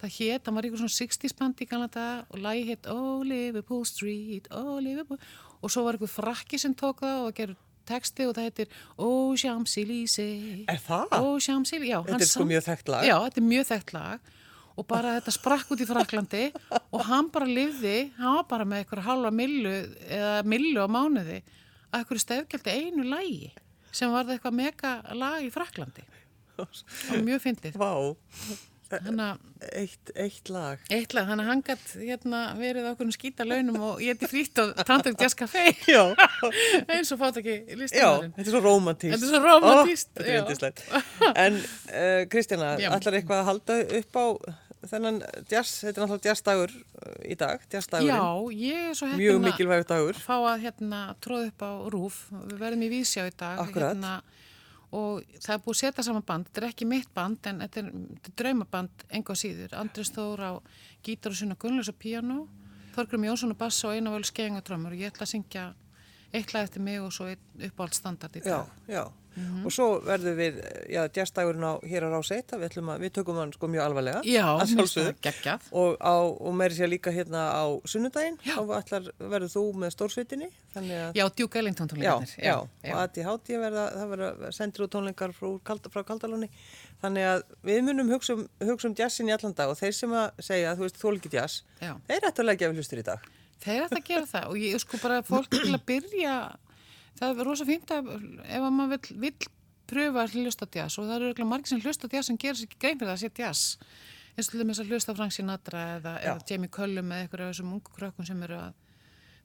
það 0.00 0.14
hétt, 0.18 0.46
hann 0.46 0.56
var 0.58 0.68
ykkur 0.68 0.82
svona 0.84 0.96
60s 0.96 1.36
band 1.38 1.60
í 1.60 1.68
ganlega 1.70 1.94
dag 1.98 2.32
og 2.34 2.42
lagið 2.46 2.70
hétt 2.72 2.88
Oh 2.92 3.20
Liverpool 3.26 3.84
Street, 3.88 4.48
Oh 4.54 4.78
Liverpool 4.82 5.20
og 5.64 5.72
svo 5.72 5.84
var 5.86 5.98
ykkur 5.98 6.10
frakki 6.12 6.60
sem 6.60 6.74
tók 6.76 7.02
það 7.04 7.26
og 7.28 7.36
gerur 7.38 7.60
texti 7.88 8.24
og 8.24 8.34
það 8.36 8.46
heitir 8.48 8.70
Oh 8.96 9.34
Champs-Élysées 9.36 10.64
er 10.72 10.80
það? 10.80 11.14
Oh 11.18 11.36
Champs-Élysées, 11.36 11.90
já 11.90 11.98
Þetta 12.06 12.22
er 12.22 12.30
sko 12.30 12.46
mjög 12.48 12.64
þekkt 12.68 12.90
lag. 12.94 13.04
Já, 13.08 13.16
þetta 13.26 13.40
er 13.42 13.46
mjög 13.50 13.66
þekkt 13.72 13.94
lag 13.96 14.30
og 14.74 14.86
bara 14.90 15.16
þetta 15.18 15.34
sprakk 15.34 15.70
út 15.74 15.82
í 15.84 15.88
Fraklandi 15.88 16.44
og 16.74 17.04
hann 17.08 17.30
bara 17.34 17.46
lifði, 17.48 18.10
hann 18.18 18.40
var 18.40 18.48
bara 18.50 18.66
með 18.68 18.82
eitthvað 18.82 19.06
halva 19.08 19.30
millu 19.34 19.74
eða 20.08 20.42
millu 20.50 20.82
á 20.82 20.88
mánuði 20.90 21.40
að 21.94 22.00
eitthvað 22.00 22.24
stefgjaldi 22.24 22.76
einu 22.80 23.06
lagi 23.06 23.52
sem 23.94 24.10
var 24.10 24.26
eitthvað 24.34 24.58
mega 24.58 24.94
lag 25.14 25.42
í 25.46 25.50
Fraklandi 25.54 26.06
og 26.58 27.24
mjög 27.26 27.42
fyndið 27.48 27.80
að 27.80 29.38
eitt, 29.74 30.10
eitt 30.20 30.50
lag. 30.52 30.82
Eitla, 30.92 31.22
þannig 31.28 31.44
að 31.44 31.50
hann 31.50 31.62
gætt 31.66 31.92
hérna, 31.98 32.40
verið 32.58 32.88
okkur 32.90 33.08
um 33.08 33.14
skýta 33.14 33.46
launum 33.46 33.78
og 33.88 34.02
ég 34.04 34.18
geti 34.18 34.28
frýtt 34.30 34.60
á 34.60 34.64
Jazz 35.18 35.36
Café 35.38 35.64
Já, 35.88 36.02
eins 36.92 37.12
og 37.14 37.20
fátt 37.22 37.40
ekki 37.40 37.56
já, 37.64 37.78
listamæðurinn. 37.80 38.34
þetta 38.36 38.44
er 38.44 38.52
svo 38.52 38.62
romantíst. 38.64 39.14
Þetta 39.14 39.26
er 39.26 39.32
svo 39.32 39.40
rómantískt, 39.48 40.12
Ó, 40.20 40.26
er. 40.68 41.32
En 41.46 41.58
uh, 41.58 42.20
Kristjana, 42.30 42.74
Já. 42.82 42.90
ætlar 42.98 43.18
eitthvað 43.18 43.40
að 43.42 43.48
halda 43.50 43.78
upp 44.00 44.20
á 44.20 44.26
þennan 44.90 45.20
jazz, 45.50 45.80
þetta 45.82 45.92
er 45.92 46.04
náttúrulega 46.04 46.30
jazzdagur 46.30 46.72
uh, 46.74 47.12
í 47.26 47.36
dag, 47.40 47.66
jazzdagurinn. 47.72 48.14
Já, 48.14 48.56
ég 48.60 48.88
er 48.90 48.98
svo 48.98 49.10
Mjög 49.10 49.20
heppin 49.20 49.36
að 49.40 49.46
mikilvægur 49.48 49.86
dagur. 49.90 50.20
fá 50.24 50.34
að 50.38 50.64
hérna, 50.64 51.02
tróða 51.24 51.50
upp 51.50 51.64
á 51.64 51.72
rúf. 51.94 52.18
Við 52.32 52.58
verðum 52.64 52.84
í 52.86 52.90
vísjá 52.92 53.28
í 53.28 53.34
dag. 53.36 53.62
Akkurat. 53.64 53.94
Hérna, 53.94 54.14
og 54.94 55.22
það 55.42 55.54
er 55.56 55.62
búið 55.64 55.74
að 55.74 55.80
setja 55.82 56.06
saman 56.06 56.26
band. 56.26 56.50
Þetta 56.50 56.62
er 56.62 56.68
ekki 56.70 56.86
mitt 56.90 57.14
band 57.14 57.48
en 57.50 57.62
þetta 57.64 57.80
er, 57.82 57.88
þetta 58.18 58.30
er 58.30 58.36
draumaband 58.42 59.06
enga 59.18 59.38
síður. 59.38 59.78
Andris 59.80 60.12
Þór 60.14 60.44
á 60.46 60.52
gítar 61.04 61.34
og 61.34 61.40
sinna 61.40 61.56
Gunnlaus 61.58 61.90
og 61.90 61.98
piano. 61.98 62.44
Þorgrum 62.94 63.26
Jónsson 63.26 63.50
og 63.50 63.58
bass 63.58 63.82
og 63.88 63.96
eina 63.96 64.12
völu 64.14 64.28
skeng 64.28 64.54
og 64.60 64.94
ég 64.94 65.10
ætla 65.10 65.26
að 65.26 65.32
syngja 65.32 65.64
eitt 66.34 66.54
lag 66.54 66.66
eftir 66.66 66.82
mig 66.82 67.00
og 67.02 67.12
svo 67.14 67.26
einn 67.30 67.66
uppáhald 67.68 67.94
standard 67.96 68.38
í 68.38 68.42
Já, 68.44 68.62
dag. 68.62 69.10
Já. 69.34 69.42
Mhm. 69.44 69.64
Og 69.66 69.72
svo 69.74 69.86
verðum 70.04 70.36
við, 70.38 70.58
já, 70.92 71.00
jazzdagurinn 71.16 71.66
á 71.66 71.72
hér 71.82 72.06
á 72.06 72.08
Ráseita, 72.14 72.58
við, 72.60 72.78
að, 72.78 73.00
við 73.02 73.12
tökum 73.18 73.38
hann 73.40 73.52
sko 73.52 73.68
mjög 73.72 73.84
alvarlega. 73.84 74.20
Já, 74.28 74.44
að. 74.62 75.68
Og, 75.72 75.96
á, 75.98 76.14
og 76.22 76.54
meiri 76.54 76.74
sér 76.78 76.90
líka 76.92 77.10
hérna 77.14 77.42
á 77.50 77.64
sunnudaginn, 77.88 78.38
þá 78.44 78.62
ætlar, 78.78 79.08
verður 79.18 79.52
þú 79.54 79.64
með 79.82 79.94
að... 81.00 81.18
Já, 81.18 81.24
Duke 81.38 81.58
Ellington 81.58 81.88
Já, 81.88 81.94
tónleikarnir. 81.94 82.34
já, 82.44 82.56
og 82.62 82.98
aðti 83.02 83.26
hátíð 83.28 83.62
verða, 83.64 83.84
það 83.94 84.12
verða 84.14 84.52
sendir 84.54 84.86
út 84.86 84.94
tónleikar 84.94 85.34
frá, 85.36 85.48
frá 85.94 86.02
Kaldalóni, 86.08 86.50
þannig 87.02 87.28
að 87.30 87.44
við 87.62 87.80
munum 87.88 88.12
hugsa 88.14 88.36
um, 88.38 88.44
um 88.90 88.96
jazzin 88.98 89.30
í 89.30 89.34
allan 89.36 89.54
dag 89.56 89.70
og 89.72 89.78
þeir 89.78 89.96
sem 89.96 90.14
að 90.18 90.44
segja, 90.50 90.74
þú 90.78 90.86
veist, 90.86 91.00
þú 91.00 91.14
ekki 91.20 91.34
jazz, 91.34 91.62
Já. 91.80 91.94
þeir 92.08 92.28
ættu 92.30 92.44
að 92.44 92.48
leggja 92.50 92.70
við 92.70 92.82
hlustur 92.82 93.02
í 93.02 93.06
dag. 93.06 93.30
Þeir 93.64 93.86
ætti 93.86 94.00
að 94.00 94.08
gera 94.08 94.28
það 94.28 94.50
og 94.50 94.60
ég 94.60 94.82
sko 94.82 95.00
bara 95.00 95.22
fólk 95.24 95.48
til 95.52 95.70
að 95.72 95.84
byrja 95.88 96.34
það 97.18 97.42
er 97.42 97.48
rosa 97.48 97.68
fínt 97.68 97.94
að 97.94 98.10
ef 98.14 98.64
að 98.64 98.72
maður 98.74 98.96
vill, 98.96 99.18
vill 99.26 99.52
pröfa 99.90 100.24
að 100.24 100.36
hlusta 100.40 100.68
jazz 100.72 100.98
og 100.98 101.08
það 101.08 101.16
eru 101.16 101.30
eitthvað 101.30 101.50
margir 101.50 101.72
sem 101.72 101.84
hlusta 101.84 102.10
jazz 102.12 102.30
sem 102.30 102.40
gerir 102.40 102.58
sér 102.58 102.68
ekki 102.68 102.80
grein 102.80 102.98
fyrir 103.00 103.10
það 103.10 103.16
að 103.16 103.22
sé 103.22 103.42
jazz. 103.42 103.78
Eins 104.34 104.48
og 104.48 104.54
til 104.54 104.64
þess 104.66 104.82
að 104.82 104.90
hlusta 104.90 105.14
Frank 105.14 105.34
Sinatra 105.34 105.82
eða, 105.98 106.14
eða 106.24 106.48
Jamie 106.48 106.72
Cullum 106.74 107.12
eða 107.12 107.26
eitthvað 107.26 107.44
af 107.44 107.52
þessum 107.52 107.74
ungu 107.76 107.94
krökkum 107.94 108.26
sem 108.26 108.40
eru 108.46 108.58
að 108.58 108.80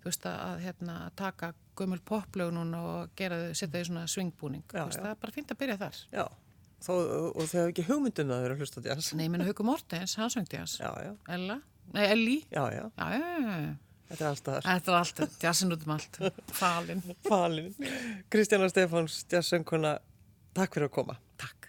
veist 0.05 0.25
að, 0.25 0.37
að 0.45 0.61
hérna, 0.63 0.95
taka 1.19 1.51
gömul 1.79 1.99
poplög 2.07 2.53
núna 2.55 2.79
og 2.87 3.17
gera 3.19 3.39
setja 3.57 3.81
í 3.83 3.89
svona 3.89 4.05
já. 4.07 4.85
það 4.95 5.09
er 5.11 5.19
bara 5.19 5.35
fínt 5.35 5.51
að 5.51 5.59
byrja 5.59 5.77
þar. 5.83 5.99
Já, 6.13 6.25
Þó, 6.79 6.93
og 7.35 7.43
þau 7.43 7.57
hafa 7.59 7.71
ekki 7.73 7.83
hugmyndum 7.89 8.29
að 8.31 8.45
vera 8.45 8.55
að 8.55 8.63
hlusta 8.63 8.83
jazz. 8.85 9.11
Nei, 9.11 9.25
ég 9.25 9.33
menna 9.33 9.47
Hauku 9.49 9.65
Mortens, 9.67 10.15
hann 10.15 10.31
söng 10.31 10.47
jazz. 10.47 10.77
Ella, 11.27 11.59
nei 11.91 12.05
Elli 12.07 12.37
já, 12.47 12.63
já, 12.71 12.85
Já, 12.95 13.09
já, 13.11 13.19
já, 13.19 13.57
já. 13.65 13.73
Þetta 14.09 14.23
er 14.23 14.29
alltaf 14.29 14.53
þar. 14.57 14.67
Þetta 14.67 14.91
er 14.91 14.99
allt, 14.99 15.23
jazzin 15.45 15.75
út 15.75 15.87
um 15.87 15.95
allt 15.95 16.21
Falin 16.59 17.03
Falin. 17.27 17.71
Kristjana 18.33 18.69
Stefáns, 18.71 19.21
jazzsöngkona, 19.31 19.97
takk 20.57 20.77
fyrir 20.77 20.89
að 20.91 20.95
koma. 20.99 21.19
Takk 21.39 21.59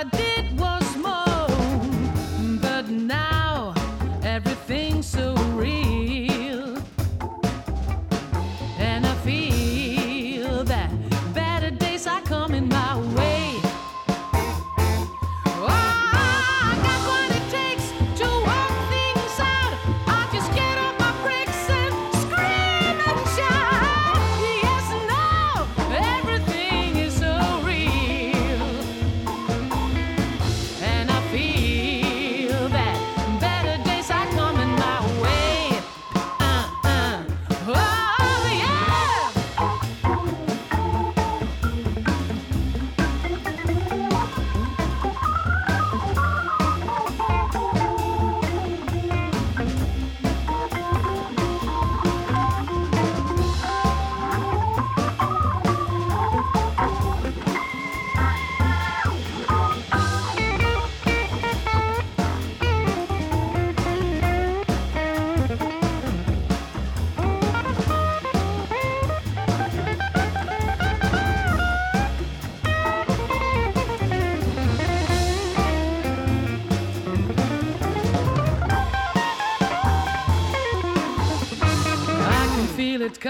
I 0.00 0.04
did. 0.04 0.49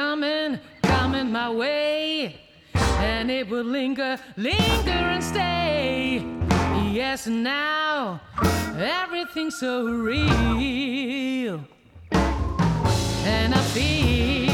coming, 0.00 0.58
coming 0.82 1.30
my 1.30 1.50
way. 1.50 2.34
And 3.10 3.30
it 3.30 3.46
will 3.50 3.68
linger, 3.78 4.16
linger 4.38 5.04
and 5.14 5.22
stay. 5.22 6.24
Yes, 6.90 7.26
now 7.26 8.20
everything's 8.78 9.58
so 9.58 9.74
real. 9.84 11.62
And 13.34 13.54
I 13.54 13.62
feel. 13.74 14.49